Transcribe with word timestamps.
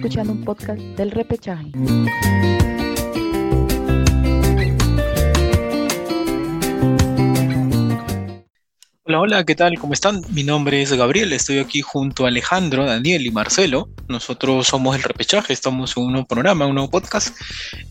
escuchando 0.00 0.32
un 0.32 0.44
podcast 0.46 0.80
del 0.80 1.10
repechaje. 1.10 1.70
Hola, 9.10 9.22
hola, 9.22 9.44
¿qué 9.44 9.56
tal? 9.56 9.76
¿Cómo 9.76 9.92
están? 9.92 10.22
Mi 10.28 10.44
nombre 10.44 10.82
es 10.82 10.92
Gabriel, 10.92 11.32
estoy 11.32 11.58
aquí 11.58 11.80
junto 11.80 12.24
a 12.24 12.28
Alejandro, 12.28 12.86
Daniel 12.86 13.26
y 13.26 13.32
Marcelo. 13.32 13.88
Nosotros 14.06 14.68
somos 14.68 14.94
el 14.94 15.02
repechaje, 15.02 15.52
estamos 15.52 15.96
en 15.96 16.04
un 16.04 16.12
nuevo 16.12 16.28
programa, 16.28 16.66
un 16.66 16.76
nuevo 16.76 16.88
podcast 16.88 17.36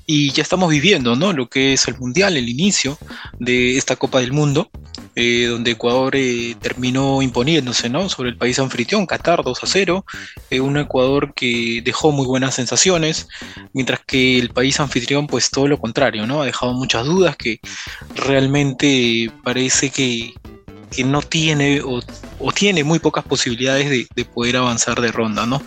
y 0.05 0.31
ya 0.31 0.41
estamos 0.41 0.69
viviendo, 0.69 1.17
¿no? 1.17 1.33
Lo 1.33 1.49
que 1.49 1.73
es 1.73 1.89
el 1.89 1.97
Mundial, 1.99 2.37
el 2.37 2.47
inicio 2.47 2.97
de 3.37 3.75
esta 3.75 3.97
Copa 3.97 4.21
del 4.21 4.31
Mundo, 4.31 4.71
eh, 5.13 5.47
donde 5.49 5.71
Ecuador 5.71 6.15
eh, 6.15 6.55
terminó 6.61 7.21
imponiéndose, 7.21 7.89
¿no? 7.89 8.07
Sobre 8.07 8.29
el 8.29 8.37
país 8.37 8.57
anfitrión, 8.57 9.05
Qatar 9.05 9.43
2 9.43 9.61
a 9.61 9.67
0, 9.67 10.05
eh, 10.49 10.61
un 10.61 10.77
Ecuador 10.77 11.33
que 11.35 11.81
dejó 11.83 12.13
muy 12.13 12.27
buenas 12.27 12.55
sensaciones, 12.55 13.27
mientras 13.73 13.99
que 14.07 14.39
el 14.39 14.51
país 14.51 14.79
anfitrión, 14.79 15.27
pues 15.27 15.51
todo 15.51 15.67
lo 15.67 15.79
contrario, 15.79 16.25
¿no? 16.25 16.41
Ha 16.41 16.45
dejado 16.45 16.71
muchas 16.71 17.03
dudas 17.03 17.35
que 17.35 17.59
realmente 18.15 19.29
parece 19.43 19.89
que 19.89 20.33
que 20.89 21.03
no 21.03 21.21
tiene 21.21 21.81
o, 21.81 22.01
tiene 22.51 22.83
muy 22.83 22.99
pocas 22.99 23.23
posibilidades 23.23 23.89
de, 23.89 24.25
poder 24.25 24.57
avanzar 24.57 25.01
de 25.01 25.11
ronda, 25.11 25.45
¿no? 25.45 25.61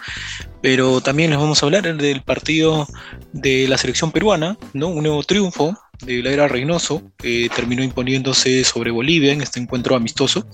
Pero 0.60 1.00
también 1.00 1.30
les 1.30 1.38
vamos 1.38 1.62
a 1.62 1.66
hablar 1.66 1.96
del 1.96 2.22
partido 2.22 2.86
de 3.32 3.66
la 3.68 3.78
selección 3.78 4.12
peruana, 4.12 4.56
¿no? 4.72 4.88
Un 4.88 5.02
nuevo 5.02 5.22
triunfo 5.22 5.76
de 6.04 6.22
la 6.22 6.30
era 6.30 6.48
Reynoso, 6.48 7.02
que 7.16 7.50
terminó 7.54 7.82
imponiéndose 7.82 8.64
sobre 8.64 8.90
Bolivia 8.90 9.32
en 9.32 9.40
este 9.40 9.60
encuentro 9.60 9.94
amistoso 9.96 10.46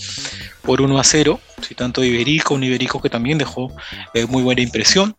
por 0.62 0.80
1 0.80 0.98
a 0.98 1.04
0, 1.04 1.40
si 1.66 1.74
tanto 1.74 2.04
Iberico, 2.04 2.54
un 2.54 2.64
Iberico 2.64 3.00
que 3.00 3.10
también 3.10 3.38
dejó 3.38 3.72
eh, 4.14 4.26
muy 4.26 4.42
buena 4.42 4.62
impresión. 4.62 5.16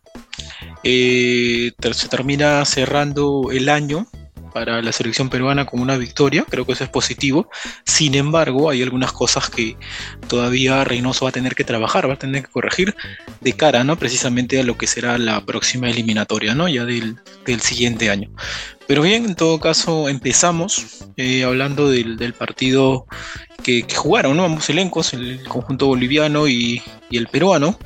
Eh, 0.82 1.72
se 1.92 2.08
termina 2.08 2.64
cerrando 2.64 3.50
el 3.52 3.68
año 3.68 4.06
para 4.52 4.82
la 4.82 4.92
selección 4.92 5.28
peruana 5.28 5.66
con 5.66 5.80
una 5.80 5.96
victoria, 5.96 6.44
creo 6.48 6.66
que 6.66 6.72
eso 6.72 6.84
es 6.84 6.90
positivo. 6.90 7.48
Sin 7.84 8.14
embargo, 8.14 8.70
hay 8.70 8.82
algunas 8.82 9.12
cosas 9.12 9.50
que 9.50 9.76
todavía 10.28 10.84
Reynoso 10.84 11.24
va 11.24 11.30
a 11.30 11.32
tener 11.32 11.54
que 11.54 11.64
trabajar, 11.64 12.08
va 12.08 12.14
a 12.14 12.18
tener 12.18 12.42
que 12.42 12.50
corregir 12.50 12.94
de 13.40 13.52
cara, 13.54 13.84
¿no? 13.84 13.96
Precisamente 13.96 14.60
a 14.60 14.62
lo 14.62 14.76
que 14.76 14.86
será 14.86 15.18
la 15.18 15.44
próxima 15.44 15.88
eliminatoria, 15.88 16.54
¿no? 16.54 16.68
Ya 16.68 16.84
del, 16.84 17.18
siguiente 17.60 18.10
año. 18.10 18.30
Pero 18.86 19.02
bien, 19.02 19.24
en 19.24 19.34
todo 19.34 19.60
caso, 19.60 20.08
empezamos 20.08 21.04
eh, 21.16 21.44
hablando 21.44 21.88
del, 21.88 22.34
partido 22.34 23.06
que, 23.62 23.86
jugaron, 23.94 24.36
¿no? 24.36 24.44
Ambos 24.44 24.68
elencos, 24.70 25.12
el 25.14 25.42
conjunto 25.44 25.86
boliviano 25.86 26.48
y, 26.48 26.82
y 27.08 27.16
el 27.16 27.28
peruano, 27.28 27.78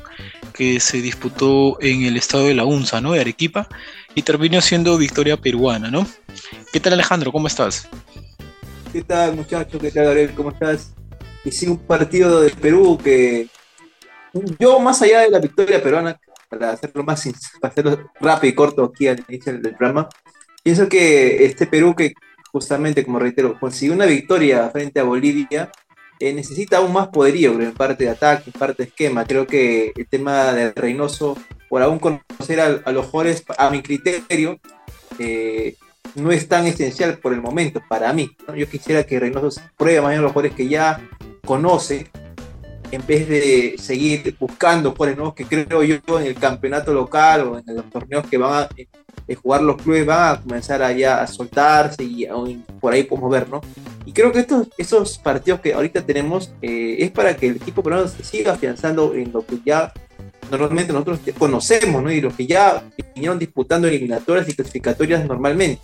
que 0.53 0.79
se 0.79 1.01
disputó 1.01 1.77
en 1.81 2.03
el 2.03 2.15
estado 2.17 2.45
de 2.45 2.55
la 2.55 2.65
UNSA, 2.65 3.01
¿no? 3.01 3.11
De 3.11 3.21
Arequipa 3.21 3.67
y 4.15 4.21
terminó 4.21 4.61
siendo 4.61 4.97
victoria 4.97 5.37
peruana, 5.37 5.91
¿no? 5.91 6.07
¿Qué 6.71 6.79
tal 6.79 6.93
Alejandro? 6.93 7.31
¿Cómo 7.31 7.47
estás? 7.47 7.87
¿Qué 8.91 9.03
tal 9.03 9.35
muchachos? 9.35 9.79
¿Qué 9.81 9.91
tal 9.91 10.05
Gabriel? 10.05 10.33
¿Cómo 10.35 10.51
estás? 10.51 10.93
Y 11.43 11.51
sí, 11.51 11.67
un 11.67 11.77
partido 11.77 12.41
de 12.41 12.49
Perú 12.49 12.97
que 12.97 13.47
yo 14.59 14.79
más 14.79 15.01
allá 15.01 15.21
de 15.21 15.29
la 15.29 15.39
victoria 15.39 15.83
peruana, 15.83 16.19
para 16.49 16.71
hacerlo 16.71 17.03
más 17.03 17.23
para 17.59 17.71
hacerlo 17.71 18.11
rápido 18.19 18.51
y 18.51 18.55
corto 18.55 18.83
aquí 18.85 19.07
al 19.07 19.23
inicio 19.27 19.53
del 19.53 19.75
programa, 19.75 20.07
pienso 20.63 20.87
que 20.89 21.45
este 21.45 21.67
Perú 21.67 21.93
que 21.95 22.13
justamente, 22.51 23.03
como 23.03 23.19
reitero, 23.19 23.59
consiguió 23.59 23.93
una 23.93 24.05
victoria 24.05 24.69
frente 24.69 25.01
a 25.01 25.03
Bolivia, 25.03 25.69
eh, 26.19 26.33
necesita 26.33 26.77
aún 26.77 26.93
más 26.93 27.09
poderío 27.09 27.59
en 27.59 27.73
parte 27.73 28.05
de 28.05 28.11
ataque, 28.11 28.49
en 28.49 28.57
parte 28.57 28.83
de 28.83 28.89
esquema. 28.89 29.25
Creo 29.25 29.45
que 29.45 29.91
el 29.93 30.07
tema 30.07 30.53
de 30.53 30.71
Reynoso 30.71 31.37
por 31.75 31.83
aún 31.83 31.99
conocer 31.99 32.61
a, 32.61 32.89
los 32.93 33.07
jugadores, 33.07 33.43
a 33.57 33.69
mi 33.69 33.81
criterio, 33.81 34.57
eh, 35.19 35.75
no 36.15 36.31
es 36.31 36.47
tan 36.47 36.65
esencial 36.67 37.17
por 37.17 37.33
el 37.33 37.41
momento 37.41 37.81
para 37.89 38.13
mí. 38.13 38.31
Yo 38.55 38.65
quisiera 38.69 39.03
que 39.03 39.19
Reynoso 39.19 39.59
pruebe 39.75 39.99
más 39.99 40.17
a 40.17 40.21
los 40.21 40.31
jugadores 40.31 40.55
que 40.55 40.69
ya 40.69 41.01
conoce, 41.45 42.09
en 42.91 43.05
vez 43.05 43.27
de 43.27 43.75
seguir 43.77 44.37
buscando 44.39 44.91
jugadores 44.91 45.17
nuevos 45.17 45.35
que 45.35 45.43
creo 45.43 45.83
yo 45.83 45.97
en 46.17 46.27
el 46.27 46.35
campeonato 46.35 46.93
local 46.93 47.41
o 47.41 47.57
en 47.57 47.75
los 47.75 47.89
torneos 47.89 48.25
que 48.25 48.37
van 48.37 48.63
a 48.63 48.69
eh, 49.27 49.35
jugar 49.35 49.61
los 49.61 49.75
clubes 49.75 50.05
van 50.05 50.33
a 50.33 50.41
comenzar 50.41 50.81
allá 50.81 51.21
a 51.21 51.27
soltarse 51.27 52.05
y 52.05 52.25
por 52.79 52.93
ahí 52.93 53.03
podemos 53.03 53.29
ver, 53.29 53.49
¿no? 53.49 53.59
Y 54.05 54.13
creo 54.13 54.31
que 54.31 54.39
estos, 54.39 54.69
esos 54.77 55.17
partidos 55.17 55.59
que 55.59 55.73
ahorita 55.73 56.05
tenemos 56.05 56.53
eh, 56.61 56.95
es 56.99 57.11
para 57.11 57.35
que 57.35 57.47
el 57.47 57.57
equipo 57.57 57.83
peruano 57.83 58.07
se 58.07 58.23
siga 58.23 58.53
afianzando 58.53 59.13
en 59.13 59.33
lo 59.33 59.45
que 59.45 59.57
ya 59.65 59.91
normalmente 60.51 60.93
nosotros 60.93 61.19
conocemos, 61.37 62.03
¿no? 62.03 62.11
Y 62.11 62.21
los 62.21 62.33
que 62.33 62.47
ya 62.47 62.83
vinieron 63.13 63.39
disputando 63.39 63.87
eliminatorias 63.87 64.47
y 64.49 64.53
clasificatorias 64.53 65.25
normalmente. 65.25 65.81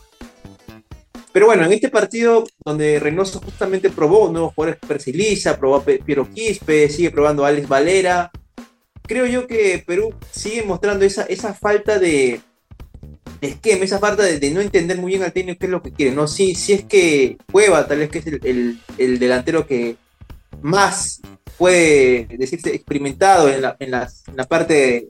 Pero 1.33 1.45
bueno, 1.45 1.65
en 1.65 1.71
este 1.71 1.89
partido 1.89 2.43
donde 2.65 2.99
Reynoso 2.99 3.39
justamente 3.39 3.89
probó 3.89 4.29
nuevos 4.29 4.53
jugadores 4.53 4.81
Persiliza, 4.85 5.57
probó 5.57 5.77
a 5.77 5.83
Piero 5.83 6.29
Quispe, 6.29 6.89
sigue 6.89 7.09
probando 7.09 7.45
Alex 7.45 7.67
Valera, 7.69 8.31
creo 9.03 9.25
yo 9.25 9.47
que 9.47 9.83
Perú 9.85 10.13
sigue 10.31 10.63
mostrando 10.63 11.05
esa, 11.05 11.23
esa 11.23 11.53
falta 11.53 11.99
de, 11.99 12.41
esquema, 13.41 13.85
esa 13.85 13.99
falta 13.99 14.23
de, 14.23 14.51
no 14.51 14.61
entender 14.61 14.97
muy 14.97 15.11
bien 15.11 15.23
al 15.23 15.33
técnico 15.33 15.59
qué 15.59 15.65
es 15.65 15.71
lo 15.71 15.81
que 15.81 15.91
quiere, 15.91 16.15
¿no? 16.15 16.27
Si, 16.27 16.55
si 16.55 16.73
es 16.73 16.83
que 16.83 17.37
Cueva, 17.51 17.87
tal 17.87 17.99
vez 17.99 18.09
que 18.09 18.19
es 18.19 18.27
el, 18.27 18.79
el 18.97 19.19
delantero 19.19 19.65
que 19.65 19.95
más 20.61 21.21
puede 21.61 22.25
decirse 22.39 22.73
experimentado 22.73 23.47
en 23.47 23.61
la, 23.61 23.77
en 23.77 23.91
la, 23.91 24.09
parte 24.49 25.09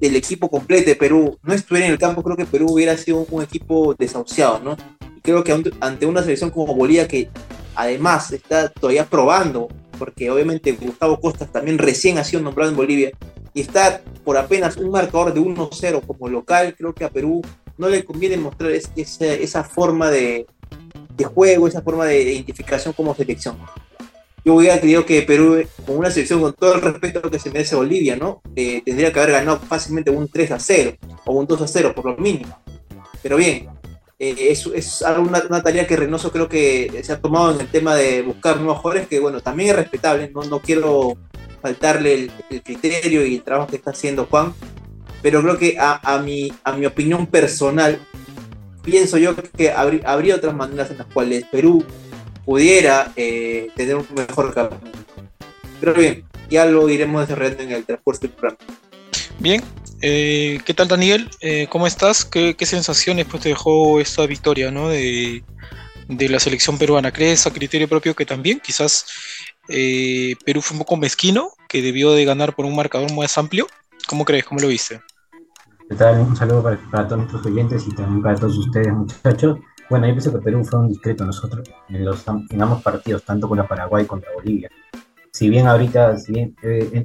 del 0.00 0.16
equipo 0.16 0.50
completo 0.50 0.90
de 0.90 0.96
Perú, 0.96 1.38
no 1.40 1.54
estuviera 1.54 1.86
en 1.86 1.92
el 1.92 2.00
campo, 2.00 2.20
creo 2.24 2.36
que 2.36 2.46
Perú 2.46 2.66
hubiera 2.72 2.96
sido 2.96 3.24
un, 3.30 3.44
equipo 3.44 3.94
desahuciado, 3.96 4.58
¿no? 4.58 4.76
Y 5.16 5.20
creo 5.20 5.44
que 5.44 5.52
ante 5.78 6.04
una 6.04 6.22
selección 6.22 6.50
como 6.50 6.74
Bolivia, 6.74 7.06
que 7.06 7.30
además 7.76 8.32
está 8.32 8.70
todavía 8.70 9.04
probando, 9.04 9.68
porque 10.00 10.28
obviamente 10.28 10.72
Gustavo 10.72 11.20
Costas 11.20 11.52
también 11.52 11.78
recién 11.78 12.18
ha 12.18 12.24
sido 12.24 12.42
nombrado 12.42 12.72
en 12.72 12.76
Bolivia, 12.76 13.12
y 13.54 13.60
estar 13.60 14.02
por 14.24 14.36
apenas 14.36 14.78
un 14.78 14.90
marcador 14.90 15.32
de 15.32 15.40
1-0 15.40 16.04
como 16.04 16.28
local, 16.28 16.74
creo 16.76 16.92
que 16.92 17.04
a 17.04 17.10
Perú 17.10 17.40
no 17.76 17.88
le 17.88 18.04
conviene 18.04 18.36
mostrar 18.36 18.72
esa 18.72 19.62
forma 19.62 20.10
de, 20.10 20.44
de, 21.16 21.24
juego, 21.24 21.68
esa 21.68 21.82
forma 21.82 22.06
de 22.06 22.32
identificación 22.32 22.92
como 22.94 23.14
selección 23.14 23.56
yo 24.48 24.54
hubiera 24.54 24.80
creído 24.80 25.04
que 25.04 25.20
Perú, 25.20 25.62
con 25.84 25.98
una 25.98 26.10
selección 26.10 26.40
con 26.40 26.54
todo 26.54 26.76
el 26.76 26.80
respeto 26.80 27.20
que 27.30 27.38
se 27.38 27.50
merece 27.50 27.76
Bolivia, 27.76 28.16
¿no? 28.16 28.40
Eh, 28.56 28.80
tendría 28.82 29.12
que 29.12 29.20
haber 29.20 29.32
ganado 29.32 29.60
fácilmente 29.60 30.10
un 30.10 30.26
3 30.26 30.52
a 30.52 30.58
0 30.58 30.96
o 31.26 31.34
un 31.34 31.46
2 31.46 31.60
a 31.60 31.68
0 31.68 31.92
por 31.94 32.06
lo 32.06 32.16
mínimo. 32.16 32.58
Pero 33.22 33.36
bien, 33.36 33.68
eh, 34.18 34.48
es, 34.48 34.64
es 34.74 35.04
una, 35.18 35.62
tarea 35.62 35.86
que 35.86 35.96
Reynoso 35.96 36.32
creo 36.32 36.48
que 36.48 36.98
se 37.02 37.12
ha 37.12 37.20
tomado 37.20 37.54
en 37.54 37.60
el 37.60 37.68
tema 37.68 37.94
de 37.94 38.22
buscar 38.22 38.56
nuevos 38.56 38.78
jugadores, 38.78 39.06
que 39.06 39.20
bueno, 39.20 39.42
también 39.42 39.68
es 39.68 39.76
respetable, 39.76 40.30
no, 40.34 40.42
no 40.44 40.60
quiero 40.60 41.18
faltarle 41.60 42.14
el, 42.48 42.62
criterio 42.62 43.26
y 43.26 43.34
el 43.34 43.42
trabajo 43.42 43.68
que 43.68 43.76
está 43.76 43.90
haciendo 43.90 44.24
Juan, 44.30 44.54
pero 45.20 45.42
creo 45.42 45.58
que 45.58 45.76
a, 45.78 46.00
a, 46.02 46.22
mi, 46.22 46.50
a 46.64 46.72
mi 46.72 46.86
opinión 46.86 47.26
personal, 47.26 48.00
pienso 48.82 49.18
yo 49.18 49.36
que 49.36 49.72
habría 49.72 50.36
otras 50.36 50.54
maneras 50.54 50.90
en 50.90 50.96
las 50.96 51.06
cuales 51.08 51.44
Perú 51.52 51.84
pudiera 52.48 53.12
eh, 53.14 53.68
tener 53.76 53.96
un 53.96 54.06
mejor 54.16 54.54
camino. 54.54 54.80
Pero 55.80 55.92
bien, 55.92 56.24
ya 56.48 56.64
lo 56.64 56.88
iremos 56.88 57.20
desarrollando 57.20 57.62
en 57.62 57.72
el 57.72 57.84
transcurso 57.84 58.22
del 58.22 58.30
programa. 58.30 58.58
Bien, 59.38 59.62
eh, 60.00 60.58
¿qué 60.64 60.72
tal 60.72 60.88
Daniel? 60.88 61.28
Eh, 61.42 61.66
¿Cómo 61.68 61.86
estás? 61.86 62.24
¿Qué, 62.24 62.56
sensaciones 62.60 63.26
pues, 63.26 63.42
te 63.42 63.50
dejó 63.50 64.00
esta 64.00 64.24
victoria 64.24 64.70
¿no? 64.70 64.88
de, 64.88 65.44
la 66.08 66.40
selección 66.40 66.78
peruana? 66.78 67.12
¿Crees 67.12 67.46
a 67.46 67.52
criterio 67.52 67.86
propio 67.86 68.16
que 68.16 68.24
también 68.24 68.60
quizás 68.60 69.04
Perú 69.66 70.62
fue 70.62 70.74
un 70.74 70.78
poco 70.78 70.96
mezquino, 70.96 71.50
que 71.68 71.82
debió 71.82 72.12
de 72.12 72.24
ganar 72.24 72.54
por 72.54 72.64
un 72.64 72.74
marcador 72.74 73.12
más 73.12 73.36
amplio? 73.36 73.66
¿Cómo 74.06 74.24
crees? 74.24 74.46
¿Cómo 74.46 74.62
lo 74.62 74.68
viste? 74.68 75.02
¿Qué 75.86 75.96
tal? 75.96 76.18
Un 76.20 76.34
saludo 76.34 76.62
para, 76.62 76.78
para 76.90 77.06
todos 77.06 77.18
nuestros 77.18 77.44
oyentes 77.44 77.84
y 77.86 77.94
también 77.94 78.22
para 78.22 78.36
todos 78.36 78.56
ustedes, 78.56 78.90
muchachos. 78.90 79.58
Bueno, 79.90 80.06
yo 80.06 80.12
pienso 80.12 80.32
que 80.32 80.38
Perú 80.38 80.64
fue 80.64 80.80
un 80.80 80.88
discreto 80.88 81.24
nosotros 81.24 81.66
en, 81.88 82.04
los, 82.04 82.24
en 82.28 82.62
ambos 82.62 82.82
partidos, 82.82 83.24
tanto 83.24 83.48
con 83.48 83.56
la 83.56 83.66
Paraguay 83.66 84.04
contra 84.04 84.30
Bolivia. 84.34 84.70
Si 85.32 85.48
bien 85.48 85.66
ahorita 85.66 86.18
si 86.18 86.32
bien, 86.32 86.54
he 86.62 87.04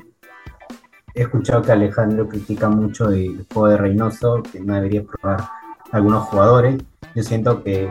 escuchado 1.13 1.61
que 1.61 1.71
Alejandro 1.71 2.27
critica 2.27 2.67
mucho 2.67 3.09
el 3.09 3.45
juego 3.53 3.69
de 3.69 3.77
Reynoso, 3.77 4.43
que 4.43 4.59
no 4.59 4.73
debería 4.73 5.03
probar 5.03 5.47
algunos 5.91 6.23
jugadores, 6.23 6.83
yo 7.15 7.23
siento 7.23 7.63
que 7.63 7.89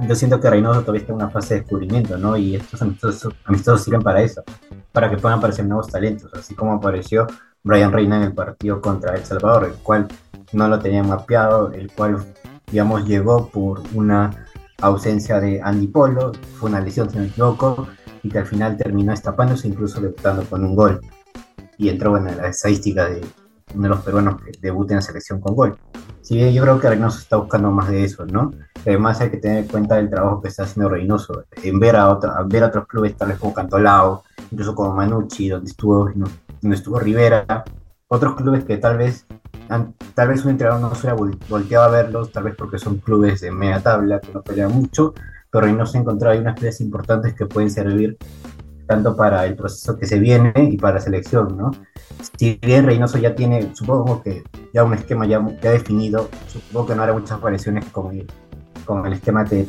yo 0.00 0.14
siento 0.16 0.40
que 0.40 0.50
Reynoso 0.50 0.80
todavía 0.80 1.02
está 1.02 1.12
en 1.12 1.16
una 1.18 1.30
fase 1.30 1.54
de 1.54 1.60
descubrimiento, 1.60 2.18
¿no? 2.18 2.36
Y 2.36 2.56
estos 2.56 2.82
amistosos, 2.82 3.34
amistosos 3.44 3.84
sirven 3.84 4.02
para 4.02 4.22
eso, 4.22 4.42
para 4.90 5.08
que 5.08 5.18
puedan 5.18 5.38
aparecer 5.38 5.66
nuevos 5.66 5.86
talentos, 5.88 6.32
así 6.34 6.54
como 6.56 6.72
apareció 6.72 7.28
Brian 7.62 7.92
Reina 7.92 8.16
en 8.16 8.22
el 8.24 8.32
partido 8.32 8.80
contra 8.80 9.14
El 9.14 9.24
Salvador, 9.24 9.66
el 9.66 9.74
cual 9.74 10.08
no 10.52 10.66
lo 10.66 10.80
tenía 10.80 11.04
mapeado, 11.04 11.70
el 11.72 11.92
cual 11.92 12.24
digamos, 12.72 13.06
llegó 13.06 13.48
por 13.48 13.82
una 13.94 14.46
ausencia 14.80 15.38
de 15.38 15.60
Andy 15.62 15.86
Polo, 15.86 16.32
fue 16.58 16.70
una 16.70 16.80
lesión, 16.80 17.08
si 17.08 17.16
no 17.16 17.22
me 17.22 17.28
equivoco, 17.28 17.86
y 18.22 18.30
que 18.30 18.38
al 18.38 18.46
final 18.46 18.76
terminó 18.76 19.12
estapándose, 19.12 19.68
incluso 19.68 20.00
debutando 20.00 20.42
con 20.44 20.64
un 20.64 20.74
gol. 20.74 21.00
Y 21.76 21.90
entró 21.90 22.16
en 22.16 22.24
la 22.24 22.48
estadística 22.48 23.08
de, 23.08 23.20
uno 23.74 23.82
de 23.84 23.88
los 23.90 24.00
peruanos 24.00 24.40
que 24.40 24.52
debute 24.60 24.94
en 24.94 24.96
la 24.96 25.02
selección 25.02 25.40
con 25.40 25.54
gol. 25.54 25.78
Bien 26.30 26.54
yo 26.54 26.62
creo 26.62 26.80
que 26.80 26.88
Reynoso 26.88 27.18
está 27.18 27.36
buscando 27.36 27.70
más 27.70 27.88
de 27.88 28.04
eso, 28.04 28.24
¿no? 28.24 28.52
Además 28.86 29.20
hay 29.20 29.28
que 29.28 29.36
tener 29.36 29.58
en 29.58 29.68
cuenta 29.68 29.98
el 29.98 30.08
trabajo 30.08 30.40
que 30.40 30.48
está 30.48 30.62
haciendo 30.62 30.88
Reynoso, 30.88 31.44
en 31.62 31.78
ver 31.78 31.96
a, 31.96 32.18
ver 32.46 32.64
a 32.64 32.68
otros 32.68 32.86
clubes 32.86 33.14
tal 33.16 33.28
vez 33.28 33.38
como 33.38 33.52
Cantolao, 33.52 34.22
incluso 34.50 34.74
como 34.74 34.94
Manucci, 34.94 35.50
donde 35.50 35.70
estuvo, 35.70 36.10
donde 36.62 36.76
estuvo 36.76 36.98
Rivera, 36.98 37.64
otros 38.08 38.34
clubes 38.34 38.64
que 38.64 38.78
tal 38.78 38.96
vez 38.96 39.26
tal 40.14 40.28
vez 40.28 40.44
un 40.44 40.52
entrenador 40.52 40.80
no 40.80 40.94
se 40.94 41.12
volteado 41.48 41.84
a 41.84 41.88
verlos, 41.88 42.32
tal 42.32 42.44
vez 42.44 42.54
porque 42.56 42.78
son 42.78 42.98
clubes 42.98 43.40
de 43.40 43.50
media 43.50 43.80
tabla 43.80 44.20
que 44.20 44.32
no 44.32 44.42
pelean 44.42 44.72
mucho, 44.72 45.14
pero 45.50 45.66
Reynoso 45.66 45.96
ha 45.96 46.00
encontrado 46.00 46.38
unas 46.38 46.58
piezas 46.58 46.80
importantes 46.80 47.34
que 47.34 47.46
pueden 47.46 47.70
servir 47.70 48.16
tanto 48.86 49.16
para 49.16 49.46
el 49.46 49.54
proceso 49.54 49.96
que 49.96 50.06
se 50.06 50.18
viene 50.18 50.52
y 50.56 50.76
para 50.76 50.94
la 50.94 51.00
selección, 51.00 51.56
¿no? 51.56 51.70
Si 52.38 52.58
bien 52.60 52.84
Reynoso 52.84 53.18
ya 53.18 53.34
tiene, 53.34 53.74
supongo 53.74 54.22
que 54.22 54.42
ya 54.74 54.84
un 54.84 54.94
esquema 54.94 55.26
ya, 55.26 55.44
ya 55.62 55.70
definido, 55.70 56.28
supongo 56.48 56.88
que 56.88 56.94
no 56.94 57.02
habrá 57.02 57.14
muchas 57.14 57.40
variaciones 57.40 57.84
con 57.86 58.14
el, 58.14 58.26
con 58.84 59.06
el 59.06 59.14
esquema 59.14 59.44
que, 59.44 59.66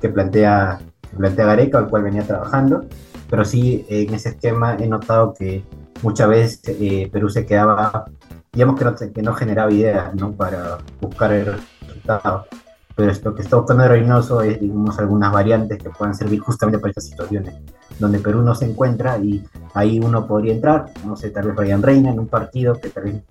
que 0.00 0.08
plantea, 0.08 0.80
plantea 1.16 1.46
Gareca, 1.46 1.78
al 1.78 1.88
cual 1.88 2.02
venía 2.04 2.22
trabajando, 2.22 2.86
pero 3.30 3.44
sí 3.44 3.86
en 3.88 4.14
ese 4.14 4.30
esquema 4.30 4.76
he 4.78 4.86
notado 4.86 5.34
que 5.34 5.64
muchas 6.02 6.28
veces 6.28 6.60
eh, 6.66 7.08
Perú 7.12 7.30
se 7.30 7.46
quedaba, 7.46 8.04
digamos 8.52 8.78
que 8.78 8.84
no, 8.84 8.94
que 8.94 9.22
no 9.22 9.34
generaba 9.34 9.72
ideas, 9.72 10.14
¿no? 10.14 10.32
Para 10.32 10.78
buscar 11.00 11.32
el 11.32 11.46
resultado 11.80 12.46
pero 12.94 13.10
esto 13.10 13.34
que 13.34 13.42
está 13.42 13.56
buscando 13.56 13.88
Reynoso 13.88 14.42
es, 14.42 14.60
digamos, 14.60 14.98
algunas 14.98 15.32
variantes 15.32 15.82
que 15.82 15.90
puedan 15.90 16.14
servir 16.14 16.40
justamente 16.40 16.78
para 16.78 16.90
estas 16.90 17.06
situaciones, 17.06 17.54
donde 17.98 18.18
Perú 18.18 18.42
no 18.42 18.54
se 18.54 18.66
encuentra 18.66 19.18
y 19.18 19.44
ahí 19.74 19.98
uno 19.98 20.26
podría 20.26 20.52
entrar, 20.52 20.86
no 21.06 21.16
sé, 21.16 21.30
tal 21.30 21.46
vez 21.48 21.56
vayan 21.56 21.82
Reina 21.82 22.10
en 22.10 22.18
un 22.18 22.28
partido 22.28 22.78
que 22.78 22.90
tal 22.90 23.04
vez 23.04 23.22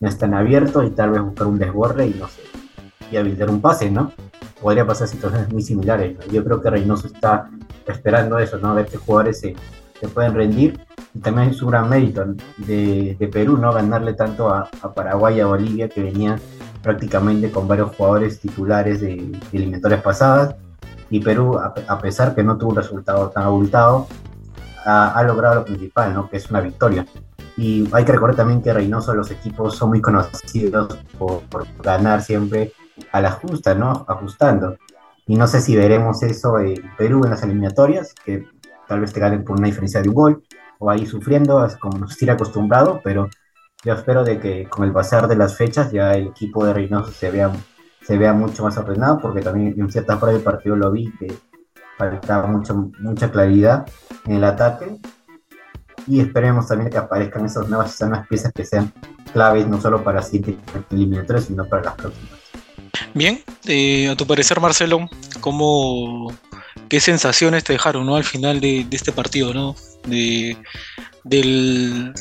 no 0.00 0.08
están 0.08 0.34
abiertos 0.34 0.86
y 0.86 0.90
tal 0.90 1.10
vez 1.10 1.22
buscar 1.22 1.46
un 1.46 1.58
desborde 1.58 2.06
y 2.06 2.14
no 2.14 2.28
sé, 2.28 2.42
y 3.10 3.16
habilitar 3.16 3.50
un 3.50 3.60
pase, 3.60 3.90
¿no? 3.90 4.12
Podría 4.60 4.86
pasar 4.86 5.06
situaciones 5.06 5.52
muy 5.52 5.62
similares. 5.62 6.18
Yo 6.30 6.42
creo 6.42 6.60
que 6.60 6.70
Reynoso 6.70 7.08
está 7.08 7.50
esperando 7.86 8.38
eso, 8.38 8.58
¿no? 8.58 8.70
A 8.70 8.74
ver 8.74 8.86
qué 8.86 8.96
jugadores 8.96 9.40
se, 9.40 9.54
se 10.00 10.08
pueden 10.08 10.34
rendir. 10.34 10.80
Y 11.14 11.20
también 11.20 11.50
es 11.50 11.62
un 11.62 11.70
gran 11.70 11.88
mérito 11.88 12.24
de, 12.58 13.16
de 13.18 13.28
Perú, 13.28 13.56
¿no? 13.56 13.72
Ganarle 13.72 14.14
tanto 14.14 14.48
a, 14.48 14.68
a 14.82 14.92
Paraguay 14.92 15.36
y 15.36 15.40
a 15.40 15.46
Bolivia 15.46 15.88
que 15.88 16.02
venían 16.02 16.40
prácticamente 16.82 17.50
con 17.50 17.68
varios 17.68 17.94
jugadores 17.96 18.40
titulares 18.40 19.00
de, 19.00 19.38
eliminatorias 19.52 20.02
pasadas 20.02 20.54
y 21.10 21.20
Perú, 21.20 21.58
a, 21.58 21.98
pesar 22.00 22.34
que 22.34 22.42
no 22.42 22.58
tuvo 22.58 22.70
un 22.70 22.76
resultado 22.76 23.30
tan 23.30 23.44
abultado, 23.44 24.06
ha, 24.84 25.22
logrado 25.22 25.56
lo 25.56 25.64
principal, 25.64 26.14
¿no? 26.14 26.28
que 26.28 26.36
es 26.36 26.50
una 26.50 26.60
victoria. 26.60 27.06
Y 27.56 27.88
hay 27.92 28.04
que 28.04 28.12
recordar 28.12 28.36
también 28.36 28.62
que 28.62 28.72
Reynoso, 28.72 29.14
los 29.14 29.30
equipos 29.30 29.76
son 29.76 29.90
muy 29.90 30.00
conocidos 30.00 30.98
por, 31.18 31.42
ganar 31.82 32.22
siempre 32.22 32.72
a 33.10 33.20
la 33.20 33.30
justa, 33.32 33.74
¿no? 33.74 34.04
ajustando. 34.06 34.76
Y 35.26 35.36
no 35.36 35.46
sé 35.46 35.60
si 35.60 35.76
veremos 35.76 36.22
eso 36.22 36.58
en 36.58 36.82
Perú 36.96 37.22
en 37.24 37.30
las 37.30 37.42
eliminatorias, 37.42 38.14
que 38.24 38.46
tal 38.88 39.00
vez 39.00 39.12
te 39.12 39.20
ganen 39.20 39.44
por 39.44 39.58
una 39.58 39.68
diferencia 39.68 40.02
de 40.02 40.08
un 40.08 40.14
gol, 40.14 40.42
o 40.78 40.90
ahí 40.90 41.06
sufriendo, 41.06 41.66
como 41.80 41.98
nos 41.98 42.16
tiene 42.16 42.32
acostumbrado, 42.32 43.00
pero 43.04 43.28
yo 43.84 43.94
espero 43.94 44.24
de 44.24 44.40
que 44.40 44.68
con 44.68 44.84
el 44.84 44.92
pasar 44.92 45.28
de 45.28 45.36
las 45.36 45.56
fechas 45.56 45.92
ya 45.92 46.12
el 46.12 46.28
equipo 46.28 46.64
de 46.64 46.72
Reynoso 46.72 47.12
se 47.12 47.30
vea, 47.30 47.52
se 48.02 48.18
vea 48.18 48.32
mucho 48.32 48.64
más 48.64 48.76
ordenado, 48.78 49.20
porque 49.20 49.40
también 49.40 49.74
en 49.78 49.90
cierta 49.90 50.18
parte 50.18 50.34
del 50.34 50.42
partido 50.42 50.74
lo 50.74 50.90
vi 50.90 51.12
que 51.18 51.32
faltaba 51.96 52.46
mucho, 52.46 52.90
mucha 53.00 53.30
claridad 53.30 53.86
en 54.24 54.36
el 54.36 54.44
ataque. 54.44 54.98
Y 56.06 56.20
esperemos 56.20 56.66
también 56.66 56.90
que 56.90 56.96
aparezcan 56.96 57.44
esas 57.44 57.68
nuevas, 57.68 57.98
piezas 58.28 58.52
que 58.52 58.64
sean 58.64 58.92
claves 59.32 59.68
no 59.68 59.80
solo 59.80 60.02
para 60.02 60.22
siguiente 60.22 60.58
eliminatorias, 60.90 61.44
sino 61.44 61.66
para 61.66 61.84
las 61.84 61.94
próximas. 61.94 62.37
Bien, 63.14 63.42
eh, 63.66 64.08
a 64.08 64.16
tu 64.16 64.26
parecer, 64.26 64.60
Marcelo, 64.60 65.08
¿cómo, 65.40 66.32
¿qué 66.88 67.00
sensaciones 67.00 67.64
te 67.64 67.72
dejaron 67.72 68.06
¿no? 68.06 68.16
al 68.16 68.24
final 68.24 68.60
de, 68.60 68.84
de 68.88 68.96
este 68.96 69.12
partido? 69.12 69.52
¿no? 69.54 69.74
De, 70.06 70.56
del, 71.24 72.12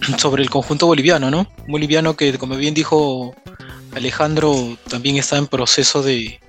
sobre 0.18 0.42
el 0.42 0.50
conjunto 0.50 0.86
boliviano, 0.86 1.30
¿no? 1.30 1.48
Boliviano 1.68 2.16
que, 2.16 2.36
como 2.38 2.56
bien 2.56 2.74
dijo 2.74 3.34
Alejandro, 3.94 4.54
también 4.88 5.16
está 5.16 5.36
en 5.36 5.46
proceso 5.46 6.02
de, 6.02 6.40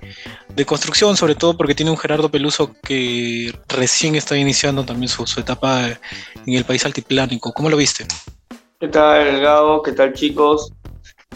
construcción, 0.66 1.16
sobre 1.16 1.34
todo 1.34 1.56
porque 1.56 1.74
tiene 1.74 1.90
un 1.90 1.98
Gerardo 1.98 2.30
Peluso 2.30 2.72
que 2.82 3.52
recién 3.68 4.14
está 4.14 4.36
iniciando 4.36 4.84
también 4.84 5.08
su, 5.08 5.24
etapa 5.40 5.86
en 6.46 6.54
el 6.54 6.64
país 6.64 6.84
altiplánico. 6.84 7.52
¿Cómo 7.52 7.68
lo 7.70 7.76
viste? 7.76 8.06
¿Qué 8.78 8.88
tal, 8.88 9.40
Gabo? 9.40 9.82
¿Qué 9.82 9.92
tal, 9.92 10.12
chicos? 10.12 10.72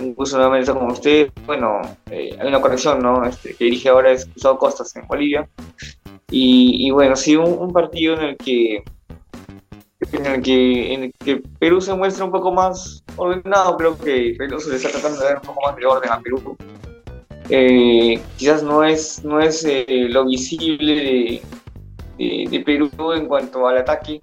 Un 0.01 0.15
gusto 0.15 0.37
nuevamente 0.37 0.73
con 0.73 0.91
ustedes. 0.91 1.33
Bueno, 1.47 1.81
eh, 2.11 2.37
hay 2.39 2.49
una 2.49 2.61
corrección, 2.61 3.01
¿no? 3.01 3.25
Este, 3.25 3.55
que 3.55 3.65
dirige 3.65 3.89
ahora 3.89 4.13
es 4.13 4.33
Gustavo 4.33 4.59
Costas 4.59 4.95
en 4.97 5.07
Bolivia. 5.07 5.49
Y, 6.29 6.91
bueno, 6.91 7.15
sí, 7.15 7.37
un 7.37 7.73
partido 7.73 8.15
en 8.15 8.23
el 8.23 8.37
que 8.37 8.83
en 10.13 10.27
el 10.27 10.43
que, 10.43 10.95
en 10.95 11.13
que 11.25 11.43
Perú 11.59 11.81
se 11.81 11.95
muestra 11.95 12.25
un 12.25 12.31
poco 12.31 12.53
más 12.53 13.03
ordenado, 13.17 13.77
creo 13.77 13.99
que 13.99 14.35
Reynoso 14.39 14.71
le 14.71 14.77
está 14.77 14.91
tratando 14.91 15.21
de 15.21 15.25
dar 15.25 15.37
un 15.37 15.43
poco 15.43 15.61
más 15.63 15.77
de 15.77 15.87
orden 15.87 16.11
a 16.11 16.21
Perú. 16.21 16.57
Eh, 17.49 18.21
quizás 18.37 18.63
no 18.63 18.85
es, 18.85 19.25
no 19.25 19.41
es 19.41 19.65
eh, 19.65 19.87
lo 19.89 20.27
visible 20.27 21.43
de, 22.19 22.49
de, 22.51 22.61
Perú 22.61 22.91
en 23.15 23.27
cuanto 23.27 23.67
al 23.67 23.79
ataque, 23.79 24.21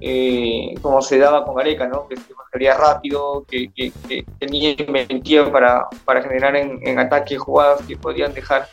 eh, 0.00 0.74
como 0.80 1.02
se 1.02 1.18
daba 1.18 1.44
con 1.44 1.58
Areca, 1.58 1.86
¿no? 1.86 2.06
que 2.08 2.16
se 2.16 2.34
bajaría 2.34 2.74
rápido, 2.74 3.44
que, 3.48 3.70
que, 3.74 3.92
que, 4.08 4.24
tenía 4.38 4.70
inventiva 4.70 5.50
para, 5.50 5.86
para 6.04 6.22
generar 6.22 6.56
en, 6.56 6.98
ataque 6.98 7.36
jugadas 7.36 7.82
que 7.86 7.96
podían 7.96 8.32
dejar 8.32 8.68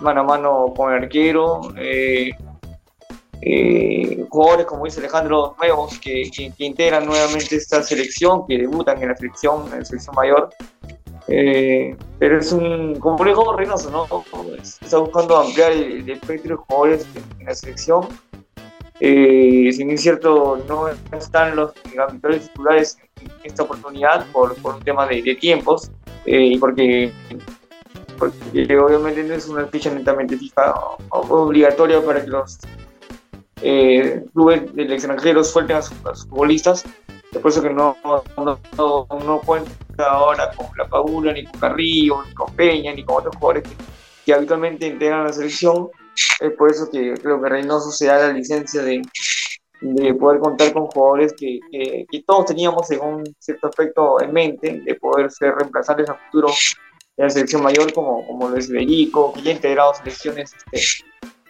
mano 0.00 0.20
a 0.20 0.24
mano 0.24 0.74
con 0.76 0.92
el 0.92 1.04
arquero. 1.04 1.72
Eh, 3.42 4.26
jugadores, 4.28 4.66
como 4.66 4.84
dice 4.84 5.00
Alejandro, 5.00 5.54
nuevos 5.58 5.98
que, 5.98 6.30
integran 6.58 7.06
nuevamente 7.06 7.56
esta 7.56 7.82
selección, 7.82 8.46
que 8.46 8.58
debutan 8.58 9.02
en 9.02 9.08
la 9.08 9.16
selección, 9.16 9.64
en 9.72 9.78
la 9.78 9.84
selección 9.84 10.14
mayor. 10.14 10.50
Eh, 11.28 11.96
pero 12.18 12.38
es 12.38 12.52
un 12.52 12.98
complejo 12.98 13.56
Reynoso, 13.56 13.90
¿no? 13.90 14.06
Está 14.60 14.98
buscando 14.98 15.36
ampliar 15.36 15.72
el, 15.72 16.08
espectro 16.10 16.56
de 16.56 16.62
jugadores 16.62 17.06
en, 17.38 17.46
la 17.46 17.54
selección. 17.54 18.08
Eh, 19.00 19.70
si 19.72 19.78
bien 19.78 19.90
es 19.90 20.02
cierto, 20.02 20.62
no 20.68 20.88
están 21.16 21.56
los 21.56 21.72
habituales 21.98 22.48
titulares 22.48 22.98
en 23.22 23.30
esta 23.44 23.62
oportunidad 23.62 24.26
por, 24.32 24.54
por 24.56 24.74
un 24.74 24.82
tema 24.82 25.06
de, 25.06 25.22
de 25.22 25.34
tiempos 25.36 25.90
y 26.26 26.58
porque, 26.58 27.10
porque 28.18 28.78
obviamente 28.78 29.22
no 29.24 29.34
es 29.34 29.48
una 29.48 29.66
ficha 29.66 29.90
netamente 29.90 30.36
fija 30.36 30.74
obligatoria 31.08 32.04
para 32.04 32.22
que 32.22 32.28
los 32.28 32.58
eh, 33.62 34.24
clubes 34.32 34.74
del 34.74 34.92
extranjero 34.92 35.44
suelten 35.44 35.76
a, 35.76 35.82
sus, 35.82 35.96
futbolistas. 36.28 36.84
Es 37.32 37.38
por 37.38 37.50
eso 37.50 37.62
que 37.62 37.70
no, 37.70 37.96
no, 38.36 38.58
no, 38.76 39.40
cuenta 39.44 39.72
ahora 40.04 40.50
con 40.56 40.66
La 40.76 40.88
Paula, 40.88 41.32
ni 41.32 41.44
con 41.44 41.60
Carrillo, 41.60 42.24
ni 42.26 42.34
con 42.34 42.52
Peña, 42.54 42.92
ni 42.92 43.04
con 43.04 43.18
otros 43.18 43.36
jugadores 43.36 43.64
que, 44.24 44.34
habitualmente 44.34 44.86
integran 44.86 45.24
la 45.24 45.32
selección. 45.32 45.88
Es 46.40 46.52
por 46.52 46.70
eso 46.70 46.90
que 46.90 47.14
creo 47.14 47.40
que 47.40 47.48
Reynoso 47.48 47.90
se 47.90 48.06
da 48.06 48.18
la 48.18 48.32
licencia 48.32 48.82
de, 48.82 49.02
de 49.80 50.14
poder 50.14 50.40
contar 50.40 50.72
con 50.72 50.86
jugadores 50.86 51.32
que, 51.32 51.60
que, 51.70 52.22
todos 52.26 52.46
teníamos 52.46 52.90
en 52.90 53.00
un 53.00 53.36
cierto 53.38 53.68
aspecto 53.68 54.20
en 54.20 54.32
mente, 54.32 54.82
de 54.84 54.94
poder 54.96 55.30
ser 55.30 55.54
reemplazables 55.54 56.08
a 56.08 56.14
futuro 56.14 56.48
de 57.16 57.24
la 57.24 57.30
selección 57.30 57.62
mayor, 57.62 57.92
como, 57.92 58.26
como 58.26 58.48
lo 58.48 58.56
es 58.56 58.68
Iberico, 58.68 59.32
que 59.32 59.42
ya 59.42 59.50
ha 59.50 59.54
integrado 59.54 59.94
selecciones 59.94 60.52
este, 60.72 61.04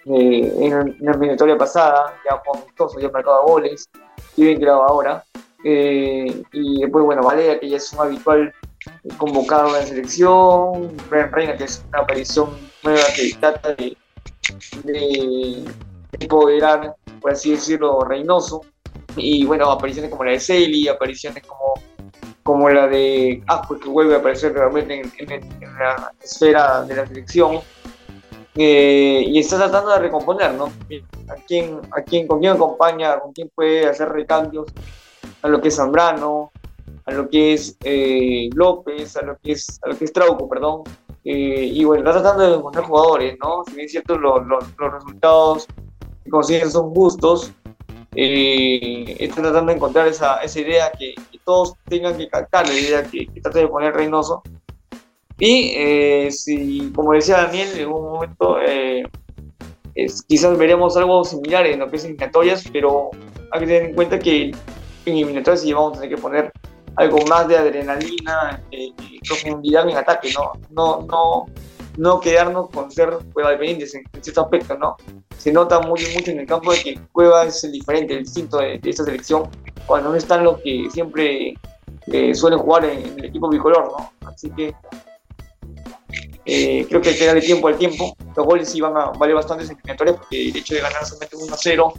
eh, 0.06 0.52
en, 0.60 0.96
la 1.00 1.12
eliminatoria 1.12 1.58
pasada, 1.58 2.18
ya 2.24 2.40
amistoso, 2.54 2.98
ya 3.00 3.10
marcado 3.10 3.44
goles, 3.44 3.88
y 4.36 4.44
bien 4.44 4.58
creado 4.60 4.82
ahora. 4.82 5.24
Eh, 5.64 6.42
y 6.52 6.80
después, 6.80 7.04
bueno, 7.04 7.22
Valera, 7.22 7.60
que 7.60 7.68
ya 7.68 7.76
es 7.76 7.92
un 7.92 8.00
habitual 8.00 8.54
convocado 9.18 9.68
en 9.68 9.72
la 9.74 9.82
selección, 9.82 10.96
Brian 11.10 11.30
Reina, 11.32 11.56
que 11.56 11.64
es 11.64 11.84
una 11.88 12.00
aparición 12.00 12.56
nueva 12.82 13.02
que 13.14 13.34
trata 13.38 13.74
de, 13.74 13.96
de 14.84 15.64
empoderar, 16.18 16.94
por 17.20 17.32
así 17.32 17.52
decirlo, 17.52 18.00
Reynoso. 18.00 18.62
Y 19.16 19.44
bueno, 19.44 19.70
apariciones 19.70 20.10
como 20.10 20.24
la 20.24 20.32
de 20.32 20.40
Celi, 20.40 20.88
apariciones 20.88 21.44
como, 21.46 21.74
como 22.42 22.68
la 22.70 22.86
de 22.86 23.42
ah, 23.48 23.62
pues 23.66 23.80
que 23.80 23.88
vuelve 23.88 24.14
a 24.14 24.18
aparecer 24.18 24.52
realmente 24.52 25.02
en, 25.18 25.32
en 25.32 25.78
la 25.78 26.12
esfera 26.22 26.82
de 26.82 26.94
la 26.94 27.06
selección. 27.06 27.60
Eh, 28.56 29.24
y 29.26 29.38
está 29.38 29.56
tratando 29.56 29.90
de 29.90 30.00
recomponer, 30.00 30.52
¿no? 30.54 30.66
¿A 31.28 31.34
quién, 31.46 31.80
a 31.92 32.02
quién, 32.02 32.26
¿Con 32.26 32.40
quién 32.40 32.52
acompaña? 32.52 33.18
¿Con 33.20 33.32
quién 33.32 33.48
puede 33.54 33.86
hacer 33.86 34.08
recambios? 34.08 34.66
A 35.42 35.48
lo 35.48 35.60
que 35.60 35.68
es 35.68 35.76
Zambrano, 35.76 36.50
a 37.06 37.12
lo 37.12 37.28
que 37.28 37.54
es 37.54 37.76
eh, 37.84 38.50
López, 38.54 39.16
a 39.16 39.22
lo 39.22 39.36
que 39.38 39.52
es, 39.52 39.78
a 39.82 39.88
lo 39.88 39.96
que 39.96 40.04
es 40.04 40.12
Trauco, 40.12 40.48
perdón. 40.48 40.82
Eh, 41.24 41.70
y 41.72 41.84
bueno, 41.84 42.08
está 42.08 42.20
tratando 42.20 42.50
de 42.50 42.56
encontrar 42.56 42.84
jugadores, 42.84 43.36
¿no? 43.42 43.62
Si 43.66 43.74
bien 43.74 43.86
es 43.86 43.92
cierto, 43.92 44.18
los 44.18 44.42
resultados 44.78 45.66
que 46.24 46.30
consiguen 46.30 46.70
son 46.70 46.94
justos, 46.94 47.52
eh, 48.14 49.16
está 49.18 49.42
tratando 49.42 49.70
de 49.70 49.76
encontrar 49.76 50.08
esa, 50.08 50.36
esa 50.38 50.60
idea 50.60 50.90
que, 50.98 51.14
todos 51.44 51.74
tengan 51.88 52.16
que 52.16 52.28
captar, 52.28 52.68
la 52.68 52.74
idea 52.74 53.02
que, 53.02 53.26
que 53.26 53.40
trata 53.40 53.58
de 53.58 53.66
poner 53.66 53.94
Reynoso. 53.94 54.42
Y 55.40 55.72
eh, 55.74 56.30
si, 56.30 56.92
como 56.94 57.14
decía 57.14 57.38
Daniel, 57.38 57.68
en 57.78 57.88
un 57.88 58.04
momento 58.04 58.60
eh, 58.60 59.02
quizás 60.28 60.56
veremos 60.58 60.96
algo 60.98 61.24
similar 61.24 61.66
en 61.66 61.80
lo 61.80 61.90
que 61.90 61.96
es 61.96 62.04
eliminatorias, 62.04 62.64
pero 62.70 63.10
hay 63.50 63.60
que 63.60 63.66
tener 63.66 63.82
en 63.84 63.94
cuenta 63.94 64.18
que 64.18 64.50
en 65.06 65.16
eliminatorias 65.16 65.62
sí 65.62 65.72
vamos 65.72 65.96
a 65.96 66.00
tener 66.02 66.14
que 66.14 66.20
poner 66.20 66.52
algo 66.96 67.24
más 67.26 67.48
de 67.48 67.56
adrenalina 67.56 68.62
y 68.70 69.20
profundidad 69.26 69.88
en 69.88 69.96
ataque, 69.96 70.32
¿no? 70.32 70.52
No, 70.70 71.06
no, 71.06 71.46
no 71.96 72.20
quedarnos 72.20 72.70
con 72.70 72.90
ser 72.90 73.18
Cueva 73.32 73.50
dependientes 73.50 73.94
en, 73.94 74.04
en 74.12 74.24
cierto 74.24 74.42
aspecto, 74.42 74.76
¿no? 74.76 74.96
Se 75.38 75.52
nota 75.52 75.80
muy 75.80 76.00
mucho 76.14 76.30
en 76.30 76.40
el 76.40 76.46
campo 76.46 76.72
de 76.72 76.82
que 76.82 77.00
Cueva 77.12 77.44
es 77.44 77.64
el 77.64 77.72
diferente, 77.72 78.14
el 78.14 78.24
distinto 78.24 78.58
de, 78.58 78.80
esta 78.84 79.04
selección, 79.04 79.48
cuando 79.86 80.10
no 80.10 80.16
están 80.16 80.44
los 80.44 80.60
que 80.60 80.88
siempre 80.90 81.54
eh, 82.06 82.34
suelen 82.34 82.58
jugar 82.58 82.84
en, 82.84 83.18
el 83.18 83.24
equipo 83.24 83.48
bicolor, 83.48 83.92
¿no? 83.92 84.12
Así 84.28 84.50
que 84.50 84.74
eh, 86.44 86.86
creo 86.88 87.00
que 87.00 87.10
hay 87.10 87.16
que 87.16 87.40
tiempo 87.40 87.68
al 87.68 87.76
tiempo. 87.76 88.16
Los 88.36 88.46
goles 88.46 88.68
sí 88.68 88.80
van 88.80 88.96
a 88.96 89.06
valer 89.10 89.34
bastante 89.34 89.64
en 89.64 89.70
eliminatorias 89.70 90.16
porque 90.16 90.48
el 90.48 90.56
hecho 90.56 90.74
de 90.74 90.80
ganar 90.80 91.04
solamente 91.04 91.36
1 91.36 91.56
0, 91.56 91.94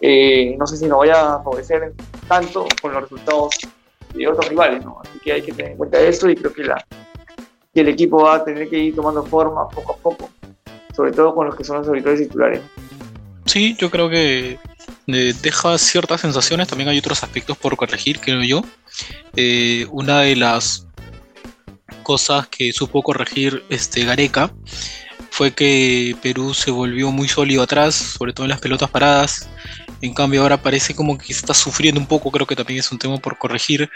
eh, 0.00 0.56
no 0.58 0.66
sé 0.66 0.76
si 0.76 0.86
nos 0.86 0.98
vaya 0.98 1.34
a 1.34 1.42
favorecer 1.42 1.94
tanto 2.28 2.66
con 2.82 2.92
los 2.92 3.02
resultados 3.02 3.56
de 4.16 4.28
otros 4.28 4.48
rivales, 4.48 4.84
¿no? 4.84 5.00
Así 5.02 5.18
que 5.20 5.32
hay 5.32 5.42
que 5.42 5.52
tener 5.52 5.72
en 5.72 5.78
cuenta 5.78 6.00
eso 6.00 6.28
y 6.28 6.36
creo 6.36 6.52
que 6.52 6.62
el 7.74 7.88
equipo 7.88 8.22
va 8.22 8.36
a 8.36 8.44
tener 8.44 8.68
que 8.68 8.78
ir 8.78 8.94
tomando 8.94 9.24
forma 9.24 9.68
poco 9.68 9.92
a 9.92 9.96
poco, 9.96 10.30
sobre 10.94 11.12
todo 11.12 11.34
con 11.34 11.46
los 11.46 11.56
que 11.56 11.64
son 11.64 11.78
los 11.78 11.88
auditores 11.88 12.20
titulares. 12.20 12.60
Sí, 13.44 13.76
yo 13.78 13.90
creo 13.90 14.08
que 14.08 14.58
eh, 15.06 15.34
deja 15.40 15.78
ciertas 15.78 16.20
sensaciones, 16.20 16.68
también 16.68 16.88
hay 16.88 16.98
otros 16.98 17.22
aspectos 17.22 17.56
por 17.56 17.76
corregir, 17.76 18.20
creo 18.20 18.42
yo. 18.42 18.62
Eh, 19.36 19.86
una 19.90 20.20
de 20.20 20.36
las 20.36 20.86
cosas 22.02 22.48
que 22.48 22.72
supo 22.72 23.02
corregir 23.02 23.64
este 23.68 24.04
Gareca 24.04 24.52
fue 25.36 25.52
que 25.52 26.16
Perú 26.22 26.54
se 26.54 26.70
volvió 26.70 27.12
muy 27.12 27.28
sólido 27.28 27.62
atrás, 27.62 27.94
sobre 27.94 28.32
todo 28.32 28.46
en 28.46 28.50
las 28.50 28.60
pelotas 28.60 28.88
paradas. 28.88 29.50
En 30.00 30.14
cambio 30.14 30.40
ahora 30.40 30.62
parece 30.62 30.94
como 30.94 31.18
que 31.18 31.30
está 31.30 31.52
sufriendo 31.52 32.00
un 32.00 32.06
poco, 32.06 32.30
creo 32.30 32.46
que 32.46 32.56
también 32.56 32.80
es 32.80 32.90
un 32.90 32.98
tema 32.98 33.18
por 33.18 33.36
corregir. 33.36 33.90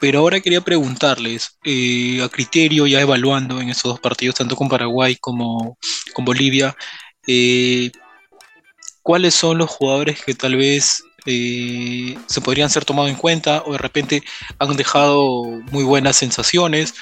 Pero 0.00 0.18
ahora 0.18 0.38
quería 0.40 0.60
preguntarles, 0.60 1.58
eh, 1.64 2.22
a 2.22 2.28
criterio, 2.28 2.86
ya 2.86 3.00
evaluando 3.00 3.58
en 3.62 3.70
estos 3.70 3.92
dos 3.92 4.00
partidos, 4.00 4.34
tanto 4.34 4.54
con 4.54 4.68
Paraguay 4.68 5.16
como 5.16 5.78
con 6.12 6.26
Bolivia, 6.26 6.76
eh, 7.26 7.90
¿cuáles 9.00 9.34
son 9.34 9.56
los 9.56 9.70
jugadores 9.70 10.22
que 10.22 10.34
tal 10.34 10.56
vez 10.56 11.02
eh, 11.24 12.18
se 12.26 12.40
podrían 12.42 12.68
ser 12.68 12.84
tomados 12.84 13.10
en 13.10 13.16
cuenta 13.16 13.62
o 13.64 13.72
de 13.72 13.78
repente 13.78 14.22
han 14.58 14.76
dejado 14.76 15.42
muy 15.72 15.84
buenas 15.84 16.16
sensaciones? 16.16 16.94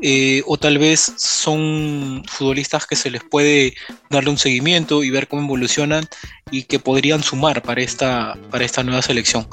Eh, 0.00 0.42
o 0.46 0.56
tal 0.56 0.78
vez 0.78 1.12
son 1.16 2.22
futbolistas 2.26 2.86
que 2.86 2.96
se 2.96 3.10
les 3.10 3.22
puede 3.22 3.74
darle 4.10 4.30
un 4.30 4.38
seguimiento 4.38 5.04
y 5.04 5.10
ver 5.10 5.28
cómo 5.28 5.42
evolucionan 5.42 6.08
y 6.50 6.64
que 6.64 6.78
podrían 6.78 7.22
sumar 7.22 7.62
para 7.62 7.82
esta, 7.82 8.36
para 8.50 8.64
esta 8.64 8.82
nueva 8.82 9.02
selección. 9.02 9.46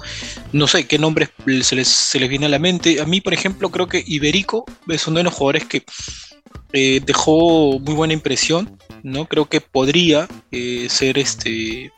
No 0.51 0.67
sé 0.67 0.88
qué 0.88 0.98
nombres 0.98 1.29
se 1.62 1.75
les, 1.75 1.88
se 1.88 2.19
les 2.19 2.29
viene 2.29 2.48
a 2.48 2.50
la 2.50 2.60
mente. 2.60 3.01
A 3.01 3.05
mí, 3.05 3.22
por 3.22 3.34
ejemplo, 3.34 3.69
creo 3.69 3.88
que 3.88 4.03
Iberico 4.05 4.65
es 4.88 5.08
uno 5.08 5.17
de 5.17 5.24
los 5.24 5.34
jugadores 5.34 5.65
que 5.65 5.84
eh, 6.74 7.01
dejó 7.05 7.79
muy 7.79 7.93
buena 7.93 8.13
impresión. 8.13 8.77
¿no? 9.03 9.25
Creo 9.25 9.46
que 9.48 9.62
podría 9.62 10.27
eh, 10.51 10.88
ser 10.89 11.17
este, 11.17 11.91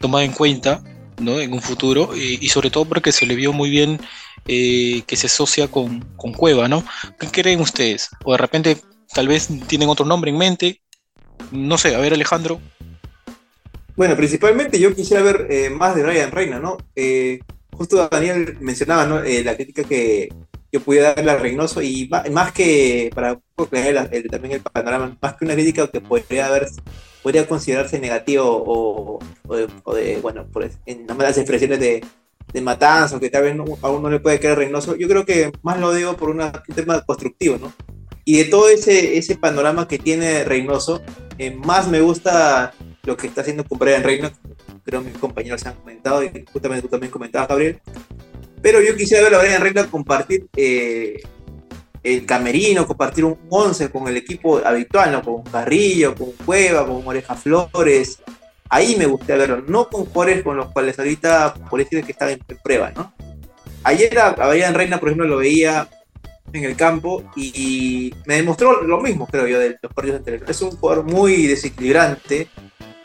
tomado 0.00 0.24
en 0.24 0.32
cuenta 0.32 0.82
¿no? 1.18 1.40
en 1.40 1.52
un 1.52 1.62
futuro 1.62 2.10
y 2.16 2.48
sobre 2.48 2.70
todo 2.70 2.84
porque 2.84 3.12
se 3.12 3.26
le 3.26 3.34
vio 3.34 3.52
muy 3.52 3.70
bien 3.70 4.00
eh, 4.46 5.02
que 5.06 5.16
se 5.16 5.26
asocia 5.26 5.68
con, 5.68 6.00
Cueva, 6.36 6.68
¿no? 6.68 6.84
¿Qué 7.18 7.28
creen 7.28 7.60
ustedes? 7.60 8.08
O 8.24 8.32
de 8.32 8.38
repente 8.38 8.76
tal 9.12 9.28
vez 9.28 9.48
tienen 9.66 9.88
otro 9.88 10.06
nombre 10.06 10.30
en 10.30 10.38
mente. 10.38 10.80
No 11.50 11.78
sé, 11.78 11.94
a 11.94 11.98
ver 11.98 12.14
Alejandro. 12.14 12.60
Bueno, 13.96 14.16
principalmente 14.16 14.78
yo 14.78 14.94
quisiera 14.94 15.22
ver 15.22 15.46
eh, 15.50 15.70
más 15.70 15.94
de 15.94 16.02
Ryan 16.02 16.30
Reina, 16.30 16.58
¿no? 16.58 16.78
Eh, 16.96 17.40
justo 17.72 18.08
Daniel 18.10 18.56
mencionaba 18.60 19.06
¿no? 19.06 19.20
la 19.20 19.56
crítica 19.56 19.84
que 19.84 20.30
yo 20.72 20.80
pudiera 20.80 21.14
darle 21.14 21.30
a 21.30 21.36
Reynoso 21.36 21.82
y 21.82 22.08
más, 22.08 22.52
que, 22.52 23.10
para 23.14 23.38
el, 23.72 24.30
también 24.30 24.54
el 24.54 24.60
panorama, 24.62 25.16
más 25.20 25.34
que 25.34 25.44
una 25.44 25.54
crítica 25.54 25.86
que 25.88 26.00
podría 26.00 26.46
haber 26.46 26.68
podría 27.22 27.46
considerarse 27.46 28.00
negativo 28.00 28.44
o, 28.44 29.18
de, 29.54 30.18
bueno, 30.20 30.46
por, 30.48 30.68
en 30.86 31.06
las 31.06 31.38
expresiones 31.38 31.78
de, 31.78 32.04
de 32.52 32.60
matanza, 32.60 33.18
que 33.18 33.30
tal 33.30 33.42
vez 33.42 33.56
a 33.82 33.90
uno 33.90 34.10
le 34.10 34.20
puede 34.20 34.38
quedar 34.38 34.58
Reynoso, 34.58 34.96
yo 34.96 35.08
creo 35.08 35.24
que 35.24 35.52
más 35.62 35.80
lo 35.80 35.92
digo 35.92 36.16
por 36.16 36.30
un 36.30 36.42
tema 36.74 37.00
constructivo, 37.02 37.58
¿no? 37.58 37.72
Y 38.24 38.36
de 38.36 38.44
todo 38.44 38.68
ese, 38.68 39.16
ese 39.18 39.36
panorama 39.36 39.88
que 39.88 39.98
tiene 39.98 40.44
Reynoso, 40.44 41.02
eh, 41.38 41.50
más 41.50 41.88
me 41.88 42.00
gusta 42.00 42.72
lo 43.04 43.16
que 43.16 43.26
está 43.26 43.40
haciendo 43.40 43.64
con 43.64 43.78
Brian 43.78 44.02
Reynolds, 44.02 44.38
creo 44.84 45.02
que 45.02 45.10
mis 45.10 45.18
compañeros 45.18 45.64
han 45.66 45.74
comentado 45.74 46.22
y 46.22 46.30
justamente 46.52 46.82
tú 46.82 46.88
también 46.88 47.10
comentabas, 47.10 47.48
Gabriel. 47.48 47.80
Pero 48.60 48.80
yo 48.80 48.94
quisiera 48.96 49.24
ver 49.24 49.34
a 49.34 49.38
Brian 49.40 49.60
Reynolds 49.60 49.90
compartir 49.90 50.46
eh, 50.56 51.20
el 52.02 52.26
camerino, 52.26 52.86
compartir 52.86 53.24
un 53.24 53.38
once 53.48 53.90
con 53.90 54.06
el 54.06 54.16
equipo 54.16 54.58
habitual, 54.64 55.12
¿no? 55.12 55.22
Con 55.22 55.42
Carrillo, 55.42 56.14
con 56.14 56.32
Cueva, 56.44 56.86
con 56.86 57.06
Oreja 57.06 57.34
Flores, 57.34 58.20
Ahí 58.72 58.96
me 58.96 59.04
gustaría 59.04 59.36
verlo, 59.36 59.62
no 59.68 59.90
con 59.90 60.06
jugadores 60.06 60.42
con 60.42 60.56
los 60.56 60.72
cuales 60.72 60.98
ahorita 60.98 61.52
por 61.68 61.86
que 61.86 62.00
están 62.08 62.30
en, 62.30 62.40
prueba, 62.64 62.90
¿no? 62.92 63.12
Ayer 63.84 64.18
a, 64.18 64.30
Brian 64.48 64.72
Reina, 64.72 64.98
por 64.98 65.10
ejemplo, 65.10 65.26
lo 65.26 65.36
veía 65.36 65.90
en 66.54 66.64
el 66.64 66.74
campo 66.74 67.22
y, 67.36 68.14
me 68.24 68.36
demostró 68.36 68.80
lo 68.82 68.98
mismo, 69.02 69.26
creo 69.26 69.46
yo, 69.46 69.58
de 69.58 69.76
los 69.82 69.92
partidos 69.92 70.20
anteriores. 70.20 70.48
Es 70.48 70.62
un 70.62 70.70
jugador 70.70 71.04
muy 71.04 71.46
desequilibrante. 71.48 72.48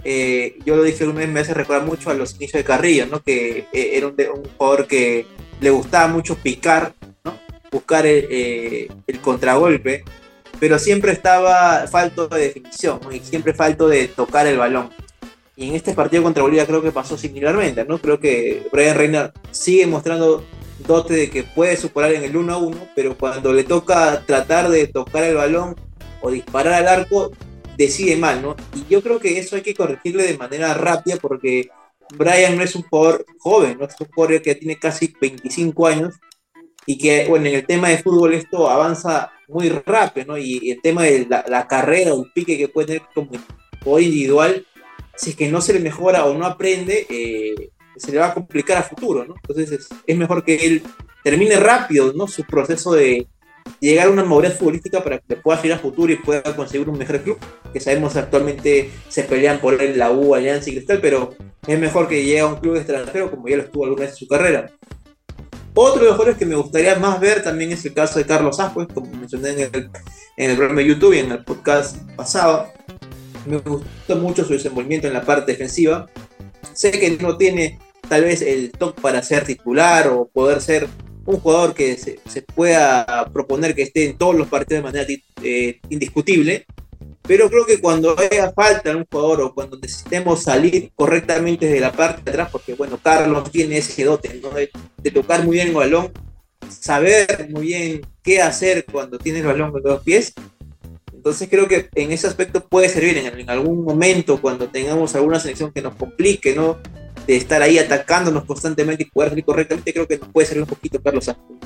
Eh, 0.06 0.58
yo 0.66 0.78
lo 0.78 0.84
dije 0.84 1.06
vez, 1.06 1.28
me 1.28 1.42
hace 1.42 1.54
recordar 1.54 1.86
mucho 1.86 2.12
a 2.12 2.14
los 2.14 2.36
inicios 2.36 2.62
de 2.62 2.64
Carrillo, 2.64 3.06
¿no? 3.08 3.22
Que 3.22 3.68
eh, 3.74 3.90
era 3.96 4.08
un, 4.08 4.16
jugador 4.58 4.88
que 4.88 5.26
le 5.60 5.70
gustaba 5.70 6.08
mucho 6.08 6.36
picar, 6.36 6.94
¿no? 7.26 7.38
Buscar 7.74 8.06
eh, 8.06 8.88
el 9.06 9.20
contragolpe, 9.20 10.06
pero 10.62 10.80
siempre 10.80 11.12
estaba 11.12 11.86
falto 11.88 12.30
de 12.30 12.40
definición, 12.40 13.02
y 13.12 13.20
siempre 13.20 13.54
falto 13.54 13.90
de 13.90 14.08
tocar 14.08 14.48
el 14.48 14.58
balón. 14.58 14.92
Y 15.60 15.70
en 15.70 15.76
este 15.76 15.96
partido 15.96 16.22
contra 16.22 16.44
Bolivia 16.44 16.68
creo 16.68 16.84
que 16.84 16.92
pasó 16.92 17.18
similarmente, 17.18 17.84
¿no? 17.84 17.98
Creo 17.98 18.20
que 18.20 18.68
Brian 18.72 18.96
Reina 18.96 19.34
sigue 19.50 19.88
mostrando 19.88 20.46
dote 20.86 21.16
de 21.16 21.30
que 21.32 21.42
puede 21.42 21.76
superar 21.76 22.14
en 22.14 22.24
el 22.24 22.38
1 22.38 22.54
a 22.54 22.58
1, 22.58 22.90
pero 22.96 23.18
cuando 23.18 23.52
le 23.52 23.64
toca 23.64 24.22
tratar 24.24 24.70
de 24.70 24.86
tocar 24.86 25.24
el 25.24 25.34
balón 25.34 25.76
o 26.22 26.30
disparar 26.30 26.74
al 26.74 26.88
arco, 26.88 27.32
decide 27.76 28.16
mal, 28.18 28.40
¿no? 28.40 28.56
Y 28.76 28.86
yo 28.88 29.02
creo 29.02 29.20
que 29.20 29.40
eso 29.40 29.56
hay 29.56 29.64
que 29.64 29.74
corregirle 29.74 30.28
de 30.28 30.38
manera 30.38 30.76
rápida 30.76 31.18
porque 31.20 31.72
Brian 32.16 32.56
no 32.56 32.62
es 32.62 32.76
un 32.76 32.84
jugador 32.84 33.26
joven, 33.40 33.78
¿no? 33.80 33.86
Es 33.88 33.96
un 34.00 34.10
jugador 34.14 34.44
que 34.44 34.54
tiene 34.54 34.78
casi 34.78 35.12
25 35.20 35.88
años 35.88 36.14
y 36.86 37.00
que, 37.00 37.26
bueno, 37.28 37.48
en 37.48 37.56
el 37.56 37.66
tema 37.66 37.90
de 37.90 37.98
fútbol 37.98 38.36
esto 38.36 38.70
avanza 38.70 39.32
muy 39.48 39.70
rápido, 39.70 40.28
¿no? 40.28 40.38
Y 40.38 40.70
el 40.70 40.82
tema 40.84 41.02
de 41.02 41.26
la, 41.28 41.66
carrera 41.68 42.14
o 42.14 42.24
el 42.24 42.32
pique 42.32 42.60
que 42.60 42.68
puede 42.68 42.86
tener 42.88 43.02
como 43.14 44.00
individual 44.00 44.64
si 45.18 45.32
es 45.32 45.36
que 45.36 45.50
no 45.50 45.60
se 45.62 45.74
le 45.74 45.80
mejora 45.80 46.26
o 46.26 46.38
no 46.38 46.46
aprende, 46.46 47.06
eh, 47.10 47.72
se 47.98 48.12
le 48.12 48.20
va 48.20 48.28
a 48.28 48.34
complicar 48.34 48.78
a 48.78 48.84
futuro. 48.84 49.24
Entonces 49.24 49.90
es, 50.06 50.18
mejor 50.18 50.46
que 50.46 50.56
él 50.56 50.84
termine 51.24 51.58
rápido, 51.58 52.14
¿no? 52.14 52.28
Su 52.28 52.44
proceso 52.44 52.94
de 52.94 53.28
llegar 53.82 54.08
a 54.08 54.12
una 54.12 54.24
madurez 54.24 54.58
futbolística 54.58 55.04
para 55.04 55.18
que 55.18 55.36
pueda 55.36 55.60
ir 55.66 55.74
a 55.74 55.80
futuro 55.80 56.14
y 56.14 56.18
pueda 56.18 56.56
conseguir 56.56 56.88
un 56.88 56.98
mejor 56.98 57.22
club, 57.22 57.38
que 57.74 57.80
sabemos 57.80 58.16
actualmente 58.16 58.92
se 59.10 59.24
pelean 59.24 59.60
por 59.60 59.82
él 59.82 59.98
la 59.98 60.12
U, 60.12 60.36
Alianza 60.36 60.70
y 60.70 60.74
Cristal, 60.74 61.00
pero 61.02 61.36
es 61.66 61.80
mejor 61.80 62.08
que 62.08 62.24
llegue 62.24 62.40
a 62.40 62.48
un 62.48 62.56
club 62.58 62.78
extranjero 62.78 63.30
como 63.30 63.48
ya 63.48 63.58
lo 63.58 63.64
estuvo 63.64 63.84
alguna 63.84 64.04
vez 64.04 64.12
en 64.12 64.18
su 64.18 64.28
carrera. 64.28 64.72
Otro 65.74 66.00
de 66.00 66.08
los 66.08 66.16
jugadores 66.16 66.38
que 66.38 66.46
me 66.46 66.56
gustaría 66.56 66.98
más 66.98 67.20
ver 67.20 67.44
también 67.44 67.72
es 67.72 67.86
el 67.86 67.94
caso 67.94 68.18
de 68.20 68.26
Carlos 68.26 68.60
Ascuez, 68.60 68.88
como 68.94 69.12
mencioné 69.12 69.50
en 69.50 69.60
el, 69.60 69.90
en 70.38 70.50
el 70.52 70.56
programa 70.56 70.82
de 70.82 70.88
YouTube 70.88 71.14
y 71.14 71.20
en 71.20 71.32
el 71.32 71.44
podcast 71.44 71.98
pasado 72.16 72.68
me 73.48 73.58
gustó 73.58 74.16
mucho 74.18 74.46
su 74.46 74.54
desenvolvimiento 74.54 75.08
en 75.08 75.14
la 75.14 75.24
parte 75.24 75.52
defensiva. 75.52 76.10
Sé 76.74 76.92
que 76.92 77.18
no 77.18 77.38
tiene 77.38 77.80
tal 78.08 78.24
vez 78.24 78.42
el 78.42 78.72
top 78.72 79.00
para 79.02 79.22
ser 79.22 79.46
titular 79.46 80.08
o 80.08 80.28
poder 80.28 80.62
ser 80.62 80.88
un 81.26 81.40
jugador 81.40 81.74
que 81.74 81.98
se, 81.98 82.42
pueda 82.42 83.30
proponer 83.34 83.76
que 83.76 83.84
esté 83.84 84.10
en 84.10 84.18
todos 84.18 84.36
los 84.36 84.48
partidos 84.48 84.82
de 84.82 84.92
manera 84.92 85.06
eh, 85.44 85.80
indiscutible, 85.90 86.66
pero 87.28 87.50
creo 87.50 87.66
que 87.66 87.82
cuando 87.82 88.16
haya 88.18 88.54
falta 88.54 88.96
un 88.96 89.06
jugador 89.12 89.42
o 89.42 89.54
cuando 89.54 89.78
necesitemos 89.78 90.44
salir 90.44 90.92
correctamente 90.96 91.66
desde 91.66 91.82
la 91.82 91.92
parte 91.92 92.22
de 92.24 92.32
atrás, 92.32 92.50
porque 92.50 92.74
bueno, 92.74 92.98
Carlos 93.04 93.52
tiene 93.52 93.78
ese 93.78 94.06
dote 94.06 94.42
de, 95.04 95.12
tocar 95.12 95.44
muy 95.44 95.56
bien 95.56 95.68
el 95.68 95.74
balón, 95.74 96.12
saber 96.70 97.50
muy 97.52 97.68
bien 97.68 98.02
qué 98.24 98.42
hacer 98.42 98.86
cuando 98.86 99.20
tiene 99.20 99.40
el 99.40 99.46
balón 99.46 99.74
con 99.74 99.84
los 99.84 100.02
pies, 100.04 100.34
entonces 101.28 101.50
creo 101.50 101.68
que 101.68 101.90
en 101.96 102.14
ese 102.14 102.26
aspecto 102.26 102.66
puede 102.66 102.88
servir 102.88 103.18
en, 103.18 103.50
algún 103.50 103.84
momento 103.84 104.40
cuando 104.40 104.70
tengamos 104.70 105.14
alguna 105.14 105.42
selección 105.42 105.74
que 105.74 105.82
nos 105.82 105.96
complique, 105.96 106.56
¿no? 106.56 106.78
de 107.28 107.36
estar 107.36 107.62
ahí 107.62 107.78
atacándonos 107.78 108.46
constantemente 108.46 109.04
y 109.04 109.10
jugar 109.14 109.44
correctamente, 109.44 109.92
creo 109.92 110.08
que 110.08 110.18
nos 110.18 110.30
puede 110.30 110.48
ser 110.48 110.62
un 110.62 110.66
poquito 110.66 111.02
Carlos 111.02 111.28
Aspo. 111.28 111.60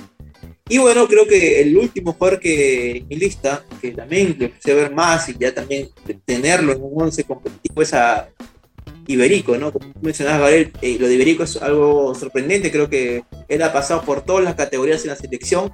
Y 0.67 0.79
bueno, 0.79 1.07
creo 1.07 1.27
que 1.27 1.61
el 1.61 1.77
último 1.77 2.13
jugador 2.13 2.39
que 2.39 2.97
en 2.97 3.07
mi 3.07 3.17
lista, 3.17 3.63
que 3.79 3.91
también 3.91 4.35
le 4.39 4.45
empecé 4.45 4.71
a 4.71 4.75
ver 4.75 4.91
más 4.91 5.29
y 5.29 5.35
ya 5.37 5.53
también 5.53 5.89
tenerlo 6.25 6.71
en 6.71 6.81
un 6.81 7.03
11 7.03 7.23
competitivo 7.25 7.83
es 7.83 7.93
a 7.93 8.29
Iberico, 9.05 9.57
¿no? 9.57 9.71
Como 9.71 9.93
mencionabas, 10.01 10.41
Gabriel, 10.41 10.71
eh, 10.81 10.97
lo 10.99 11.07
de 11.07 11.13
Iberico 11.13 11.43
es 11.43 11.61
algo 11.61 12.15
sorprendente, 12.15 12.71
creo 12.71 12.89
que 12.89 13.23
él 13.47 13.61
ha 13.61 13.71
pasado 13.71 14.01
por 14.01 14.21
todas 14.21 14.43
las 14.43 14.55
categorías 14.55 15.03
en 15.03 15.09
la 15.09 15.15
selección 15.15 15.71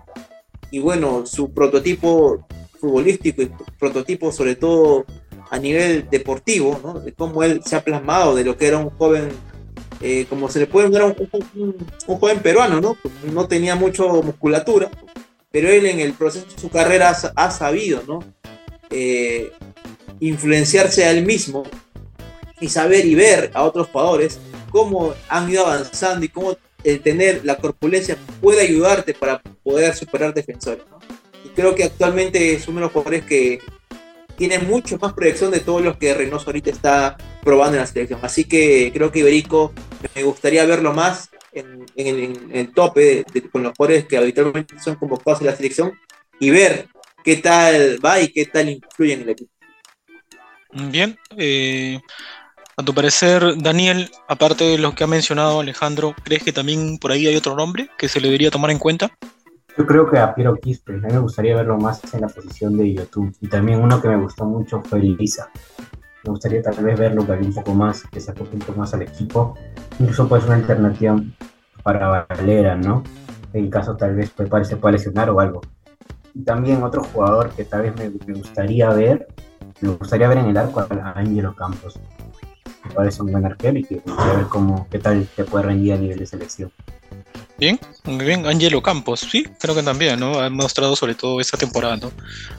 y 0.72 0.79
bueno, 0.79 1.25
su 1.25 1.53
prototipo 1.53 2.46
futbolístico 2.77 3.41
y 3.41 3.51
prototipo 3.79 4.31
sobre 4.31 4.55
todo 4.55 5.05
a 5.50 5.57
nivel 5.60 6.10
deportivo, 6.10 6.79
¿no? 6.84 7.00
De 7.00 7.13
cómo 7.13 7.43
él 7.43 7.62
se 7.65 7.75
ha 7.75 7.84
plasmado 7.84 8.36
de 8.36 8.43
lo 8.43 8.57
que 8.57 8.67
era 8.67 8.77
un 8.77 8.89
joven, 8.89 9.29
eh, 10.01 10.25
como 10.29 10.50
se 10.50 10.60
le 10.60 10.67
puede 10.67 10.89
ver, 10.89 11.03
un, 11.03 11.15
un, 12.07 12.19
joven 12.19 12.39
peruano, 12.39 12.81
¿no? 12.81 12.98
No 13.31 13.48
tenía 13.48 13.75
mucho 13.75 14.22
musculatura, 14.22 14.89
pero 15.51 15.69
él 15.69 15.86
en 15.86 16.00
el 16.00 16.13
proceso 16.13 16.46
de 16.46 16.60
su 16.60 16.69
carrera 16.69 17.15
ha, 17.36 17.51
sabido, 17.51 18.03
¿no? 18.07 18.19
Eh, 18.89 19.51
influenciarse 20.19 21.05
a 21.05 21.12
él 21.12 21.25
mismo 21.25 21.63
y 22.60 22.69
saber 22.69 23.05
y 23.05 23.15
ver 23.15 23.51
a 23.53 23.63
otros 23.63 23.88
jugadores 23.88 24.39
cómo 24.72 25.13
han 25.29 25.50
ido 25.50 25.65
avanzando 25.65 26.25
y 26.25 26.29
cómo 26.29 26.57
el 26.84 27.01
tener 27.01 27.43
la 27.43 27.57
corpulencia 27.57 28.17
puede 28.41 28.62
ayudarte 28.62 29.13
para 29.13 29.41
poder 29.63 29.96
superar 29.96 30.34
defensores. 30.34 30.84
Creo 31.58 31.74
que 31.74 31.86
actualmente 31.86 32.54
es 32.54 32.68
uno 32.68 32.76
de 32.76 32.82
los 32.82 32.92
jugadores 32.92 33.26
que 33.26 33.60
tiene 34.38 34.60
mucho 34.60 35.00
más 35.00 35.14
proyección 35.14 35.50
de 35.50 35.60
todos 35.60 35.82
los 35.82 35.98
que 35.98 36.14
Reynoso 36.14 36.46
ahorita 36.46 36.70
está 36.70 37.18
probando 37.42 37.78
en 37.78 37.82
la 37.82 37.88
selección. 37.88 38.20
Así 38.22 38.44
que 38.44 38.92
creo 38.94 39.12
que 39.12 39.20
Iberico 39.20 39.74
me 40.14 40.22
gustaría 40.22 40.64
verlo 40.68 40.94
más 40.94 41.32
en, 41.52 41.84
el 42.54 42.72
tope 42.76 43.26
con 43.52 43.64
los 43.64 43.74
jugadores 43.76 44.06
que 44.06 44.18
habitualmente 44.18 44.80
son 44.80 44.98
convocados 44.98 45.42
en 45.42 45.48
la 45.48 45.56
selección 45.56 45.94
y 46.40 46.52
ver 46.52 46.90
qué 47.24 47.38
tal 47.38 47.98
va 48.06 48.22
y 48.22 48.28
qué 48.28 48.46
tal 48.46 48.70
influye 48.70 49.14
en 49.14 49.22
el 49.22 49.30
equipo. 49.30 49.52
Bien, 50.74 51.18
eh, 51.38 52.00
a 52.76 52.84
tu 52.84 52.94
parecer, 52.94 53.58
Daniel, 53.58 54.12
aparte 54.28 54.64
de 54.64 54.78
lo 54.78 54.94
que 54.94 55.04
ha 55.04 55.08
mencionado 55.08 55.62
Alejandro, 55.62 56.14
¿crees 56.24 56.44
que 56.44 56.54
también 56.54 57.00
por 57.00 57.12
ahí 57.12 57.26
hay 57.26 57.36
otro 57.36 57.56
nombre 57.56 57.90
que 57.98 58.08
se 58.08 58.22
le 58.22 58.28
debería 58.28 58.52
tomar 58.52 58.70
en 58.70 58.78
cuenta? 58.78 59.12
Yo 59.77 59.86
creo 59.86 60.10
que 60.10 60.17
a 60.17 60.34
Piero 60.34 60.55
Quispe, 60.55 60.93
a 60.93 60.96
mí 60.96 61.13
me 61.13 61.19
gustaría 61.19 61.55
verlo 61.55 61.77
más 61.77 62.01
en 62.12 62.22
la 62.22 62.27
posición 62.27 62.75
de 62.77 62.93
YouTube. 62.93 63.36
Y 63.41 63.48
también 63.48 63.79
uno 63.79 64.01
que 64.01 64.07
me 64.07 64.17
gustó 64.17 64.43
mucho 64.43 64.81
fue 64.81 65.00
Lisa. 65.00 65.50
Me 66.24 66.31
gustaría 66.31 66.63
tal 66.63 66.84
vez 66.84 66.98
verlo 66.98 67.27
que 67.27 67.34
un 67.34 67.53
poco 67.53 67.75
más, 67.75 68.03
que 68.03 68.19
se 68.19 68.31
apoye 68.31 68.53
un 68.53 68.60
poco 68.60 68.79
más 68.79 68.96
al 68.96 69.03
equipo. 69.03 69.55
Incluso 70.00 70.27
puede 70.27 70.41
ser 70.41 70.50
una 70.50 70.60
alternativa 70.60 71.15
para 71.84 72.25
Valera, 72.27 72.75
¿no? 72.75 73.03
En 73.53 73.69
caso 73.69 73.96
tal 73.96 74.15
vez 74.15 74.34
se 74.63 74.77
pueda 74.77 74.93
lesionar 74.93 75.29
o 75.29 75.39
algo. 75.39 75.62
Y 76.34 76.43
también 76.43 76.81
otro 76.81 77.03
jugador 77.03 77.51
que 77.51 77.63
tal 77.63 77.84
vez 77.84 77.96
me, 77.98 78.10
me 78.25 78.34
gustaría 78.34 78.89
ver, 78.89 79.27
me 79.81 79.89
gustaría 79.89 80.27
ver 80.27 80.39
en 80.39 80.46
el 80.48 80.57
arco 80.57 80.79
a 80.79 81.13
Ángelo 81.15 81.55
Campos 81.55 82.00
me 82.88 82.93
parece 82.93 83.22
un 83.22 83.31
buen 83.31 83.46
arquero 83.46 83.77
y 83.77 83.84
que 83.84 84.01
a 84.07 84.34
ver 84.34 84.46
cómo, 84.48 84.88
qué 84.89 85.00
tal 85.00 85.27
te 85.36 85.43
puede 85.43 85.65
rendir 85.65 85.93
a 85.93 85.98
nivel 85.98 86.19
de 86.19 86.25
selección. 86.25 86.72
Bien, 87.60 87.80
muy 88.04 88.24
bien. 88.24 88.46
Angelo 88.46 88.84
Campos, 88.84 89.22
sí, 89.22 89.44
creo 89.60 89.74
que 89.74 89.82
también, 89.82 90.20
¿no? 90.20 90.40
Ha 90.40 90.50
mostrado 90.50 90.96
sobre 90.96 91.16
todo 91.16 91.42
esta 91.42 91.58
temporada, 91.58 91.98
¿no? 91.98 92.12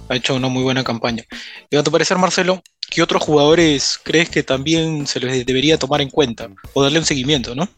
Ha 0.09 0.17
hecho 0.17 0.35
una 0.35 0.49
muy 0.49 0.64
buena 0.64 0.83
campaña. 0.83 1.23
Y 1.71 1.76
a 1.76 1.85
tu 1.85 1.93
parecer, 1.93 2.19
Marcelo, 2.19 2.61
¿qué 2.90 3.02
otros 3.02 3.23
jugadores 3.23 4.00
crees 4.02 4.28
que 4.28 4.43
también 4.43 5.07
se 5.07 5.21
les 5.21 5.47
debería 5.47 5.78
tomar 5.78 6.00
en 6.00 6.11
cuenta 6.11 6.49
o 6.75 6.83
darle 6.83 6.99
un 6.99 7.05
seguimiento, 7.05 7.55
¿no? 7.55 7.69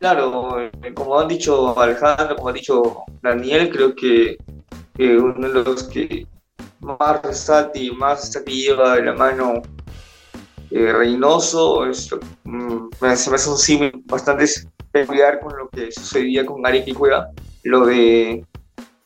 Claro, 0.00 0.60
eh, 0.60 0.70
como 0.94 1.18
han 1.18 1.28
dicho 1.28 1.78
Alejandro, 1.78 2.34
como 2.34 2.48
ha 2.48 2.52
dicho 2.52 3.04
Daniel, 3.22 3.70
creo 3.70 3.94
que, 3.94 4.36
uno 4.98 5.48
de 5.48 5.64
los 5.64 5.84
que 5.84 6.26
más 6.80 7.22
resalta 7.22 7.78
y 7.78 7.90
más 7.92 8.36
que 8.44 8.52
lleva 8.52 8.96
de 8.96 9.04
la 9.04 9.14
mano 9.14 9.62
eh, 10.70 10.92
Reynoso, 10.92 11.84
mm, 12.44 12.88
me, 13.00 13.16
se 13.16 13.30
me 13.30 13.36
hace 13.36 13.56
sí 13.56 13.92
bastante 14.06 14.46
peculiar 15.00 15.40
con 15.40 15.56
lo 15.56 15.68
que 15.68 15.92
sucedía 15.92 16.46
con 16.46 16.66
Arequipa 16.66 16.90
y 16.90 16.94
Cueva, 16.94 17.30
lo 17.64 17.84
de 17.84 18.44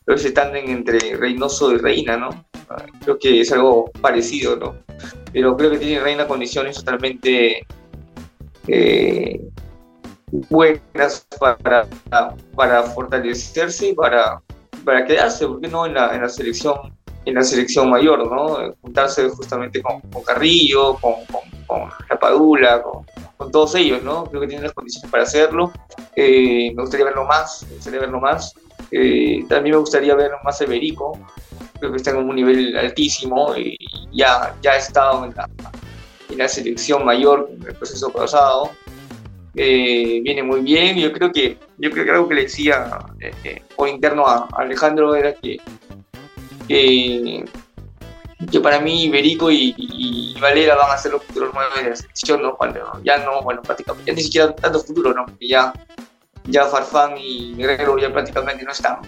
lo 0.05 0.15
ese 0.15 0.31
tándem 0.31 0.69
entre 0.69 1.17
Reynoso 1.17 1.73
y 1.73 1.77
Reina, 1.77 2.15
¿no? 2.17 2.29
Ah, 2.69 2.85
creo 3.03 3.19
que 3.19 3.41
es 3.41 3.51
algo 3.51 3.91
parecido, 3.99 4.55
¿no? 4.55 4.75
Pero 5.33 5.57
creo 5.57 5.71
que 5.71 5.77
tiene 5.77 6.01
Reina 6.01 6.27
condiciones 6.27 6.77
totalmente 6.77 7.65
eh, 8.67 9.41
buenas 10.49 11.27
para, 11.39 11.87
para 12.55 12.83
fortalecerse 12.83 13.89
y 13.89 13.93
para, 13.93 14.41
para 14.85 15.05
quedarse, 15.05 15.45
¿por 15.45 15.59
qué 15.59 15.67
no? 15.67 15.85
En 15.85 15.93
la, 15.93 16.15
en 16.15 16.21
la 16.21 16.29
selección 16.29 16.75
en 17.25 17.35
la 17.35 17.43
selección 17.43 17.89
mayor, 17.89 18.31
¿no? 18.31 18.73
Juntarse 18.81 19.29
justamente 19.29 19.81
con, 19.81 20.01
Carrillo, 20.23 20.97
con, 20.99 21.13
con, 21.67 21.89
La 22.09 22.19
Padula, 22.19 22.81
con, 22.81 23.51
todos 23.51 23.75
ellos, 23.75 24.03
¿no? 24.03 24.25
Creo 24.25 24.41
que 24.41 24.47
tienen 24.47 24.63
las 24.65 24.73
condiciones 24.73 25.09
para 25.09 25.23
hacerlo. 25.23 25.71
Eh, 26.15 26.71
me 26.75 26.81
gustaría 26.81 27.05
verlo 27.05 27.25
más, 27.25 27.65
me 27.67 27.75
gustaría 27.75 27.99
verlo 27.99 28.19
más. 28.19 28.53
Eh, 28.91 29.43
también 29.49 29.75
me 29.75 29.79
gustaría 29.79 30.15
ver 30.15 30.31
más 30.43 30.61
a 30.61 30.65
creo 30.65 31.91
que 31.91 31.97
está 31.97 32.11
en 32.11 32.17
un 32.17 32.35
nivel 32.35 32.77
altísimo 32.77 33.55
y 33.57 33.75
ya, 34.11 34.55
ya 34.61 34.73
ha 34.73 34.77
estado 34.77 35.25
en 35.25 35.33
la, 35.35 35.49
en 36.29 36.37
la 36.37 36.47
selección 36.47 37.03
mayor 37.03 37.49
en 37.51 37.67
el 37.67 37.73
proceso 37.75 38.11
pasado. 38.11 38.69
Eh, 39.55 40.21
viene 40.23 40.43
muy 40.43 40.61
bien. 40.61 40.97
Yo 40.97 41.11
creo 41.11 41.31
que 41.31 41.57
yo 41.77 41.89
creo 41.89 42.05
que 42.05 42.11
algo 42.11 42.29
que 42.29 42.35
le 42.35 42.41
decía 42.43 42.99
por 43.75 43.89
interno 43.89 44.27
a 44.27 44.47
Alejandro 44.55 45.15
era 45.15 45.33
que 45.33 45.57
que, 46.71 48.59
para 48.61 48.79
mí 48.79 49.05
Iberico 49.05 49.51
y, 49.51 50.35
Valera 50.39 50.75
van 50.75 50.91
a 50.91 50.97
ser 50.97 51.11
los 51.11 51.23
futuros 51.23 51.51
nueve 51.53 51.83
de 51.83 51.89
la 51.89 51.95
selección, 51.95 52.41
¿no? 52.41 52.55
Cuando 52.57 52.99
ya 53.03 53.19
no, 53.19 53.41
bueno, 53.41 53.61
prácticamente, 53.61 54.11
ya 54.11 54.15
ni 54.15 54.23
siquiera 54.23 54.55
tanto 54.55 54.79
futuro, 54.79 55.13
¿no? 55.13 55.25
Porque 55.25 55.47
ya, 55.47 55.73
ya 56.45 56.65
Farfán 56.65 57.15
y 57.17 57.53
Guerrero 57.55 57.97
ya 57.97 58.11
prácticamente 58.11 58.63
no 58.63 58.71
están. 58.71 59.01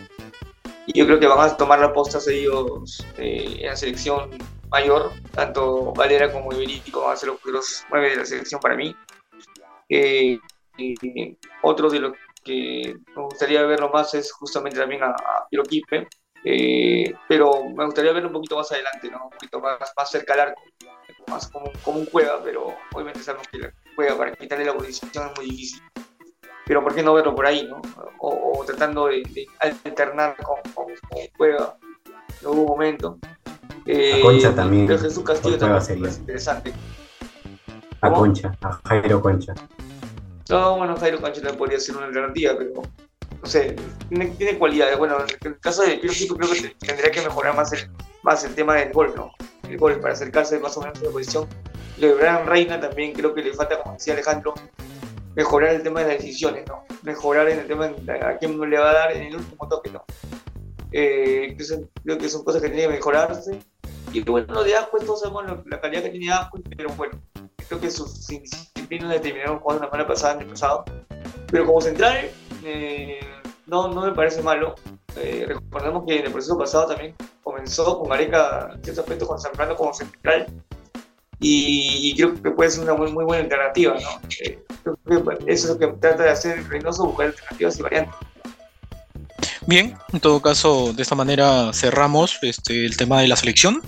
Y 0.86 1.00
yo 1.00 1.06
creo 1.06 1.20
que 1.20 1.28
van 1.28 1.40
a 1.40 1.58
tomar 1.58 1.80
la 1.80 1.94
posta 1.94 2.20
ellos 2.30 3.04
eh, 3.18 3.58
en 3.62 3.68
la 3.68 3.76
selección 3.76 4.30
mayor, 4.70 5.12
tanto 5.32 5.94
Valera 5.94 6.32
como 6.32 6.52
Iberico 6.54 7.02
van 7.02 7.14
a 7.14 7.16
ser 7.16 7.30
los 7.30 7.40
futuros 7.40 7.86
nueve 7.90 8.12
de 8.12 8.18
la 8.18 8.26
selección 8.26 8.60
para 8.60 8.76
mí. 8.76 8.96
Eh, 9.90 10.40
otro 11.62 11.90
de 11.90 12.00
los 12.00 12.14
que 12.44 12.98
me 13.16 13.24
gustaría 13.24 13.64
verlo 13.64 13.90
más 13.90 14.14
es 14.14 14.32
justamente 14.32 14.78
también 14.78 15.04
a, 15.04 15.12
a 15.12 15.48
Piero 15.50 15.64
eh, 16.46 17.14
pero 17.28 17.70
me 17.70 17.86
gustaría 17.86 18.12
verlo 18.12 18.30
un 18.30 18.34
poquito 18.34 18.58
más 18.58 18.72
adelante, 18.72 19.10
¿no? 19.10 19.26
Un 19.26 19.30
poquito 19.30 19.60
más, 19.60 19.78
más 19.96 20.12
cerca 20.12 20.34
al 20.34 20.40
arco, 20.42 20.62
más 21.28 21.48
como, 21.48 21.72
como 21.84 22.00
un 22.00 22.06
juega, 22.08 22.42
pero 22.44 22.76
obviamente 22.94 23.22
sabemos 23.22 23.48
que 23.48 23.60
la 23.60 23.74
juega 23.96 24.18
para 24.18 24.36
quitarle 24.36 24.66
la 24.66 24.74
posición 24.74 25.30
es 25.30 25.38
muy 25.38 25.50
difícil. 25.50 25.82
Pero 26.66 26.82
¿por 26.82 26.96
qué 26.96 27.04
no 27.04 27.14
verlo 27.14 27.36
por 27.36 27.46
ahí, 27.46 27.68
no? 27.68 27.82
O, 28.20 28.64
tratando 28.66 29.08
de, 29.08 29.24
alternar 29.60 30.36
con, 30.38 30.60
con, 30.74 30.86
juega 31.38 31.78
en 32.42 32.48
algún 32.48 32.66
momento. 32.66 33.20
Eh, 33.86 34.20
a 34.20 34.22
Concha 34.22 34.56
también. 34.56 34.88
Pero 34.88 35.00
Jesús 35.00 35.24
Castillo 35.24 35.58
también 35.58 35.82
sería. 35.82 36.08
es 36.08 36.20
interesante. 36.20 36.74
A 38.02 38.12
Concha, 38.12 38.54
a 38.62 38.80
Jairo 38.86 39.22
Concha. 39.22 39.54
No, 40.50 40.78
bueno, 40.78 40.96
Jairo 40.98 41.20
Concha 41.20 41.42
también 41.42 41.58
podría 41.58 41.80
ser 41.80 41.98
una 41.98 42.06
alternativa, 42.08 42.54
pero 42.58 42.82
no 43.44 43.50
sé, 43.50 43.76
tiene, 44.08 44.28
tiene 44.28 44.58
cualidades. 44.58 44.98
Bueno, 44.98 45.18
en 45.20 45.48
el 45.48 45.60
caso 45.60 45.84
de 45.84 45.98
Piro 45.98 46.36
creo 46.38 46.50
que 46.50 46.76
tendría 46.80 47.12
que 47.12 47.22
mejorar 47.22 47.54
más 47.54 47.74
el, 47.74 47.90
más 48.24 48.42
el 48.46 48.56
tema 48.56 48.76
del 48.76 48.94
gol, 48.94 49.14
¿no? 49.18 49.34
El 49.70 49.78
gol 49.78 50.00
para 50.00 50.14
acercarse 50.14 50.58
más 50.60 50.78
o 50.78 50.82
menos 50.82 50.98
a 51.00 51.04
la 51.04 51.12
posición. 51.12 51.48
Lo 51.98 52.08
de 52.08 52.14
Brian 52.14 52.48
Reina 52.48 52.80
también 52.80 53.12
creo 53.12 53.34
que 53.34 53.44
le 53.44 53.54
falta, 53.54 53.80
como 53.82 53.96
decía 53.96 54.14
Alejandro, 54.14 54.54
mejorar 55.36 55.76
el 55.76 55.84
tema 55.84 56.00
de 56.00 56.14
las 56.14 56.18
decisiones, 56.20 56.66
¿no? 56.68 56.86
Mejorar 57.02 57.50
en 57.50 57.60
el 57.60 57.68
tema 57.68 57.90
de 57.90 58.12
a 58.14 58.38
quién 58.38 58.58
le 58.58 58.78
va 58.78 58.92
a 58.92 58.94
dar 58.94 59.12
en 59.12 59.24
el 59.24 59.36
último 59.36 59.68
toque, 59.68 59.92
¿no? 59.92 60.06
Eh, 60.94 61.58
creo 61.58 62.18
que 62.18 62.30
son 62.30 62.46
cosas 62.46 62.62
que 62.62 62.70
tienen 62.70 62.90
que 62.90 62.96
mejorarse. 62.96 63.60
Y 64.14 64.22
bueno, 64.22 64.54
lo 64.54 64.64
de 64.64 64.76
Ascuez, 64.76 65.06
todos 65.06 65.20
sabemos 65.20 65.44
la 65.66 65.82
calidad 65.82 66.04
que 66.04 66.12
tiene 66.12 66.32
Ascuez, 66.32 66.64
pero 66.78 66.92
bueno, 66.92 67.20
creo 67.68 67.82
que 67.82 67.92
sus 67.92 68.26
disciplinas 68.26 69.10
determinaron 69.10 69.60
jugando 69.60 69.84
la 69.84 69.90
semana 69.90 70.08
pasada, 70.08 70.36
en 70.36 70.42
el 70.42 70.48
pasado. 70.48 70.86
Pero 71.48 71.66
como 71.66 71.82
central, 71.82 72.30
eh, 72.64 73.20
no, 73.74 73.88
no 73.88 74.02
me 74.06 74.12
parece 74.12 74.44
malo. 74.44 74.76
Eh, 75.16 75.46
recordemos 75.48 76.04
que 76.08 76.20
en 76.20 76.26
el 76.28 76.32
proceso 76.32 76.58
pasado 76.58 76.88
también 76.88 77.16
comenzó 77.44 78.00
con 78.00 78.14
Areca 78.14 78.70
en 78.74 78.84
cierto 78.84 79.02
aspecto 79.02 79.28
con 79.28 79.42
Fernando 79.42 79.76
como 79.76 79.94
central 79.94 80.48
y, 81.40 82.14
creo 82.16 82.42
que 82.42 82.52
puede 82.52 82.70
ser 82.70 82.84
una 82.84 82.94
muy, 82.94 83.12
muy 83.12 83.26
buena 83.26 83.44
alternativa. 83.44 83.96
¿no? 83.96 84.22
Eh, 84.46 84.64
que 84.86 85.52
eso 85.52 85.68
es 85.68 85.70
lo 85.74 85.80
que 85.80 85.88
trata 86.00 86.24
de 86.24 86.30
hacer 86.30 86.68
Reynoso, 86.70 87.06
buscar 87.06 87.28
alternativas 87.28 87.80
y 87.80 87.82
variantes. 87.82 88.16
Bien, 89.66 89.98
en 90.12 90.20
todo 90.20 90.42
caso, 90.42 90.94
de 90.94 91.02
esta 91.02 91.16
manera 91.16 91.72
cerramos 91.74 92.38
este, 92.44 92.86
el 92.86 92.96
tema 92.96 93.22
de 93.22 93.28
la 93.28 93.36
selección. 93.36 93.82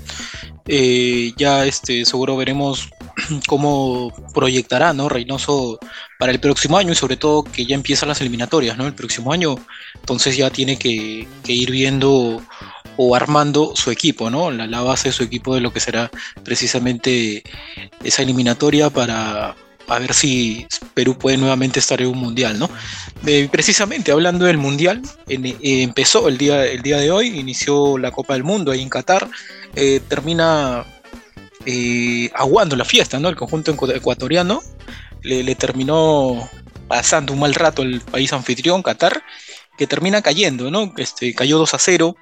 Eh, 0.67 1.32
ya 1.38 1.65
este, 1.65 2.06
seguro 2.06 2.36
veremos 2.36 2.89
cómo 3.47 4.13
proyectará 4.34 4.93
¿no? 4.93 5.10
Reynoso 5.10 5.80
para 6.19 6.32
el 6.32 6.39
próximo 6.39 6.78
año 6.78 6.91
y 6.91 6.95
sobre 6.95 7.17
todo 7.17 7.43
que 7.43 7.65
ya 7.65 7.75
empiezan 7.75 8.10
las 8.10 8.21
eliminatorias 8.21 8.78
¿no? 8.78 8.88
el 8.88 8.93
próximo 8.93 9.32
año, 9.32 9.56
entonces 9.95 10.38
ya 10.38 10.49
tiene 10.49 10.78
que, 10.78 11.28
ir 11.47 11.71
viendo 11.71 12.41
o 12.97 13.15
armando 13.15 13.73
su 13.75 13.91
equipo, 13.91 14.30
¿no? 14.30 14.51
La, 14.51 14.82
base 14.82 15.10
de 15.10 15.13
su 15.13 15.23
equipo 15.23 15.54
de 15.54 15.62
lo 15.62 15.73
que 15.73 15.82
será 15.82 16.10
precisamente 16.43 17.43
esa 18.01 18.21
eliminatoria 18.21 18.89
para, 18.89 19.54
a 19.88 19.99
ver 19.99 20.13
si 20.13 20.65
Perú 20.93 21.17
puede 21.17 21.36
nuevamente 21.36 21.80
estar 21.80 22.01
en 22.01 22.08
un 22.08 22.17
mundial, 22.17 22.58
¿no? 22.58 22.69
Precisamente 23.51 24.13
hablando 24.13 24.45
del 24.45 24.58
mundial, 24.58 25.01
eh, 25.28 25.58
empezó 25.62 26.30
el 26.30 26.38
día, 26.38 26.65
el 26.65 26.82
día 26.82 26.97
de 26.97 27.12
hoy, 27.12 27.38
inició 27.38 27.97
la 27.97 28.12
Copa 28.12 28.34
del 28.34 28.45
Mundo 28.45 28.71
ahí 28.71 28.82
en 28.82 28.89
Qatar, 28.89 29.30
eh, 29.75 29.99
termina 30.08 30.86
aguando 32.34 32.75
la 32.75 32.86
fiesta, 32.86 33.19
¿no? 33.19 33.30
El 33.30 33.36
conjunto 33.36 33.71
ecuatoriano 33.93 34.62
le, 35.21 35.56
terminó 35.56 36.49
pasando 36.88 37.34
un 37.34 37.39
mal 37.39 37.56
rato 37.56 37.82
el 37.82 38.01
país 38.01 38.32
anfitrión, 38.34 38.84
Qatar, 38.84 39.23
que 39.78 39.88
termina 39.88 40.21
cayendo, 40.21 40.71
¿no? 40.71 40.93
Este, 40.97 41.34
cayó 41.34 41.58
2 41.58 41.73
a 41.73 41.80
0 41.80 42.15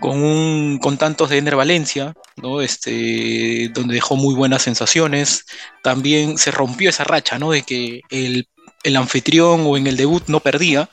con, 0.00 0.78
con 0.78 0.96
tantos 0.96 1.28
de 1.28 1.38
Ender 1.38 1.56
Valencia, 1.56 2.14
¿no? 2.36 2.60
Este, 2.60 3.70
donde 3.74 3.94
dejó 3.94 4.16
muy 4.16 4.34
buenas 4.34 4.62
sensaciones. 4.62 5.44
También 5.82 6.38
se 6.38 6.50
rompió 6.50 6.90
esa 6.90 7.04
racha, 7.04 7.38
¿no? 7.38 7.50
De 7.50 7.62
que 7.62 8.02
el, 8.10 8.46
anfitrión 8.96 9.62
o 9.66 9.76
en 9.76 9.86
el 9.86 9.96
debut 9.96 10.24
no 10.28 10.40
perdía. 10.40 10.88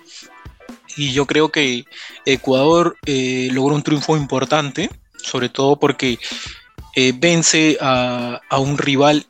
Y 0.97 1.13
yo 1.13 1.25
creo 1.25 1.51
que 1.51 1.85
Ecuador 2.25 2.97
eh, 3.05 3.49
logró 3.51 3.75
un 3.75 3.83
triunfo 3.83 4.17
importante, 4.17 4.89
sobre 5.23 5.47
todo 5.47 5.79
porque 5.79 6.17
eh, 6.99 7.13
vence 7.15 7.77
a, 7.79 8.41
a 8.49 8.57
un 8.59 8.75
rival 8.75 9.27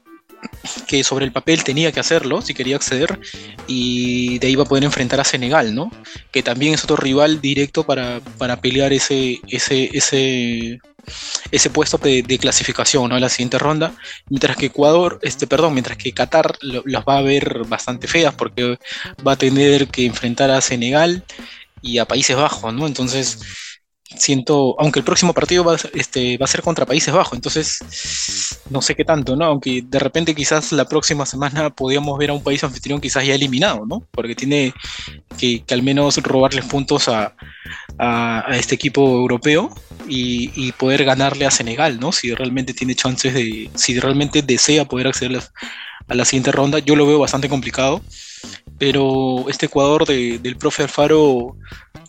que 0.87 1.03
sobre 1.03 1.25
el 1.25 1.33
papel 1.33 1.65
tenía 1.65 1.91
que 1.91 1.99
hacerlo 1.99 2.41
si 2.41 2.53
quería 2.53 2.77
acceder 2.77 3.19
y 3.67 4.39
de 4.39 4.47
ahí 4.47 4.55
va 4.55 4.63
a 4.63 4.67
poder 4.67 4.85
enfrentar 4.85 5.19
a 5.19 5.25
Senegal, 5.25 5.75
¿no? 5.75 5.91
Que 6.31 6.43
también 6.43 6.73
es 6.73 6.85
otro 6.85 6.95
rival 6.95 7.41
directo 7.41 7.83
para, 7.83 8.21
pelear 8.61 8.93
ese, 8.93 9.41
ese, 9.49 9.89
ese, 9.91 10.79
ese 11.51 11.69
puesto 11.69 11.97
de, 11.97 12.23
clasificación, 12.39 13.09
¿no? 13.09 13.19
La 13.19 13.27
siguiente 13.27 13.59
ronda, 13.59 13.93
mientras 14.29 14.55
que 14.55 14.67
Ecuador, 14.67 15.19
este, 15.21 15.45
perdón, 15.45 15.73
mientras 15.73 15.97
que 15.97 16.13
Qatar 16.13 16.57
las 16.61 17.03
va 17.03 17.17
a 17.17 17.21
ver 17.21 17.65
bastante 17.67 18.07
feas 18.07 18.33
porque 18.33 18.77
va 19.27 19.33
a 19.33 19.37
tener 19.37 19.89
que 19.89 20.05
enfrentar 20.05 20.51
a 20.51 20.61
Senegal 20.61 21.21
y 21.81 21.97
a 21.97 22.05
Países 22.05 22.37
Bajos, 22.37 22.73
¿no? 22.73 22.87
Entonces 22.87 23.39
siento, 24.15 24.75
aunque 24.79 24.99
el 24.99 25.05
próximo 25.05 25.33
partido 25.33 25.63
va, 25.63 25.75
este, 25.93 26.37
va 26.37 26.45
a 26.45 26.47
ser 26.47 26.61
contra 26.61 26.85
Países 26.85 27.13
Bajos, 27.13 27.33
entonces 27.33 28.63
no 28.69 28.81
sé 28.81 28.95
qué 28.95 29.03
tanto, 29.03 29.35
¿no? 29.35 29.45
Aunque 29.45 29.83
de 29.85 29.99
repente 29.99 30.33
quizás 30.33 30.71
la 30.71 30.85
próxima 30.85 31.25
semana 31.25 31.69
podíamos 31.69 32.17
ver 32.17 32.29
a 32.29 32.33
un 32.33 32.43
país 32.43 32.63
anfitrión 32.63 33.01
quizás 33.01 33.25
ya 33.25 33.35
eliminado, 33.35 33.85
¿no? 33.85 34.03
Porque 34.11 34.35
tiene 34.35 34.73
que, 35.37 35.63
al 35.69 35.83
menos 35.83 36.17
robarles 36.17 36.65
puntos 36.65 37.09
a, 37.09 37.33
este 38.51 38.75
equipo 38.75 39.01
europeo 39.01 39.73
y, 40.07 40.71
poder 40.73 41.03
ganarle 41.03 41.45
a 41.45 41.51
Senegal, 41.51 41.99
¿no? 41.99 42.11
Si 42.11 42.33
realmente 42.33 42.73
tiene 42.73 42.95
chances 42.95 43.33
de, 43.33 43.69
si 43.75 43.99
realmente 43.99 44.41
desea 44.41 44.85
poder 44.85 45.07
acceder 45.07 45.41
a 46.07 46.15
la 46.15 46.25
siguiente 46.25 46.51
ronda, 46.51 46.79
yo 46.79 46.95
lo 46.95 47.07
veo 47.07 47.19
bastante 47.19 47.49
complicado 47.49 48.01
pero 48.77 49.49
este 49.49 49.65
Ecuador 49.65 50.05
del 50.05 50.57
profe 50.57 50.83
Alfaro 50.83 51.55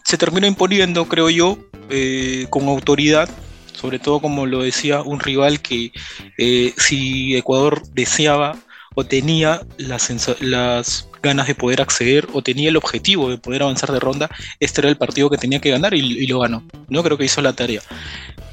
se 0.05 0.19
terminó 0.19 0.47
imponiendo, 0.47 1.07
creo 1.07 1.31
yo, 1.31 1.59
eh, 1.91 2.47
con 2.51 2.69
autoridad, 2.69 3.29
sobre 3.73 3.99
todo 3.99 4.21
como 4.21 4.47
lo 4.47 4.63
decía 4.63 5.03
un 5.03 5.21
rival 5.21 5.61
que 5.61 5.93
eh, 6.37 6.75
si 6.77 7.37
Ecuador 7.37 7.83
deseaba 7.93 8.57
o 8.95 9.05
tenía 9.05 9.61
las, 9.77 11.09
ganas 11.23 11.47
de 11.47 11.55
poder 11.55 11.81
acceder 11.81 12.27
o 12.33 12.43
tenía 12.43 12.69
el 12.69 12.77
objetivo 12.77 13.31
de 13.31 13.39
poder 13.39 13.63
avanzar 13.63 13.93
de 13.93 14.01
ronda, 14.01 14.29
este 14.59 14.81
era 14.81 14.89
el 14.89 14.97
partido 14.97 15.31
que 15.31 15.39
tenía 15.39 15.61
que 15.61 15.71
ganar 15.71 15.95
y, 15.95 16.27
lo 16.27 16.41
ganó. 16.41 16.65
No 16.89 17.03
creo 17.03 17.17
que 17.17 17.25
hizo 17.25 17.41
la 17.41 17.53
tarea. 17.53 17.81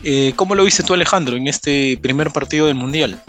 Eh, 0.03 0.33
¿Cómo 0.35 0.53
lo 0.53 0.63
viste 0.63 0.83
tú, 0.83 0.93
Alejandro, 0.93 1.35
en 1.35 1.47
este 1.47 1.97
primer 2.01 2.31
partido 2.31 2.67
del 2.67 2.75
Mundial? 2.75 3.19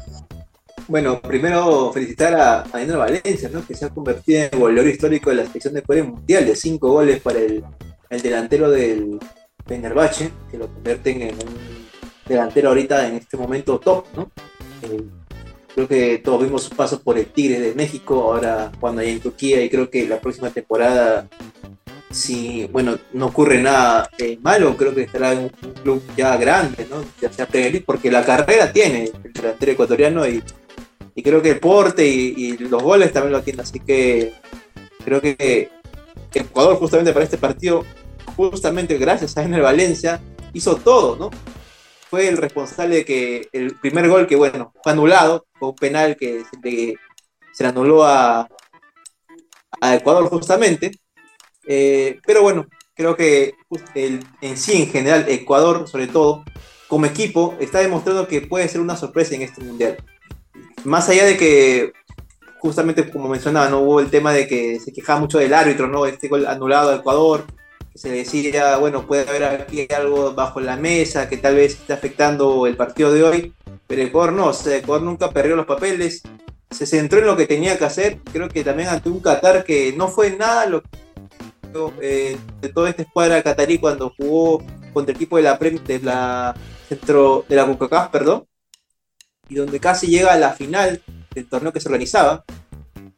Bueno, 0.88 1.20
primero 1.20 1.90
felicitar 1.92 2.34
a, 2.34 2.60
a 2.60 2.96
Valencia, 2.96 3.48
¿no? 3.50 3.66
que 3.66 3.74
se 3.74 3.86
ha 3.86 3.88
convertido 3.88 4.40
en 4.40 4.50
el 4.52 4.58
goleador 4.60 4.90
histórico 4.90 5.30
de 5.30 5.36
la 5.36 5.46
selección 5.46 5.74
de 5.74 5.82
Corea 5.82 6.04
Mundial, 6.04 6.46
de 6.46 6.54
cinco 6.54 6.90
goles 6.90 7.20
para 7.20 7.38
el 7.40 8.22
delantero 8.22 8.70
del 8.70 9.18
Fenerbahce, 9.66 10.30
que 10.50 10.58
lo 10.58 10.68
convierten 10.68 11.22
en 11.22 11.34
un 11.34 11.86
delantero 12.26 12.68
ahorita 12.68 13.08
en 13.08 13.14
este 13.16 13.36
momento 13.36 13.78
top, 13.78 14.06
¿no? 14.14 14.30
Eh, 14.82 15.02
creo 15.74 15.88
que 15.88 16.18
todos 16.18 16.42
vimos 16.42 16.64
su 16.64 16.70
paso 16.70 17.02
por 17.02 17.18
el 17.18 17.26
Tigre 17.26 17.60
de 17.60 17.74
México, 17.74 18.32
ahora 18.32 18.72
cuando 18.80 19.02
hay 19.02 19.10
en 19.10 19.20
Turquía, 19.20 19.62
y 19.62 19.68
creo 19.68 19.90
que 19.90 20.08
la 20.08 20.20
próxima 20.20 20.50
temporada, 20.50 21.28
si, 22.10 22.66
bueno, 22.66 22.98
no 23.12 23.26
ocurre 23.26 23.60
nada 23.60 24.08
eh, 24.18 24.38
malo, 24.40 24.76
creo 24.76 24.94
que 24.94 25.02
estará 25.02 25.32
en 25.32 25.38
un, 25.40 25.50
club 25.82 26.02
ya 26.16 26.36
grande, 26.36 26.86
¿no? 26.88 27.04
Ya 27.20 27.32
sea 27.32 27.46
Premier 27.46 27.84
porque 27.84 28.10
la 28.10 28.24
carrera 28.24 28.72
tiene 28.72 29.10
el 29.22 29.32
delantero 29.32 29.72
ecuatoriano 29.72 30.26
y, 30.26 30.42
y 31.14 31.22
creo 31.22 31.42
que 31.42 31.50
el 31.50 31.60
porte 31.60 32.06
y, 32.06 32.56
los 32.58 32.82
goles 32.82 33.12
también 33.12 33.32
lo 33.32 33.42
tiene, 33.42 33.62
así 33.62 33.80
que 33.80 34.32
creo 35.04 35.20
que 35.20 35.70
Ecuador 36.32 36.76
justamente 36.76 37.12
para 37.12 37.24
este 37.24 37.38
partido 37.38 37.84
justamente 38.36 38.98
gracias 38.98 39.36
a 39.36 39.42
Ener 39.42 39.62
Valencia, 39.62 40.20
hizo 40.52 40.76
todo, 40.76 41.16
¿no? 41.16 41.30
Fue 42.08 42.28
el 42.28 42.36
responsable 42.36 42.96
de 42.96 43.04
que 43.04 43.48
el 43.52 43.74
primer 43.78 44.08
gol 44.08 44.26
que, 44.26 44.36
bueno, 44.36 44.72
fue 44.82 44.92
anulado, 44.92 45.46
fue 45.58 45.70
un 45.70 45.74
penal 45.74 46.16
que 46.16 46.44
se, 46.44 46.96
le 47.62 47.68
anuló 47.68 48.04
a, 48.04 48.48
Ecuador 49.82 50.28
justamente. 50.28 50.92
Eh, 51.66 52.20
pero 52.24 52.42
bueno, 52.42 52.66
creo 52.94 53.16
que 53.16 53.54
en 53.94 54.56
sí, 54.56 54.82
en 54.82 54.90
general, 54.90 55.26
Ecuador, 55.28 55.88
sobre 55.88 56.06
todo, 56.06 56.44
como 56.88 57.06
equipo, 57.06 57.56
está 57.60 57.80
demostrando 57.80 58.28
que 58.28 58.42
puede 58.42 58.68
ser 58.68 58.80
una 58.80 58.96
sorpresa 58.96 59.34
en 59.34 59.42
este 59.42 59.62
mundial. 59.62 59.96
Más 60.84 61.08
allá 61.08 61.24
de 61.24 61.36
que, 61.36 61.92
justamente 62.60 63.10
como 63.10 63.28
mencionaba, 63.28 63.68
no 63.68 63.80
hubo 63.80 64.00
el 64.00 64.10
tema 64.10 64.32
de 64.32 64.46
que 64.46 64.78
se 64.80 64.92
quejaba 64.92 65.20
mucho 65.20 65.38
del 65.38 65.52
árbitro, 65.52 65.88
¿no? 65.88 66.06
Este 66.06 66.28
gol 66.28 66.46
anulado 66.46 66.90
a 66.90 66.96
Ecuador, 66.96 67.44
se 67.96 68.10
decía, 68.10 68.76
bueno, 68.76 69.06
puede 69.06 69.28
haber 69.28 69.44
aquí 69.44 69.86
algo 69.94 70.34
bajo 70.34 70.60
la 70.60 70.76
mesa 70.76 71.28
que 71.28 71.36
tal 71.36 71.56
vez 71.56 71.72
esté 71.72 71.92
afectando 71.92 72.66
el 72.66 72.76
partido 72.76 73.12
de 73.12 73.22
hoy, 73.22 73.54
pero 73.86 74.02
Ecuador 74.02 74.32
no, 74.32 74.46
o 74.48 74.52
sea, 74.52 74.80
nunca 75.00 75.30
perdió 75.30 75.56
los 75.56 75.66
papeles, 75.66 76.22
se 76.70 76.86
centró 76.86 77.20
en 77.20 77.26
lo 77.26 77.36
que 77.36 77.46
tenía 77.46 77.78
que 77.78 77.84
hacer, 77.84 78.18
creo 78.32 78.48
que 78.48 78.64
también 78.64 78.88
ante 78.88 79.08
un 79.08 79.20
Qatar 79.20 79.64
que 79.64 79.94
no 79.96 80.08
fue 80.08 80.36
nada 80.36 80.66
lo 80.66 80.82
eh, 82.00 82.38
de 82.60 82.68
toda 82.70 82.88
esta 82.88 83.02
escuadra 83.02 83.42
catarí 83.42 83.78
cuando 83.78 84.12
jugó 84.16 84.62
contra 84.94 85.12
el 85.12 85.16
equipo 85.16 85.36
de 85.36 85.42
la 85.42 85.58
de 85.58 86.00
la 86.02 86.54
centro 86.88 87.44
de 87.48 87.56
la 87.56 87.66
CONCACAF, 87.66 88.10
perdón, 88.10 88.46
y 89.48 89.56
donde 89.56 89.78
casi 89.78 90.06
llega 90.06 90.32
a 90.32 90.38
la 90.38 90.52
final 90.52 91.02
del 91.34 91.48
torneo 91.48 91.72
que 91.72 91.80
se 91.80 91.88
organizaba. 91.88 92.44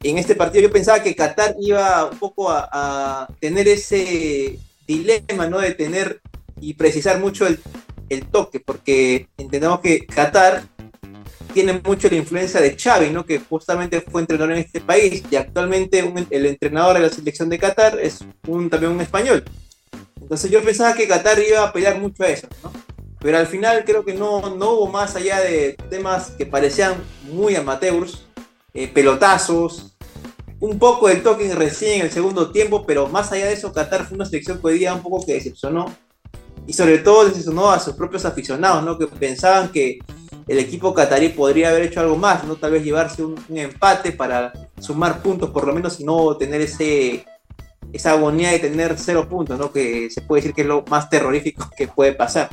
En 0.03 0.19
este 0.19 0.35
partido 0.35 0.62
yo 0.62 0.73
pensaba 0.73 1.03
que 1.03 1.14
Qatar 1.14 1.55
iba 1.61 2.07
un 2.07 2.19
poco 2.19 2.49
a 2.51 3.29
tener 3.41 3.69
ese 3.69 4.59
dilema, 4.88 5.46
¿no? 5.46 5.61
De 5.61 5.72
tener 5.74 6.20
y 6.61 6.74
precisar 6.74 7.20
mucho 7.20 7.46
el, 7.46 7.61
toque, 8.33 8.59
porque 8.59 9.29
entendemos 9.37 9.81
que 9.81 10.07
Qatar 10.07 10.64
tiene 11.53 11.81
mucho 11.85 12.09
la 12.09 12.16
influencia 12.16 12.61
de 12.61 12.77
Xavi, 12.77 13.11
¿no? 13.11 13.24
Que 13.24 13.38
justamente 13.38 14.01
fue 14.01 14.22
entrenador 14.22 14.53
en 14.53 14.59
este 14.59 14.81
país 14.81 15.22
y 15.31 15.37
actualmente 15.37 16.03
el 16.31 16.46
entrenador 16.46 16.94
de 16.94 17.03
la 17.03 17.11
selección 17.11 17.48
de 17.51 17.59
Qatar 17.59 18.01
es 18.01 18.20
un, 18.46 18.70
también 18.70 18.92
un 18.92 19.01
español. 19.01 19.44
Entonces 20.20 20.51
yo 20.51 20.62
pensaba 20.62 20.94
que 20.94 21.07
Qatar 21.07 21.38
iba 21.38 21.62
a 21.62 21.72
pelear 21.72 22.01
mucho 22.01 22.24
a 22.24 22.29
eso, 22.29 22.48
¿no? 22.62 22.72
Pero 23.20 23.37
al 23.37 23.46
final 23.46 23.85
creo 23.85 24.05
que 24.05 24.14
no, 24.14 24.57
no 24.57 24.70
hubo 24.72 24.87
más 24.87 25.16
allá 25.16 25.40
de 25.40 25.77
temas 25.90 26.31
que 26.31 26.46
parecían 26.46 26.94
muy 27.24 27.57
amateurs, 27.57 28.24
eh, 28.74 28.88
pelotazos, 28.88 29.97
un 30.61 30.79
poco 30.79 31.09
de 31.09 31.16
toque 31.16 31.55
recién 31.55 32.01
en 32.01 32.07
el 32.07 32.11
segundo 32.11 32.51
tiempo, 32.51 32.85
pero 32.85 33.07
más 33.09 33.31
allá 33.33 33.47
de 33.47 33.53
eso, 33.53 33.73
Qatar 33.73 34.07
fue 34.07 34.16
una 34.16 34.25
selección 34.25 34.59
que 34.59 34.66
hoy 34.66 34.79
día 34.79 34.94
un 34.94 35.03
poco 35.03 35.25
que 35.25 35.35
decepcionó. 35.35 35.94
Y 36.66 36.73
sobre 36.73 36.99
todo 36.99 37.25
decepcionó 37.25 37.71
a 37.71 37.79
sus 37.79 37.94
propios 37.94 38.25
aficionados, 38.25 38.85
¿no? 38.85 38.99
Que 38.99 39.07
pensaban 39.07 39.71
que 39.71 39.99
el 40.47 40.59
equipo 40.59 40.92
catarí 40.92 41.31
podría 41.31 41.71
haber 41.71 41.85
hecho 41.85 42.01
algo 42.01 42.16
más, 42.16 42.44
¿no? 42.44 42.57
Tal 42.57 42.73
vez 42.73 42.83
llevarse 42.83 43.23
un, 43.25 43.37
empate 43.55 44.12
para 44.12 44.53
sumar 44.79 45.23
puntos, 45.23 45.51
por 45.51 45.66
lo 45.66 45.73
menos, 45.73 46.01
y 46.01 46.05
no 46.05 46.37
tener 46.37 46.61
ese, 46.61 47.25
esa 47.92 48.12
agonía 48.12 48.51
de 48.51 48.59
tener 48.59 48.99
cero 48.99 49.29
puntos, 49.29 49.59
¿no? 49.59 49.73
Que 49.73 50.11
se 50.11 50.21
puede 50.21 50.42
decir 50.42 50.55
que 50.55 50.62
es 50.62 50.66
lo 50.66 50.85
más 50.90 51.09
terrorífico 51.09 51.71
que 51.77 51.88
puede 51.88 52.12
pasar. 52.12 52.51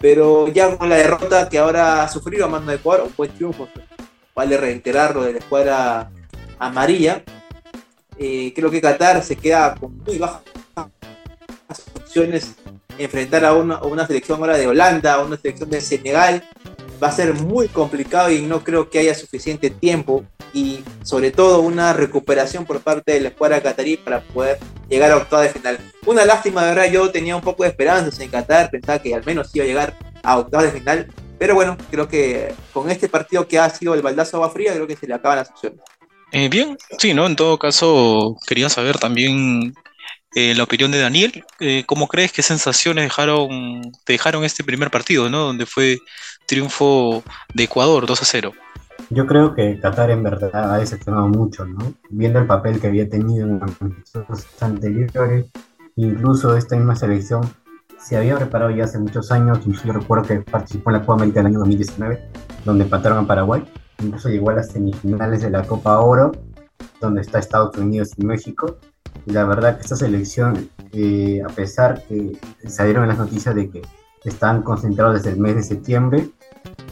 Pero 0.00 0.48
ya 0.48 0.76
con 0.76 0.88
la 0.88 0.96
derrota 0.96 1.48
que 1.48 1.58
ahora 1.58 2.04
ha 2.04 2.08
sufrido 2.08 2.44
a 2.44 2.48
mano 2.48 2.66
de 2.66 2.76
Ecuador, 2.76 3.06
un 3.06 3.14
buen 3.16 3.30
triunfo 3.32 3.68
vale 4.34 4.56
reiterar 4.56 5.14
lo 5.14 5.22
de 5.22 5.34
la 5.34 5.38
escuadra 5.38 6.10
amarilla. 6.58 7.22
Eh, 8.18 8.52
creo 8.54 8.70
que 8.70 8.80
Qatar 8.80 9.22
se 9.22 9.36
queda 9.36 9.74
con 9.74 9.98
muy 9.98 10.18
bajas 10.18 10.42
opciones 11.94 12.56
enfrentar 12.98 13.44
a 13.44 13.54
una, 13.54 14.06
selección 14.06 14.40
ahora 14.40 14.58
de 14.58 14.66
Holanda, 14.66 15.14
a 15.14 15.24
una 15.24 15.36
selección 15.36 15.70
de 15.70 15.80
Senegal, 15.80 16.44
va 17.02 17.08
a 17.08 17.12
ser 17.12 17.34
muy 17.34 17.68
complicado 17.68 18.30
y 18.30 18.42
no 18.42 18.62
creo 18.62 18.90
que 18.90 18.98
haya 18.98 19.14
suficiente 19.14 19.70
tiempo 19.70 20.24
y 20.52 20.84
sobre 21.02 21.30
todo 21.30 21.60
una 21.60 21.92
recuperación 21.92 22.66
por 22.66 22.80
parte 22.80 23.12
de 23.12 23.20
la 23.20 23.28
escuadra 23.28 23.62
catarí 23.62 23.96
para 23.96 24.20
poder 24.20 24.58
llegar 24.88 25.10
a 25.12 25.16
octavos 25.16 25.46
de 25.46 25.52
final. 25.52 25.78
Una 26.04 26.24
lástima, 26.24 26.62
de 26.64 26.74
verdad, 26.74 26.92
yo 26.92 27.10
tenía 27.10 27.36
un 27.36 27.42
poco 27.42 27.62
de 27.62 27.70
esperanzas 27.70 28.18
en 28.20 28.28
Qatar, 28.28 28.70
pensaba 28.70 29.00
que 29.00 29.14
al 29.14 29.24
menos 29.24 29.54
iba 29.54 29.64
a 29.64 29.68
llegar 29.68 29.96
a 30.22 30.38
octavos 30.38 30.66
de 30.66 30.78
final, 30.78 31.06
pero 31.40 31.54
bueno, 31.54 31.74
creo 31.90 32.06
que 32.06 32.54
con 32.70 32.90
este 32.90 33.08
partido 33.08 33.48
que 33.48 33.58
ha 33.58 33.70
sido 33.70 33.94
el 33.94 34.02
baldazo 34.02 34.36
agua 34.36 34.50
fría, 34.50 34.74
creo 34.74 34.86
que 34.86 34.94
se 34.94 35.06
le 35.06 35.14
acaban 35.14 35.38
las 35.38 35.48
opciones. 35.48 35.80
Eh, 36.32 36.50
bien, 36.50 36.76
sí, 36.98 37.14
¿no? 37.14 37.26
En 37.26 37.34
todo 37.34 37.58
caso, 37.58 38.36
quería 38.46 38.68
saber 38.68 38.98
también 38.98 39.72
eh, 40.34 40.54
la 40.54 40.64
opinión 40.64 40.90
de 40.90 41.00
Daniel. 41.00 41.42
Eh, 41.58 41.84
¿Cómo 41.86 42.08
crees 42.08 42.30
qué 42.30 42.42
sensaciones 42.42 43.04
dejaron, 43.04 43.80
te 44.04 44.12
dejaron 44.12 44.44
este 44.44 44.62
primer 44.64 44.90
partido, 44.90 45.30
¿no? 45.30 45.38
Donde 45.38 45.64
fue 45.64 46.00
triunfo 46.46 47.24
de 47.54 47.64
Ecuador 47.64 48.04
2 48.04 48.20
a 48.20 48.24
0. 48.26 48.52
Yo 49.08 49.26
creo 49.26 49.54
que 49.54 49.80
Qatar 49.80 50.10
en 50.10 50.22
verdad 50.22 50.74
ha 50.74 50.76
decepcionado 50.76 51.26
mucho, 51.28 51.64
¿no? 51.64 51.94
Viendo 52.10 52.38
el 52.38 52.46
papel 52.46 52.78
que 52.82 52.88
había 52.88 53.08
tenido 53.08 53.46
en 53.46 53.60
las 53.60 53.70
competiciones 53.76 54.46
anteriores, 54.60 55.46
incluso 55.96 56.54
esta 56.54 56.76
misma 56.76 56.96
selección 56.96 57.50
se 58.00 58.16
había 58.16 58.36
preparado 58.36 58.70
ya 58.70 58.84
hace 58.84 58.98
muchos 58.98 59.30
años, 59.30 59.60
yo 59.64 59.92
recuerdo 59.92 60.24
que 60.24 60.40
participó 60.40 60.90
en 60.90 60.94
la 60.94 61.00
Copa 61.00 61.14
América 61.14 61.40
del 61.40 61.46
año 61.46 61.58
2019, 61.58 62.20
donde 62.64 62.84
empataron 62.84 63.24
a 63.24 63.26
Paraguay, 63.26 63.62
incluso 64.02 64.28
llegó 64.28 64.50
a 64.50 64.54
las 64.54 64.68
semifinales 64.70 65.42
de 65.42 65.50
la 65.50 65.66
Copa 65.66 65.98
Oro, 66.00 66.32
donde 67.00 67.20
está 67.20 67.38
Estados 67.38 67.76
Unidos 67.76 68.12
y 68.16 68.24
México, 68.24 68.78
y 69.26 69.32
la 69.32 69.44
verdad 69.44 69.76
que 69.76 69.82
esta 69.82 69.96
selección, 69.96 70.70
eh, 70.92 71.42
a 71.46 71.52
pesar 71.52 72.02
que 72.06 72.38
salieron 72.66 73.06
las 73.06 73.18
noticias 73.18 73.54
de 73.54 73.68
que 73.68 73.82
están 74.24 74.62
concentrados 74.62 75.14
desde 75.14 75.30
el 75.30 75.40
mes 75.40 75.56
de 75.56 75.62
septiembre, 75.62 76.30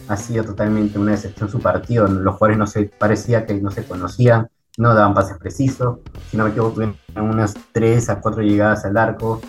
ha 0.09 0.17
sido 0.17 0.45
totalmente 0.45 0.99
una 0.99 1.13
decepción 1.13 1.49
su 1.49 1.61
partido. 1.61 2.07
Los 2.07 2.35
jugadores 2.35 2.59
no 2.59 2.67
se 2.67 2.85
parecía 2.85 3.47
que 3.47 3.55
no 3.55 3.71
se 3.71 3.85
conocían, 3.85 4.49
no 4.79 4.95
daban 4.95 5.15
pases 5.15 5.37
precisos. 5.39 5.99
Si 6.31 6.37
no 6.37 6.45
me 6.45 6.51
equivoco, 6.51 6.75
tuvieron 6.75 6.97
unas 7.17 7.55
3 7.73 8.09
a 8.11 8.21
4 8.21 8.43
llegadas 8.43 8.85
al 8.85 8.97
arco, 8.97 9.41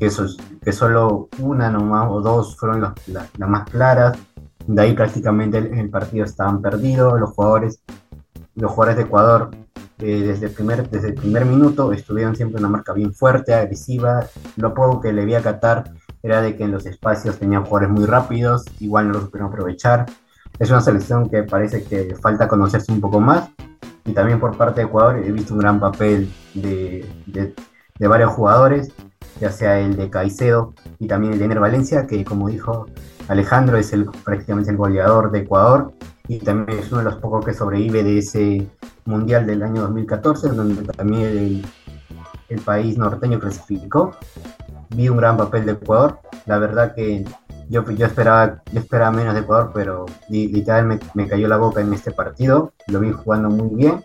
eso, 0.00 0.26
que 0.62 0.72
solo 0.72 1.28
una 1.38 1.70
nomás 1.70 2.08
o 2.10 2.20
dos 2.20 2.56
fueron 2.56 2.80
las, 2.80 2.94
más 3.38 3.68
claras. 3.68 4.18
De 4.66 4.82
ahí 4.82 4.94
prácticamente 4.94 5.58
el, 5.58 5.90
partido 5.90 6.24
estaban 6.24 6.60
perdidos. 6.60 7.20
Los 7.20 7.30
jugadores, 7.30 7.82
los 8.54 8.70
jugadores 8.70 8.96
de 8.96 9.02
Ecuador 9.02 9.50
eh, 9.98 10.22
desde, 10.22 10.46
el 10.46 10.52
primer, 10.52 10.88
desde 10.88 11.08
el 11.08 11.14
primer 11.14 11.44
minuto 11.44 11.92
estuvieron 11.92 12.34
siempre 12.34 12.58
una 12.58 12.68
marca 12.68 12.92
bien 12.92 13.12
fuerte, 13.12 13.54
agresiva. 13.54 14.26
Lo 14.56 14.72
poco 14.74 15.00
que 15.00 15.12
le 15.12 15.24
vi 15.24 15.34
a 15.34 15.42
Qatar 15.42 15.92
era 16.22 16.40
de 16.42 16.56
que 16.56 16.64
en 16.64 16.72
los 16.72 16.86
espacios 16.86 17.38
tenían 17.38 17.64
jugadores 17.64 17.90
muy 17.90 18.06
rápidos, 18.06 18.64
igual 18.80 19.08
no 19.08 19.14
lo 19.14 19.20
supieron 19.22 19.48
aprovechar. 19.48 20.06
Es 20.58 20.70
una 20.70 20.80
selección 20.80 21.28
que 21.28 21.42
parece 21.42 21.84
que 21.84 22.14
falta 22.16 22.48
conocerse 22.48 22.92
un 22.92 23.00
poco 23.00 23.20
más. 23.20 23.48
Y 24.04 24.12
también 24.12 24.40
por 24.40 24.56
parte 24.56 24.80
de 24.80 24.86
Ecuador 24.86 25.18
he 25.18 25.30
visto 25.32 25.54
un 25.54 25.60
gran 25.60 25.78
papel 25.78 26.32
de, 26.54 27.06
de, 27.26 28.08
varios 28.08 28.32
jugadores, 28.32 28.92
ya 29.40 29.52
sea 29.52 29.78
el 29.80 29.96
de 29.96 30.10
Caicedo 30.10 30.74
y 30.98 31.06
también 31.06 31.34
el 31.34 31.38
de 31.38 31.44
Ener 31.44 31.60
Valencia, 31.60 32.06
que 32.06 32.24
como 32.24 32.48
dijo 32.48 32.86
Alejandro 33.28 33.76
es 33.76 33.92
el, 33.92 34.06
prácticamente 34.24 34.70
el 34.70 34.76
goleador 34.76 35.30
de 35.30 35.40
Ecuador 35.40 35.92
y 36.28 36.38
también 36.38 36.78
es 36.78 36.90
uno 36.90 36.98
de 36.98 37.04
los 37.04 37.16
pocos 37.16 37.44
que 37.44 37.54
sobrevive 37.54 38.02
de 38.02 38.18
ese 38.18 38.66
mundial 39.04 39.46
del 39.46 39.62
año 39.62 39.82
2014, 39.82 40.48
donde 40.50 40.82
también 40.92 41.22
el, 41.22 41.66
el 42.48 42.60
país 42.60 42.96
norteño 42.98 43.38
clasificó 43.38 44.16
vi 44.94 45.08
un 45.08 45.16
gran 45.16 45.36
papel 45.36 45.66
de 45.66 45.72
Ecuador. 45.72 46.18
La 46.46 46.58
verdad 46.58 46.94
que 46.94 47.24
yo, 47.68 47.88
yo, 47.90 48.06
esperaba, 48.06 48.62
yo 48.72 48.80
esperaba 48.80 49.10
menos 49.10 49.34
de 49.34 49.40
Ecuador, 49.40 49.70
pero 49.74 50.06
literalmente 50.28 51.06
me, 51.14 51.28
cayó 51.28 51.48
la 51.48 51.56
boca 51.56 51.80
en 51.80 51.92
este 51.92 52.10
partido. 52.10 52.72
Lo 52.88 53.00
vi 53.00 53.12
jugando 53.12 53.48
muy 53.48 53.74
bien, 53.74 54.04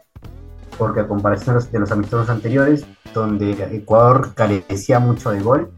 porque 0.78 1.02
a 1.02 1.08
comparación 1.08 1.58
de 1.72 1.80
los 1.80 1.92
amistosos 1.92 2.30
anteriores, 2.30 2.86
donde 3.22 3.52
Ecuador 3.72 4.34
carecía 4.34 5.00
mucho 5.00 5.32
de 5.32 5.42
gol, 5.42 5.72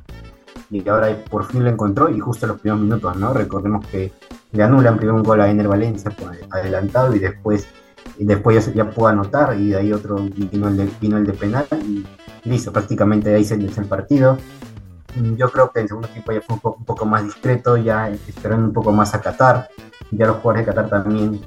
y 0.70 0.88
ahora 0.90 1.16
por 1.30 1.46
fin 1.46 1.64
lo 1.64 1.70
encontró, 1.70 2.10
y 2.10 2.20
justo 2.20 2.46
en 2.46 2.52
los 2.52 2.62
primeros 2.62 2.84
minutos, 2.84 3.16
¿no? 3.18 3.34
Recordemos 3.34 3.86
que 3.88 4.12
le 4.52 4.64
anulan 4.64 4.98
primero 4.98 5.16
un 5.16 5.24
gol 5.24 5.42
a 5.42 5.50
Ener 5.50 5.68
Valencia 5.68 6.12
adelantado 6.50 7.14
y 7.16 7.20
después 7.20 7.68
después 8.18 8.66
ya, 8.66 8.74
ya 8.74 8.90
pudo 8.90 9.08
anotar 9.08 9.60
y 9.60 9.70
de 9.70 9.78
ahí 9.78 9.94
otro 9.94 10.16
vino 10.16 10.68
el 10.68 10.78
de, 10.78 10.90
vino 11.00 11.18
el 11.18 11.26
de 11.26 11.34
penal 11.34 11.66
y 11.86 12.06
listo, 12.44 12.72
prácticamente 12.72 13.34
ahí 13.34 13.44
se 13.44 13.56
inició 13.56 13.84
el 13.84 13.90
partido. 13.90 14.38
Mm, 15.16 15.36
yo 15.36 15.52
creo 15.52 15.72
que 15.72 15.82
el 15.82 15.88
segundo 15.88 16.08
equipo 16.08 16.32
ya 16.32 16.42
fue 16.42 16.56
un 16.56 16.86
poco, 16.86 17.06
más 17.06 17.24
discreto, 17.24 17.78
ya 17.78 18.10
esperando 18.10 18.68
un 18.68 18.74
poco 18.74 18.92
más 18.92 19.14
a 19.14 19.22
Qatar. 19.22 19.70
Ya 20.12 20.28
los 20.28 20.38
jugadores 20.38 20.66
de 20.66 20.74
Qatar 20.74 20.90
también, 20.90 21.42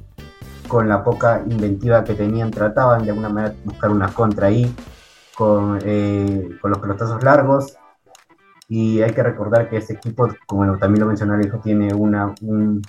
con 0.68 0.88
la 0.88 1.02
poca 1.02 1.42
inventiva 1.48 2.04
que 2.04 2.14
tenían, 2.14 2.50
trataban 2.50 3.04
de 3.04 3.10
alguna 3.10 3.28
manera 3.28 3.54
buscar 3.64 3.90
una 3.90 4.08
contra 4.08 4.48
ahí, 4.48 4.72
con, 5.40 5.78
eh, 5.82 6.58
con 6.60 6.70
los 6.70 6.80
pelotazos 6.80 7.24
largos. 7.24 7.74
Y 8.68 9.00
hay 9.00 9.12
que 9.12 9.22
recordar 9.22 9.70
que 9.70 9.78
este 9.78 9.94
equipo, 9.94 10.28
como 10.46 10.76
también 10.76 11.00
lo 11.00 11.06
mencionó 11.06 11.40
hijo 11.40 11.58
tiene 11.60 11.94
una, 11.94 12.34
un, 12.42 12.82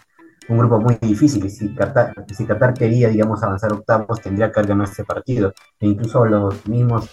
un 0.50 0.58
grupo 0.58 0.82
muy 0.82 0.96
difícil. 1.02 1.50
Si 1.50 1.74
Qatar, 1.74 2.14
si 2.36 2.46
Qatar 2.46 2.74
quería, 2.74 3.08
digamos, 3.08 3.42
avanzar 3.42 3.72
octavos, 3.72 4.20
tendría 4.20 4.52
que 4.52 4.62
ganar 4.64 4.90
ese 4.90 5.06
partido. 5.06 5.54
E 5.80 5.88
incluso 5.88 6.26
los 6.26 6.68
mismos 6.68 7.10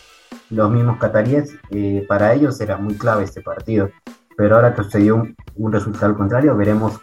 los 0.51 0.71
mismos 0.71 0.99
cataríes, 0.99 1.55
eh, 1.71 2.05
para 2.09 2.33
ellos 2.35 2.61
era 2.61 2.77
muy 2.79 2.95
clave 2.95 3.25
este 3.25 3.41
partido. 3.41 3.91
Pero 4.37 4.57
ahora 4.57 4.75
que 4.75 4.83
sucedió 4.83 5.15
un, 5.17 5.37
un, 5.55 5.73
resultado 5.73 6.17
contrario, 6.17 6.57
veremos 6.57 6.99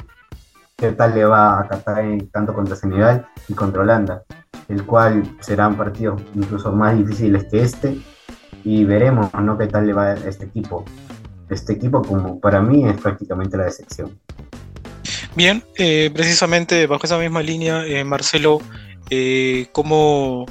qué 0.75 0.91
tal 0.91 1.13
le 1.15 1.23
va 1.25 1.59
a 1.59 1.67
Qatar 1.67 2.03
tanto 2.31 2.53
contra 2.53 2.75
Senegal 2.75 3.27
y 3.47 3.53
contra 3.53 3.83
Holanda, 3.83 4.23
el 4.67 4.85
cual 4.85 5.23
serán 5.39 5.77
partidos 5.77 6.21
incluso 6.33 6.71
más 6.73 6.97
difíciles 6.97 7.45
que 7.45 7.61
este. 7.61 8.01
Y 8.65 8.83
veremos 8.83 9.33
¿no? 9.33 9.57
qué 9.57 9.67
tal 9.67 9.87
le 9.87 9.93
va 9.93 10.07
a 10.07 10.13
este 10.15 10.45
equipo. 10.45 10.83
Este 11.49 11.73
equipo, 11.73 12.01
como 12.01 12.39
para 12.39 12.61
mí, 12.61 12.85
es 12.85 12.99
prácticamente 12.99 13.55
la 13.55 13.65
decepción. 13.65 14.19
Bien, 15.35 15.63
eh, 15.77 16.11
precisamente 16.13 16.87
bajo 16.87 17.05
esa 17.05 17.17
misma 17.17 17.41
línea, 17.41 17.85
eh, 17.85 18.03
Marcelo, 18.03 18.59
eh, 19.09 19.67
¿cómo, 19.71 20.45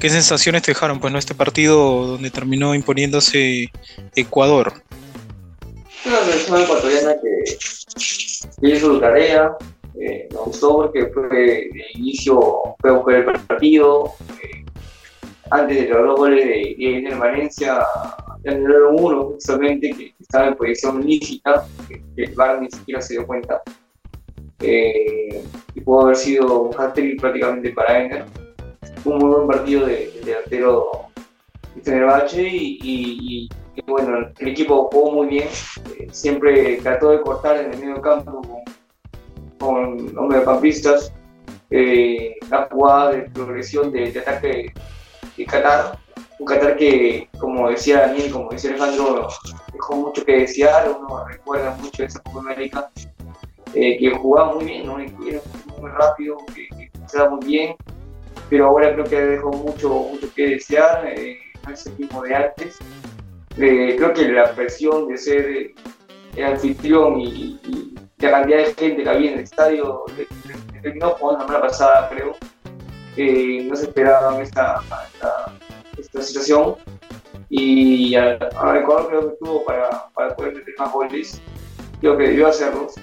¿Qué 0.00 0.10
sensaciones 0.10 0.62
te 0.62 0.72
dejaron 0.72 0.98
pues, 0.98 1.12
¿no? 1.12 1.18
este 1.18 1.34
partido 1.34 2.06
donde 2.06 2.30
terminó 2.30 2.74
imponiéndose 2.74 3.70
Ecuador? 4.16 4.72
Una 6.04 6.18
selección 6.24 6.62
ecuatoriana 6.62 7.14
que, 7.22 8.68
hizo 8.68 8.94
su 8.94 9.00
tarea, 9.00 9.52
eh, 10.00 10.28
me 10.30 10.38
gustó 10.38 10.76
porque 10.76 11.06
fue 11.12 11.28
de 11.28 11.70
inicio, 11.94 12.40
fue 12.80 13.18
el 13.18 13.24
partido, 13.24 14.14
eh, 14.42 14.64
antes 15.50 15.76
de 15.76 15.88
los 15.88 16.06
dos 16.06 16.16
goles 16.20 16.44
de 16.44 16.74
Diego 16.76 17.18
Valencia, 17.18 17.84
anularon 18.46 18.96
uno 18.98 19.24
justamente 19.30 19.90
que 19.90 20.14
estaba 20.20 20.48
en 20.48 20.54
posición 20.54 21.04
lícita, 21.04 21.64
que, 21.88 22.02
el 22.16 22.34
VAR 22.34 22.60
ni 22.62 22.70
siquiera 22.70 23.00
se 23.00 23.14
dio 23.14 23.26
cuenta. 23.26 23.62
Eh, 24.60 25.42
y 25.74 25.80
pudo 25.80 26.02
haber 26.02 26.16
sido 26.16 26.62
un 26.62 26.80
hat 26.80 26.98
prácticamente 27.20 27.70
para 27.70 28.04
Ener. 28.04 28.24
Un 29.04 29.18
muy 29.18 29.30
buen 29.30 29.48
partido 29.48 29.86
de, 29.86 30.10
de 30.10 30.20
delantero 30.24 31.06
Fenerbahce 31.82 32.42
y, 32.42 32.78
y, 32.82 33.48
y, 33.74 33.82
bueno, 33.86 34.28
el 34.38 34.48
equipo 34.48 34.88
jugó 34.92 35.12
muy 35.12 35.28
bien, 35.28 35.48
eh, 35.98 36.08
siempre 36.10 36.76
trató 36.82 37.10
de 37.10 37.20
cortar 37.20 37.56
en 37.64 37.72
el 37.72 37.78
medio 37.78 38.02
campo 38.02 38.42
con, 38.42 38.60
con 39.58 40.18
hombres 40.18 40.44
campistas, 40.44 41.12
eh, 41.70 42.36
la 42.50 42.68
jugada 42.70 43.12
de 43.12 43.22
progresión 43.30 43.92
de, 43.92 44.10
de 44.10 44.20
ataque 44.20 44.72
de 45.40 45.46
Qatar, 45.46 45.98
un 46.38 46.46
Qatar 46.46 46.76
que, 46.76 47.28
como 47.38 47.68
decía 47.70 48.00
Daniel, 48.00 48.30
como 48.30 48.50
decía 48.50 48.70
Alejandro, 48.70 49.28
dejó 49.72 49.96
mucho 49.96 50.24
que 50.24 50.38
desear, 50.38 50.88
uno 50.88 51.26
recuerda 51.26 51.76
mucho 51.80 52.04
esa 52.04 52.20
Copa 52.20 52.40
América 52.40 52.90
eh, 53.74 53.98
que 53.98 54.10
jugaba 54.10 54.54
muy 54.54 54.64
bien, 54.64 54.86
¿no? 54.86 54.96
muy 54.96 55.90
rápido, 55.90 56.36
que, 56.54 56.68
que 56.68 57.28
muy 57.28 57.46
bien, 57.46 57.76
pero 58.48 58.66
ahora 58.66 58.92
creo 58.92 59.04
que 59.04 59.20
dejó 59.20 59.50
mucho, 59.50 59.88
mucho 59.88 60.32
que 60.34 60.48
desear, 60.48 61.06
eh, 61.06 61.38
no 61.66 61.72
es 61.72 61.84
de 61.84 62.34
antes. 62.34 62.78
Eh, 63.56 63.96
creo 63.96 64.12
que 64.12 64.28
la 64.28 64.52
presión 64.54 65.08
de 65.08 65.18
ser 65.18 65.72
el 66.36 66.44
anfitrión 66.44 67.20
y, 67.20 67.94
la 68.18 68.32
cantidad 68.32 68.58
de 68.58 68.74
gente 68.74 69.02
que 69.02 69.08
había 69.08 69.32
en 69.32 69.38
el 69.38 69.44
estadio 69.44 70.04
terminó 70.82 71.14
con 71.16 71.34
la 71.34 71.40
semana 71.40 71.60
pasada, 71.62 72.08
creo. 72.10 72.36
No 73.16 73.76
se 73.76 73.84
esperaban 73.84 74.40
esta, 74.40 74.80
esta, 75.12 75.52
esta 75.98 76.22
situación 76.22 76.76
y 77.48 78.14
a, 78.14 78.34
Ecuador 78.34 79.08
creo 79.08 79.30
que 79.30 79.36
tuvo 79.44 79.64
para, 79.64 80.08
poder 80.36 80.54
meter 80.54 80.74
más 80.78 80.92
goles, 80.92 81.40
creo 82.00 82.16
que 82.16 82.28
debió 82.28 82.48
hacerlos 82.48 82.94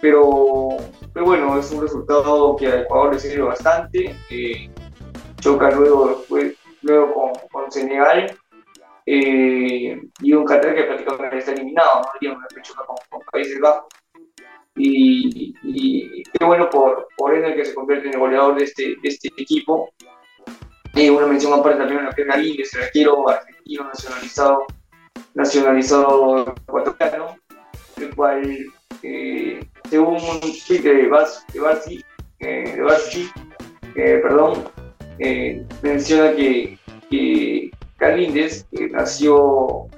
pero, 0.00 0.76
pero 1.12 1.26
bueno, 1.26 1.58
es 1.58 1.70
un 1.72 1.82
resultado 1.82 2.56
que 2.56 2.66
a 2.68 2.80
Ecuador 2.82 3.14
le 3.14 3.20
sirve 3.20 3.42
bastante. 3.42 4.14
Eh, 4.30 4.70
choca 5.40 5.70
luego, 5.70 6.24
luego 6.82 7.14
con, 7.14 7.32
con 7.50 7.72
Senegal 7.72 8.36
eh, 9.06 10.00
y 10.20 10.32
un 10.32 10.44
Qatar 10.44 10.74
que 10.74 10.84
prácticamente 10.84 11.38
está 11.38 11.52
eliminado, 11.52 12.02
¿no? 12.02 12.08
Digamos, 12.20 12.44
que 12.54 12.62
choca 12.62 12.84
con, 12.86 12.96
Países 13.32 13.60
Bajos. 13.60 13.88
Y, 14.78 16.22
qué 16.38 16.44
bueno 16.44 16.70
por, 16.70 17.08
por 17.16 17.34
él 17.34 17.54
que 17.54 17.64
se 17.64 17.74
convierte 17.74 18.08
en 18.08 18.14
el 18.14 18.20
goleador 18.20 18.56
de 18.56 18.64
este, 18.64 18.96
este 19.02 19.28
equipo. 19.36 19.90
Y 20.94 21.08
una 21.10 21.26
mención 21.26 21.52
aparte 21.52 21.78
también 21.78 22.06
a 22.06 22.10
Pena 22.10 22.36
Líneas, 22.36 22.72
el 22.74 22.82
arquero 22.84 23.28
argentino 23.28 23.84
nacionalizado, 23.84 24.66
nacionalizado 25.34 26.54
ecuatoriano, 26.66 27.36
el 27.98 28.14
cual, 28.14 28.58
eh, 29.02 29.60
según 29.90 30.14
un 30.14 30.40
tweet 30.40 30.80
de 30.80 31.08
Barsi, 31.08 31.42
de 31.52 32.82
Barsi, 32.82 33.30
eh, 33.94 34.20
perdón, 34.22 34.64
eh, 35.18 35.64
menciona 35.82 36.32
que, 36.34 36.78
que 37.10 37.70
Galíndez 37.98 38.66
nació, 38.90 39.88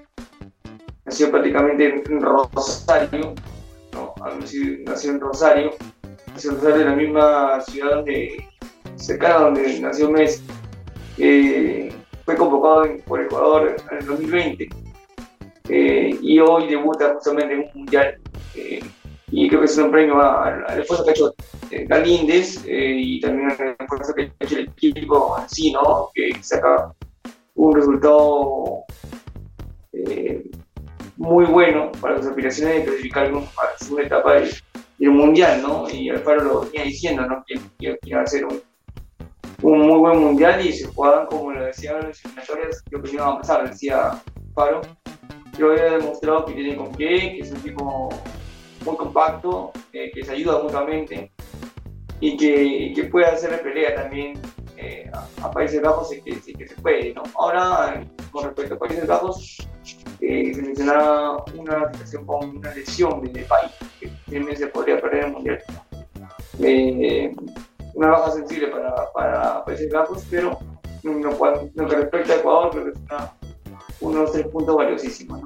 nació 1.05 1.31
prácticamente 1.31 2.03
en 2.07 2.21
Rosario, 2.21 3.35
nació 4.85 5.11
en 5.11 5.21
Rosario, 5.21 5.71
nació 6.29 6.51
en 6.51 6.57
Rosario, 6.57 6.81
en 6.83 6.89
la 6.89 6.97
misma 6.97 7.61
ciudad 7.63 7.97
donde, 7.97 8.49
cercana 8.97 9.45
donde 9.47 9.81
nació 9.81 10.11
Messi. 10.11 10.43
Eh, 11.19 11.93
fue 12.25 12.37
convocado 12.37 12.87
por 13.07 13.21
Ecuador 13.21 13.77
en 13.91 13.99
el 13.99 14.07
2020 14.07 14.69
eh, 15.69 16.19
y 16.21 16.39
hoy 16.39 16.69
debuta 16.69 17.15
justamente 17.15 17.55
en 17.55 17.61
un 17.61 17.71
mundial. 17.75 18.21
Eh, 18.55 18.81
y 19.33 19.49
creo 19.49 19.61
que 19.61 19.67
es 19.67 19.79
un 19.79 19.91
premio 19.91 20.21
al 20.21 20.81
esfuerzo 20.81 21.05
que 21.05 21.11
ha 21.11 21.13
hecho 21.13 21.35
Galíndez 21.87 22.65
y 22.67 23.21
también 23.21 23.51
al 23.51 23.77
esfuerzo 23.79 24.13
que 24.15 24.23
ha 24.23 24.45
hecho 24.45 24.59
el 24.59 24.69
equipo 24.69 25.37
en 25.39 25.73
¿no? 25.73 26.11
que 26.13 26.33
saca 26.43 26.93
un 27.55 27.75
resultado 27.77 28.85
muy 31.21 31.45
bueno 31.45 31.93
para 32.01 32.17
las 32.17 32.27
aspiraciones 32.27 32.77
de 32.77 32.85
clasificar 32.85 33.27
a 33.27 33.79
segunda 33.79 34.05
etapa 34.05 34.35
del, 34.37 35.11
mundial, 35.11 35.61
¿no? 35.61 35.87
Y 35.91 36.09
Alfaro 36.09 36.43
lo 36.43 36.61
venía 36.63 36.85
diciendo, 36.85 37.27
¿no? 37.27 37.45
Que, 37.47 37.61
que, 37.79 37.99
que 38.01 38.11
iba 38.11 38.23
a 38.23 38.27
ser 38.27 38.47
un, 38.47 38.63
un 39.61 39.81
muy 39.81 39.99
buen 39.99 40.19
mundial 40.19 40.65
y 40.65 40.73
se 40.73 40.87
jugaban 40.87 41.27
como 41.27 41.53
lo 41.53 41.65
decían 41.65 42.09
las 42.09 42.25
eliminatorias, 42.25 42.83
lo 42.91 43.03
que 43.03 43.11
iba 43.13 43.29
a 43.29 43.39
pasar, 43.39 43.69
decía 43.69 44.23
Faro. 44.55 44.81
Yo 45.59 45.73
había 45.73 45.99
demostrado 45.99 46.47
que 46.47 46.55
tiene 46.55 46.77
con 46.77 46.91
qué, 46.93 47.35
que 47.35 47.41
es 47.41 47.53
un 47.53 47.61
tipo 47.61 48.09
muy 48.87 48.97
compacto, 48.97 49.73
eh, 49.93 50.11
que 50.15 50.25
se 50.25 50.33
ayuda 50.33 50.63
mutuamente 50.63 51.31
y 52.21 52.37
que, 52.39 52.93
que 52.95 53.05
puede 53.05 53.27
hacer 53.27 53.61
pelea 53.61 53.95
también 53.95 54.41
eh, 54.79 55.11
a, 55.43 55.51
Países 55.51 55.83
Bajos, 55.83 56.09
sí 56.09 56.23
que, 56.23 56.41
que 56.41 56.67
se 56.67 56.75
puede. 56.77 57.13
¿no? 57.13 57.25
Ahora, 57.39 58.03
con 58.31 58.45
respecto 58.45 58.75
a 58.77 58.79
Países 58.79 59.07
Bajos, 59.07 59.59
eh, 60.21 60.53
mencionaba 60.57 61.45
una 61.55 61.91
situación 61.93 62.27
con 62.27 62.57
una 62.57 62.75
lesión 62.75 63.23
de 63.23 63.43
país, 63.43 63.73
que 63.99 64.09
también 64.27 64.57
se 64.57 64.67
podría 64.69 65.01
perder 65.01 65.25
el 65.25 65.33
mundial 65.33 65.63
una 67.95 68.09
baja 68.09 68.33
sensible 68.33 68.69
para, 68.69 69.13
para 69.13 69.65
Países 69.65 69.93
Bajos, 69.93 70.25
pero 70.31 70.59
en 71.03 71.23
lo, 71.23 71.89
que 71.89 71.97
respecta 71.97 72.35
a 72.35 72.37
Ecuador, 72.37 72.71
creo 72.71 72.85
que 72.85 72.91
es 72.91 72.97
una, 72.99 73.33
unos 74.01 74.33
tres 74.33 74.47
puntos 74.49 74.77
valiosísimos. 74.77 75.41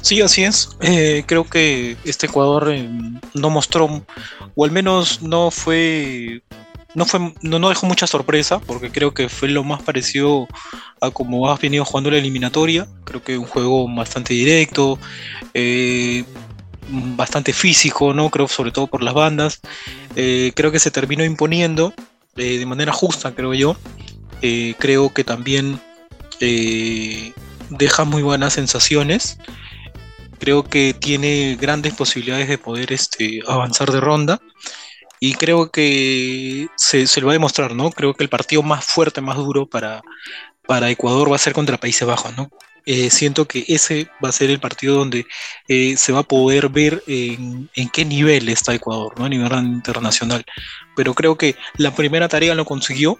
Sí, 0.00 0.20
así 0.22 0.44
es. 0.44 0.76
Eh, 0.80 1.24
creo 1.26 1.44
que 1.44 1.96
este 2.04 2.26
Ecuador 2.26 2.70
eh, 2.70 2.88
no 3.34 3.50
mostró, 3.50 3.88
o 4.54 4.64
al 4.64 4.70
menos 4.70 5.22
no 5.22 5.50
fue, 5.50 6.42
no 6.98 7.06
fue, 7.06 7.32
no, 7.42 7.58
no, 7.58 7.68
dejó 7.68 7.86
mucha 7.86 8.06
sorpresa, 8.06 8.58
porque 8.58 8.90
creo 8.90 9.14
que 9.14 9.28
fue 9.28 9.48
lo 9.48 9.64
más 9.64 9.82
parecido 9.82 10.48
a 11.00 11.10
como 11.10 11.50
has 11.50 11.60
venido 11.60 11.84
jugando 11.84 12.10
la 12.10 12.18
eliminatoria. 12.18 12.88
Creo 13.04 13.22
que 13.22 13.38
un 13.38 13.46
juego 13.46 13.88
bastante 13.94 14.34
directo. 14.34 14.98
Eh, 15.54 16.24
bastante 16.90 17.52
físico, 17.52 18.14
¿no? 18.14 18.30
Creo 18.30 18.48
sobre 18.48 18.72
todo 18.72 18.86
por 18.86 19.02
las 19.02 19.14
bandas. 19.14 19.60
Eh, 20.16 20.52
creo 20.56 20.72
que 20.72 20.78
se 20.78 20.90
terminó 20.90 21.22
imponiendo 21.24 21.94
eh, 22.36 22.58
de 22.58 22.66
manera 22.66 22.92
justa, 22.92 23.34
creo 23.34 23.54
yo. 23.54 23.76
Creo 24.78 25.12
que 25.12 25.24
también 25.24 25.80
deja 27.70 28.04
muy 28.04 28.22
buenas 28.22 28.54
sensaciones. 28.54 29.38
Creo 30.38 30.64
que 30.64 30.94
tiene 30.94 31.56
grandes 31.60 31.94
posibilidades 31.94 32.48
de 32.48 32.58
poder 32.58 32.92
este, 32.92 33.40
avanzar 33.46 33.90
de 33.90 34.00
ronda. 34.00 34.40
Y 35.20 35.34
creo 35.34 35.70
que 35.70 36.68
se, 36.76 37.06
se, 37.06 37.20
lo 37.20 37.26
va 37.26 37.32
a 37.32 37.40
demostrar, 37.40 37.74
¿no? 37.74 37.90
Creo 37.90 38.14
que 38.14 38.24
el 38.24 38.30
partido 38.30 38.62
más 38.62 38.84
fuerte, 38.84 39.20
más 39.20 39.36
duro 39.36 39.66
para, 39.66 40.02
para 40.66 40.90
Ecuador 40.90 41.30
va 41.30 41.36
a 41.36 41.40
ser 41.40 41.52
contra 41.52 41.78
Países 41.78 42.06
Bajos, 42.06 42.36
¿no? 42.36 42.50
Eh, 42.90 43.10
siento 43.10 43.46
que 43.46 43.66
ese 43.68 44.08
va 44.24 44.30
a 44.30 44.32
ser 44.32 44.48
el 44.48 44.60
partido 44.60 44.94
donde 44.94 45.26
eh, 45.68 45.98
se 45.98 46.10
va 46.10 46.20
a 46.20 46.22
poder 46.22 46.70
ver 46.70 47.02
en, 47.06 47.68
qué 47.92 48.06
nivel 48.06 48.48
está 48.48 48.74
Ecuador, 48.74 49.12
¿no? 49.18 49.26
a 49.26 49.28
nivel 49.28 49.52
internacional. 49.58 50.42
Pero 50.96 51.12
creo 51.12 51.36
que 51.36 51.54
la 51.76 51.94
primera 51.94 52.28
tarea 52.28 52.54
lo 52.54 52.64
consiguió. 52.64 53.18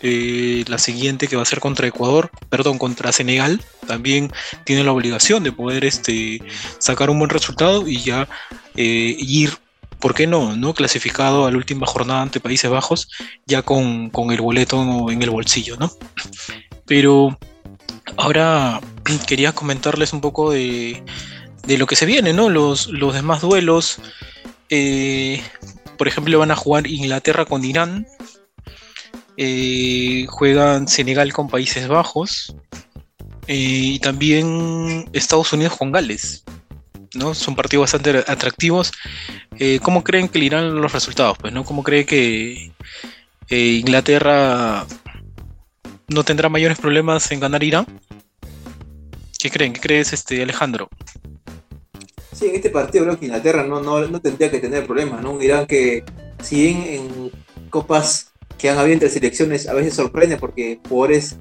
Eh, 0.00 0.62
la 0.68 0.78
siguiente 0.78 1.26
que 1.26 1.34
va 1.34 1.42
a 1.42 1.46
ser 1.46 1.58
contra 1.58 1.88
Ecuador, 1.88 2.30
perdón, 2.50 2.78
contra 2.78 3.10
Senegal, 3.10 3.60
también 3.84 4.30
tiene 4.64 4.84
la 4.84 4.92
obligación 4.92 5.42
de 5.42 5.50
poder 5.50 5.84
este, 5.84 6.40
sacar 6.78 7.10
un 7.10 7.18
buen 7.18 7.30
resultado 7.30 7.88
y 7.88 8.00
ya 8.00 8.28
ir 8.76 9.58
¿por 10.00 10.14
qué 10.14 10.26
no? 10.26 10.56
¿no? 10.56 10.74
Clasificado 10.74 11.46
a 11.46 11.50
la 11.50 11.56
última 11.56 11.86
jornada 11.86 12.22
ante 12.22 12.40
Países 12.40 12.70
Bajos, 12.70 13.08
ya 13.46 13.62
con, 13.62 14.10
con, 14.10 14.32
el 14.32 14.40
boleto 14.40 15.10
en 15.10 15.22
el 15.22 15.30
bolsillo, 15.30 15.76
¿no? 15.76 15.90
Pero 16.86 17.38
Ahora 18.16 18.80
quería 19.26 19.52
comentarles 19.52 20.12
un 20.12 20.20
poco 20.20 20.50
de, 20.50 21.02
lo 21.66 21.86
que 21.86 21.96
se 21.96 22.06
viene, 22.06 22.32
¿no? 22.32 22.48
Los, 22.48 22.88
los 22.88 23.14
demás 23.14 23.40
duelos. 23.40 23.98
Eh, 24.68 25.42
por 25.96 26.08
ejemplo, 26.08 26.38
van 26.38 26.50
a 26.50 26.56
jugar 26.56 26.86
Inglaterra 26.86 27.44
con 27.44 27.64
Irán. 27.64 28.06
Eh, 29.36 30.26
juegan 30.28 30.88
Senegal 30.88 31.32
con 31.32 31.48
Países 31.48 31.88
Bajos. 31.88 32.54
Eh, 33.46 33.94
y 33.94 33.98
también 34.00 35.08
Estados 35.12 35.52
Unidos 35.52 35.76
con 35.76 35.92
Gales. 35.92 36.44
¿No? 37.14 37.34
Son 37.34 37.54
partidos 37.54 37.84
bastante 37.92 38.24
atractivos. 38.26 38.92
¿Cómo 39.82 40.04
creen 40.04 40.28
que 40.28 40.38
le 40.38 40.46
irán 40.46 40.74
los 40.80 40.92
resultados? 40.92 41.36
Pues, 41.38 41.52
¿no? 41.52 41.64
¿Cómo 41.64 41.82
cree 41.82 42.06
que 42.06 42.72
Inglaterra 43.50 44.86
no 46.10 46.24
tendrá 46.24 46.48
mayores 46.48 46.78
problemas 46.78 47.30
en 47.30 47.40
ganar 47.40 47.62
Irán. 47.62 47.86
¿Qué 49.38 49.50
creen? 49.50 49.72
¿Qué 49.72 49.80
crees, 49.80 50.12
este, 50.12 50.42
Alejandro? 50.42 50.88
Sí, 52.32 52.48
en 52.48 52.56
este 52.56 52.70
partido 52.70 53.04
creo 53.04 53.18
que 53.18 53.26
Inglaterra 53.26 53.64
no, 53.64 53.80
no, 53.80 54.20
tendría 54.20 54.50
que 54.50 54.58
tener 54.58 54.86
problemas, 54.86 55.22
¿no? 55.22 55.32
Un 55.32 55.42
Irán 55.42 55.66
que, 55.66 56.04
si 56.42 56.62
bien 56.62 56.82
en 56.86 57.30
copas 57.70 58.32
que 58.58 58.68
han 58.68 58.78
habido 58.78 58.94
entre 58.94 59.08
selecciones 59.08 59.68
a 59.68 59.72
veces 59.72 59.94
sorprende 59.94 60.36
porque 60.36 60.80
jugadores 60.88 61.38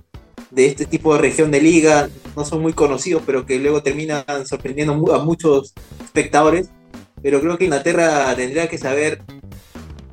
de 0.52 0.66
este 0.66 0.86
tipo 0.86 1.14
de 1.14 1.22
región 1.22 1.52
de 1.52 1.62
liga 1.62 2.10
no 2.36 2.46
son 2.46 2.62
muy 2.62 2.74
conocidos, 2.74 3.24
pero 3.26 3.46
que 3.46 3.60
luego 3.60 3.84
terminan 3.84 4.24
sorprendiendo 4.46 5.14
a 5.14 5.24
muchos 5.24 5.74
espectadores. 6.04 6.70
Pero 7.22 7.42
creo 7.42 7.58
que 7.58 7.66
Inglaterra 7.66 8.34
tendría 8.36 8.70
que 8.70 8.78
saber 8.78 9.22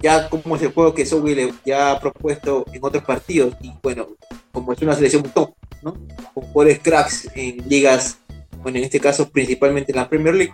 ya 0.00 0.28
cómo 0.28 0.56
es 0.56 0.62
el 0.62 0.72
juego 0.72 0.94
que 0.94 1.06
Southwell 1.06 1.54
ya 1.64 1.92
ha 1.92 2.00
propuesto 2.00 2.64
en 2.72 2.84
otros 2.84 3.04
partidos. 3.04 3.54
Y 3.62 3.72
bueno, 3.82 4.08
como 4.52 4.72
es 4.72 4.82
una 4.82 4.94
selección 4.94 5.22
top, 5.22 5.54
¿no? 5.82 5.94
Con 6.34 6.44
jugadores 6.44 6.80
cracks 6.80 7.30
en 7.34 7.68
ligas, 7.68 8.18
bueno, 8.62 8.78
en 8.78 8.84
este 8.84 9.00
caso 9.00 9.28
principalmente 9.30 9.92
en 9.92 9.96
la 9.96 10.08
Premier 10.08 10.34
League, 10.34 10.52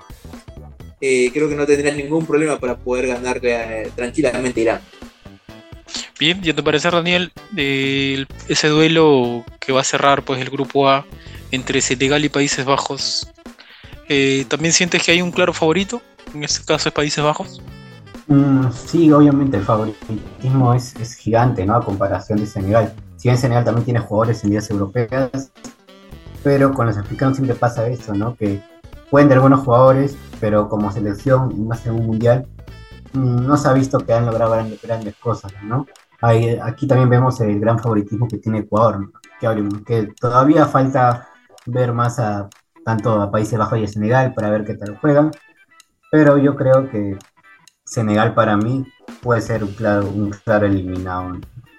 eh, 1.00 1.30
creo 1.32 1.48
que 1.48 1.56
no 1.56 1.66
tendría 1.66 1.92
ningún 1.94 2.24
problema 2.26 2.60
para 2.60 2.76
poder 2.76 3.08
ganarle 3.08 3.54
eh, 3.54 3.90
tranquilamente 3.94 4.60
a 4.60 4.62
Irán. 4.62 4.80
Bien, 6.22 6.40
¿ya 6.40 6.54
te 6.54 6.62
parece, 6.62 6.88
Daniel? 6.88 7.32
ese 7.56 8.68
duelo 8.68 9.44
que 9.58 9.72
va 9.72 9.80
a 9.80 9.84
cerrar 9.84 10.22
pues 10.22 10.40
el 10.40 10.50
grupo 10.50 10.88
A 10.88 11.04
entre 11.50 11.80
Senegal 11.80 12.24
y 12.24 12.28
Países 12.28 12.64
Bajos, 12.64 13.28
eh, 14.08 14.44
¿también 14.46 14.72
sientes 14.72 15.02
que 15.02 15.10
hay 15.10 15.20
un 15.20 15.32
claro 15.32 15.52
favorito? 15.52 16.00
En 16.32 16.44
este 16.44 16.64
caso 16.64 16.90
es 16.90 16.94
Países 16.94 17.24
Bajos. 17.24 17.60
Mm, 18.28 18.70
sí, 18.70 19.10
obviamente 19.10 19.56
el 19.56 19.64
favoritismo 19.64 20.72
es, 20.74 20.94
gigante, 21.16 21.66
¿no? 21.66 21.74
A 21.74 21.84
comparación 21.84 22.38
de 22.38 22.46
Senegal. 22.46 22.94
Si 23.16 23.26
bien 23.26 23.36
Senegal 23.36 23.64
también 23.64 23.84
tiene 23.84 23.98
jugadores 23.98 24.44
en 24.44 24.50
ligas 24.50 24.70
europeas, 24.70 25.50
pero 26.44 26.72
con 26.72 26.86
los 26.86 26.96
africanos 26.96 27.36
siempre 27.36 27.56
pasa 27.56 27.88
eso, 27.88 28.14
¿no? 28.14 28.36
Que 28.36 28.62
pueden 29.10 29.26
tener 29.26 29.40
buenos 29.40 29.64
jugadores, 29.64 30.16
pero 30.38 30.68
como 30.68 30.92
selección, 30.92 31.66
más 31.66 31.84
en 31.84 31.94
un 31.94 32.06
mundial, 32.06 32.46
mm, 33.12 33.44
no 33.44 33.56
se 33.56 33.66
ha 33.66 33.72
visto 33.72 33.98
que 33.98 34.12
han 34.12 34.26
logrado 34.26 34.52
grandes, 34.84 35.16
cosas, 35.16 35.52
¿no? 35.64 35.84
Aquí 36.22 36.86
también 36.86 37.10
vemos 37.10 37.40
el 37.40 37.58
gran 37.58 37.78
favoritismo 37.78 38.28
que 38.28 38.38
tiene 38.38 38.60
Ecuador, 38.60 39.12
que, 39.84 40.08
todavía 40.20 40.66
falta 40.66 41.28
ver 41.66 41.92
más 41.92 42.18
a 42.18 42.48
tanto 42.84 43.20
a 43.20 43.30
Países 43.30 43.58
Bajos 43.58 43.78
y 43.78 43.84
a 43.84 43.88
Senegal 43.88 44.34
para 44.34 44.50
ver 44.50 44.64
qué 44.64 44.74
tal 44.74 44.96
juegan, 44.98 45.30
pero 46.10 46.38
yo 46.38 46.56
creo 46.56 46.88
que 46.90 47.16
Senegal 47.84 48.34
para 48.34 48.56
mí 48.56 48.86
puede 49.20 49.40
ser 49.40 49.64
un 49.64 49.72
claro, 49.74 50.66
eliminado 50.66 51.32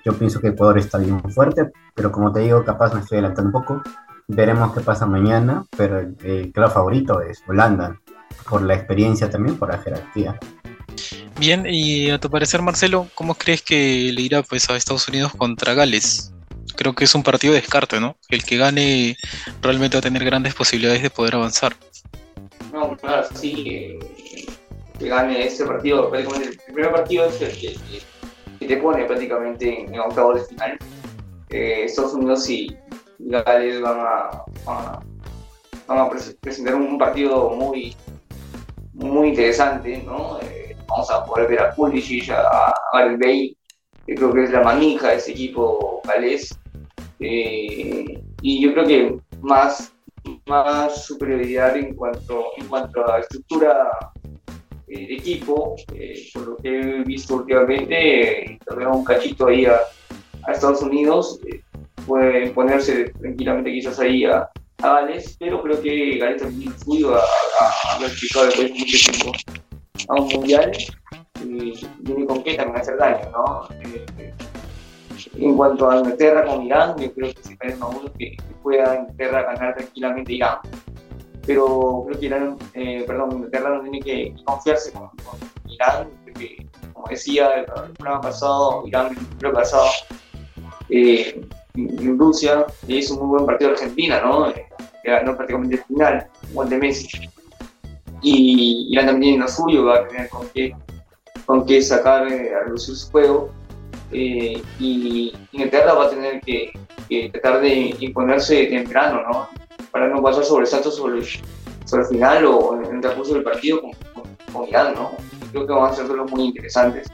yo 0.05 0.13
pienso 0.17 0.41
que 0.41 0.49
Ecuador 0.49 0.77
está 0.77 0.97
bien 0.97 1.21
fuerte, 1.31 1.71
pero 1.95 2.11
como 2.11 2.31
te 2.33 2.41
digo, 2.41 2.63
capaz 2.65 2.93
me 2.93 2.99
estoy 2.99 3.19
adelantando 3.19 3.47
un 3.47 3.63
poco. 3.63 3.81
Veremos 4.27 4.73
qué 4.73 4.81
pasa 4.81 5.05
mañana, 5.05 5.65
pero 5.77 5.99
el, 5.99 6.51
claro 6.53 6.71
favorito 6.71 7.21
es 7.21 7.41
Holanda, 7.47 7.99
por 8.49 8.61
la 8.63 8.73
experiencia 8.73 9.29
también, 9.29 9.57
por 9.57 9.69
la 9.69 9.77
jerarquía. 9.77 10.37
Bien, 11.45 11.65
y 11.67 12.09
a 12.09 12.19
tu 12.19 12.29
parecer, 12.29 12.61
Marcelo, 12.61 13.09
¿cómo 13.15 13.35
crees 13.35 13.61
que 13.61 14.13
le 14.13 14.21
irá 14.21 14.43
pues 14.43 14.69
a 14.69 14.77
Estados 14.77 15.09
Unidos 15.09 15.33
contra 15.35 15.73
Gales? 15.73 16.31
Creo 16.77 16.95
que 16.95 17.03
es 17.03 17.13
un 17.15 17.21
partido 17.21 17.53
de 17.53 17.59
descarte, 17.59 17.99
¿no? 17.99 18.15
El 18.29 18.45
que 18.45 18.55
gane 18.55 19.17
realmente 19.61 19.97
va 19.97 19.99
a 19.99 20.03
tener 20.03 20.23
grandes 20.23 20.55
posibilidades 20.55 21.01
de 21.01 21.09
poder 21.09 21.35
avanzar. 21.35 21.75
No, 22.71 22.95
claro, 22.95 23.27
sí, 23.35 23.65
eh, 23.67 23.99
que 24.97 25.09
gane 25.09 25.45
este 25.45 25.65
partido, 25.65 26.09
prácticamente 26.09 26.57
el 26.65 26.73
primer 26.73 26.91
partido 26.93 27.25
es 27.25 27.41
el 27.41 27.51
que, 27.59 28.65
te 28.65 28.77
pone 28.77 29.03
prácticamente 29.03 29.81
en, 29.81 29.93
en 29.93 29.99
octavo 29.99 30.35
de 30.35 30.45
final. 30.45 30.77
Eh, 31.49 31.83
Estados 31.83 32.13
Unidos 32.13 32.49
y 32.49 32.73
Gales 33.19 33.81
van 33.81 33.99
a, 33.99 34.43
van 34.63 34.85
a, 34.85 34.99
van 35.87 35.97
a 35.97 36.09
pres- 36.09 36.37
presentar 36.39 36.75
un 36.75 36.97
partido 36.97 37.49
muy, 37.49 37.93
muy 38.93 39.27
interesante, 39.27 40.01
¿no? 40.05 40.39
Eh, 40.39 40.72
vamos 40.93 41.09
a 41.09 41.25
poder 41.25 41.47
ver 41.49 41.59
a 41.59 41.71
Pulisic, 41.73 42.29
a, 42.29 42.41
a 42.69 42.73
Gareth 42.93 43.19
Bale, 43.19 43.55
que 44.05 44.15
creo 44.15 44.33
que 44.33 44.43
es 44.43 44.51
la 44.51 44.61
manija 44.61 45.09
de 45.09 45.15
ese 45.15 45.31
equipo 45.31 46.01
galés. 46.05 46.57
Eh, 47.19 48.21
y 48.41 48.61
yo 48.61 48.73
creo 48.73 48.85
que 48.85 49.17
más, 49.41 49.91
más 50.45 51.05
superioridad 51.05 51.75
en 51.77 51.95
cuanto, 51.95 52.45
en 52.57 52.67
cuanto 52.67 53.11
a 53.11 53.19
estructura 53.19 53.89
eh, 54.87 55.07
de 55.07 55.13
equipo, 55.15 55.75
eh, 55.95 56.29
por 56.33 56.47
lo 56.47 56.57
que 56.57 56.79
he 56.79 57.03
visto 57.03 57.35
últimamente, 57.35 58.59
veo 58.75 58.91
un 58.91 59.03
cachito 59.03 59.47
ahí 59.47 59.65
a, 59.65 59.79
a 60.45 60.51
Estados 60.51 60.81
Unidos, 60.81 61.39
eh, 61.47 61.61
puede 62.05 62.51
ponerse 62.51 63.05
tranquilamente 63.19 63.71
quizás 63.71 63.99
ahí 63.99 64.25
a, 64.25 64.49
a 64.83 64.89
Gales, 64.89 65.37
pero 65.39 65.63
creo 65.63 65.81
que 65.81 66.17
Gales 66.17 66.41
también 66.41 66.77
suyo 66.79 67.15
a, 67.15 67.19
a, 67.19 67.95
a 67.95 67.97
clasificar 67.99 68.45
después 68.45 68.67
de 68.67 68.79
mucho 68.79 69.11
tiempo 69.11 69.31
a 70.09 70.13
un 70.15 70.27
mundial 70.27 70.71
y 71.43 71.85
viene 71.99 72.25
con 72.25 72.43
qué 72.43 72.55
también 72.55 72.81
hacer 72.81 72.97
daño, 72.97 73.29
¿no? 73.31 73.67
Eh, 73.81 74.05
eh, 74.19 74.33
en 75.35 75.55
cuanto 75.55 75.89
a 75.89 75.99
Inglaterra 75.99 76.45
con 76.45 76.63
Irán, 76.63 76.95
yo 76.97 77.13
creo 77.13 77.33
que 77.33 77.43
se 77.43 77.55
parece 77.55 77.77
más 77.77 77.89
uno 77.95 78.11
que, 78.17 78.31
que 78.31 78.53
pueda 78.61 78.95
Inglaterra 78.95 79.43
ganar 79.43 79.75
tranquilamente 79.75 80.33
Irán. 80.33 80.57
Pero 81.45 82.05
creo 82.07 82.19
que 82.19 82.25
Irán, 82.25 82.57
eh, 82.73 83.03
perdón, 83.05 83.33
Inglaterra 83.33 83.75
no 83.75 83.81
tiene 83.81 83.99
que 83.99 84.35
confiarse 84.45 84.91
con, 84.93 85.09
Irán, 85.67 86.09
porque 86.23 86.65
como 86.93 87.07
decía 87.07 87.49
el 87.51 87.65
programa 87.65 88.21
pasado, 88.21 88.87
Irán 88.87 89.09
el 89.09 89.25
programa 89.37 89.59
pasado, 89.59 89.89
eh, 90.89 91.41
en 91.75 91.99
en 91.99 92.19
Rusia 92.19 92.65
hizo 92.87 93.15
un 93.15 93.21
muy 93.21 93.29
buen 93.29 93.45
partido 93.45 93.71
a 93.71 93.73
Argentina, 93.73 94.21
¿no? 94.21 94.49
Eh, 94.49 94.67
que 95.03 95.11
ganó 95.11 95.35
prácticamente 95.35 95.75
el 95.75 95.83
final, 95.83 96.27
un 96.49 96.55
gol 96.55 96.69
de 96.69 96.77
Messi. 96.77 97.09
Y 98.23 98.87
Irán 98.89 99.07
también 99.07 99.33
tiene 99.33 99.43
lo 99.45 99.49
suyo, 99.49 99.85
va 99.85 99.97
a 99.97 100.07
tener 100.07 100.29
con 100.29 100.47
qué, 100.49 100.73
con 101.45 101.65
qué 101.65 101.81
sacar 101.81 102.27
eh, 102.31 102.53
a 102.55 102.63
reducir 102.63 102.95
su 102.95 103.11
juego. 103.11 103.49
Eh, 104.11 104.61
y 104.79 105.33
Inglaterra 105.51 105.93
va 105.93 106.05
a 106.05 106.09
tener 106.09 106.39
que, 106.41 106.71
tratar 107.31 107.61
de 107.61 107.95
imponerse 107.99 108.65
temprano, 108.67 109.21
¿no? 109.29 109.47
Para 109.91 110.07
no 110.07 110.21
pasar 110.23 110.43
sobre, 110.45 110.65
el- 111.19 111.25
sobre 111.85 112.03
el 112.03 112.07
final 112.09 112.45
o 112.45 112.81
en 112.81 112.95
el 112.95 113.01
transcurso 113.01 113.33
del 113.33 113.43
partido 113.43 113.81
con, 113.81 113.91
con, 114.13 114.69
¿no? 114.71 115.11
Creo 115.51 115.67
que 115.67 115.73
van 115.73 115.91
a 115.91 115.95
ser 115.95 116.07
duelos 116.07 116.31
muy 116.31 116.45
interesantes. 116.45 117.07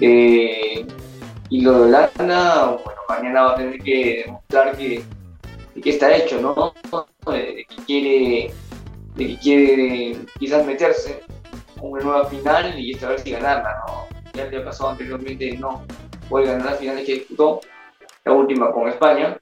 Eh, 0.00 0.86
y 1.50 1.60
lo 1.62 1.72
de 1.72 1.80
Holanda, 1.86 2.78
bueno, 2.84 3.00
mañana 3.08 3.42
va 3.42 3.52
a 3.52 3.56
tener 3.56 3.78
que 3.80 4.22
demostrar 4.26 4.76
que, 4.76 5.02
que 5.82 5.90
está 5.90 6.14
hecho, 6.14 6.40
¿no? 6.40 6.74
De 7.32 7.64
que 7.68 7.76
quiere, 7.86 8.50
de 9.18 9.26
que 9.26 9.38
quiere 9.38 10.16
quizás 10.38 10.64
meterse 10.64 11.20
a 11.76 11.82
una 11.82 12.02
nueva 12.02 12.24
final 12.26 12.78
y 12.78 12.92
esta 12.92 13.08
vez 13.08 13.22
sí 13.22 13.32
ganarla, 13.32 13.76
¿no? 13.84 14.06
Ya 14.32 14.46
le 14.46 14.58
ha 14.58 14.64
pasado 14.64 14.90
anteriormente, 14.90 15.56
no 15.58 15.84
puede 16.28 16.46
ganar 16.46 16.66
las 16.66 16.78
finales 16.78 17.04
que 17.04 17.14
disputó, 17.14 17.60
la 18.24 18.32
última 18.32 18.70
con 18.70 18.88
España, 18.88 19.36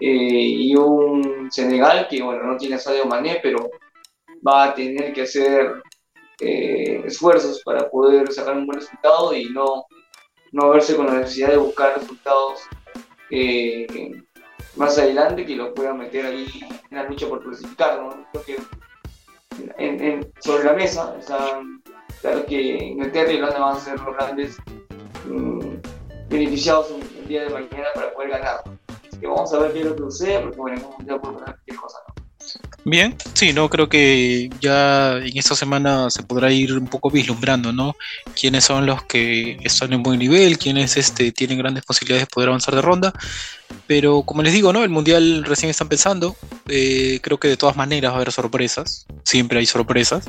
eh, 0.00 0.08
y 0.08 0.74
un 0.74 1.50
Senegal 1.50 2.08
que, 2.08 2.22
bueno, 2.22 2.44
no 2.44 2.56
tiene 2.56 2.76
a 2.76 2.78
Sadio 2.78 3.04
Mané, 3.04 3.40
pero 3.42 3.70
va 4.46 4.64
a 4.64 4.74
tener 4.74 5.12
que 5.12 5.22
hacer 5.22 5.82
eh, 6.40 7.02
esfuerzos 7.04 7.60
para 7.62 7.90
poder 7.90 8.32
sacar 8.32 8.56
un 8.56 8.66
buen 8.66 8.80
resultado 8.80 9.34
y 9.34 9.50
no, 9.50 9.84
no 10.52 10.70
verse 10.70 10.96
con 10.96 11.06
la 11.06 11.20
necesidad 11.20 11.50
de 11.50 11.58
buscar 11.58 11.98
resultados 11.98 12.60
eh, 13.30 14.22
más 14.76 14.96
adelante 14.96 15.44
que 15.44 15.56
lo 15.56 15.74
puedan 15.74 15.98
meter 15.98 16.24
ahí 16.24 16.46
en 16.90 16.96
la 16.96 17.04
lucha 17.04 17.28
por 17.28 17.42
clasificar, 17.42 18.00
¿no? 18.00 18.26
Creo 18.32 18.44
que 18.44 18.56
en- 19.78 20.32
sobre 20.40 20.64
la 20.64 20.72
mesa 20.74 21.14
están, 21.18 21.82
claro 22.20 22.44
que 22.46 22.60
Inglaterra 22.60 23.32
y 23.32 23.36
Holanda 23.36 23.58
van 23.58 23.76
a 23.76 23.80
ser 23.80 24.00
los 24.00 24.14
grandes 24.16 24.56
mm, 25.26 25.74
beneficiados 26.28 26.90
en 26.90 27.18
el 27.22 27.28
día 27.28 27.42
de 27.44 27.50
mañana 27.50 27.88
para 27.94 28.12
poder 28.12 28.30
ganar. 28.30 28.60
Así 29.08 29.18
que 29.20 29.26
vamos 29.26 29.52
a 29.52 29.58
ver 29.58 29.72
qué 29.72 29.80
es 29.80 29.86
lo 29.86 29.94
que 29.96 30.02
sucede, 30.02 30.40
porque 30.40 30.56
bueno, 30.58 30.96
un 30.98 31.06
puede 31.06 31.18
pasar 31.20 31.44
cualquier 31.44 31.76
cosa. 31.76 31.98
Bien, 32.86 33.16
sí, 33.32 33.54
no 33.54 33.70
creo 33.70 33.88
que 33.88 34.50
ya 34.60 35.16
en 35.16 35.38
esta 35.38 35.54
semana 35.54 36.10
se 36.10 36.22
podrá 36.22 36.52
ir 36.52 36.76
un 36.76 36.86
poco 36.86 37.10
vislumbrando, 37.10 37.72
¿no? 37.72 37.94
Quiénes 38.38 38.64
son 38.64 38.84
los 38.84 39.02
que 39.04 39.56
están 39.64 39.94
en 39.94 40.02
buen 40.02 40.18
nivel, 40.18 40.58
quiénes 40.58 40.98
este, 40.98 41.32
tienen 41.32 41.56
grandes 41.56 41.84
posibilidades 41.84 42.26
de 42.28 42.30
poder 42.32 42.50
avanzar 42.50 42.74
de 42.74 42.82
ronda. 42.82 43.12
Pero 43.86 44.22
como 44.22 44.42
les 44.42 44.52
digo, 44.52 44.72
¿no? 44.72 44.82
El 44.82 44.90
mundial 44.90 45.44
recién 45.44 45.70
está 45.70 45.84
empezando. 45.84 46.36
eh, 46.68 47.20
creo 47.22 47.38
que 47.38 47.48
de 47.48 47.56
todas 47.56 47.76
maneras 47.76 48.10
va 48.12 48.14
a 48.14 48.16
haber 48.16 48.32
sorpresas. 48.32 49.06
Siempre 49.24 49.58
hay 49.58 49.66
sorpresas. 49.66 50.24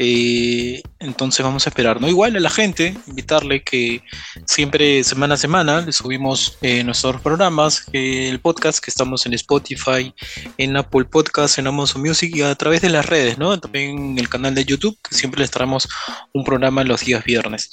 Eh, 0.00 0.80
entonces 1.00 1.44
vamos 1.44 1.66
a 1.66 1.70
esperar, 1.70 2.00
¿no? 2.00 2.06
Igual 2.08 2.36
a 2.36 2.40
la 2.40 2.50
gente, 2.50 2.94
invitarle 3.08 3.64
que 3.64 4.00
siempre 4.46 5.02
semana 5.02 5.34
a 5.34 5.36
semana 5.36 5.80
le 5.80 5.90
subimos 5.92 6.56
eh, 6.62 6.84
nuestros 6.84 7.20
programas, 7.20 7.86
el 7.92 8.38
podcast 8.38 8.78
que 8.78 8.92
estamos 8.92 9.26
en 9.26 9.34
Spotify, 9.34 10.14
en 10.56 10.76
Apple 10.76 11.04
Podcast, 11.06 11.58
en 11.58 11.66
Amazon 11.66 12.00
Music 12.02 12.32
y 12.32 12.42
a 12.42 12.54
través 12.54 12.80
de 12.80 12.90
las 12.90 13.06
redes, 13.06 13.38
¿no? 13.38 13.58
También 13.58 14.12
en 14.12 14.18
el 14.18 14.28
canal 14.28 14.54
de 14.54 14.64
YouTube, 14.64 14.96
que 15.02 15.16
siempre 15.16 15.40
les 15.40 15.50
traemos 15.50 15.88
un 16.32 16.44
programa 16.44 16.84
los 16.84 17.00
días 17.04 17.24
viernes. 17.24 17.68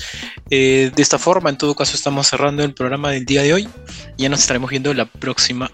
De 0.49 0.91
esta 0.97 1.19
forma, 1.19 1.51
en 1.51 1.59
todo 1.59 1.75
caso, 1.75 1.95
estamos 1.95 2.25
cerrando 2.27 2.63
el 2.63 2.73
programa 2.73 3.11
del 3.11 3.25
día 3.25 3.43
de 3.43 3.53
hoy. 3.53 3.69
Ya 4.17 4.29
nos 4.29 4.39
estaremos 4.39 4.71
la 4.93 5.05
próxima. 5.05 5.71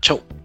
Chau. 0.00 0.22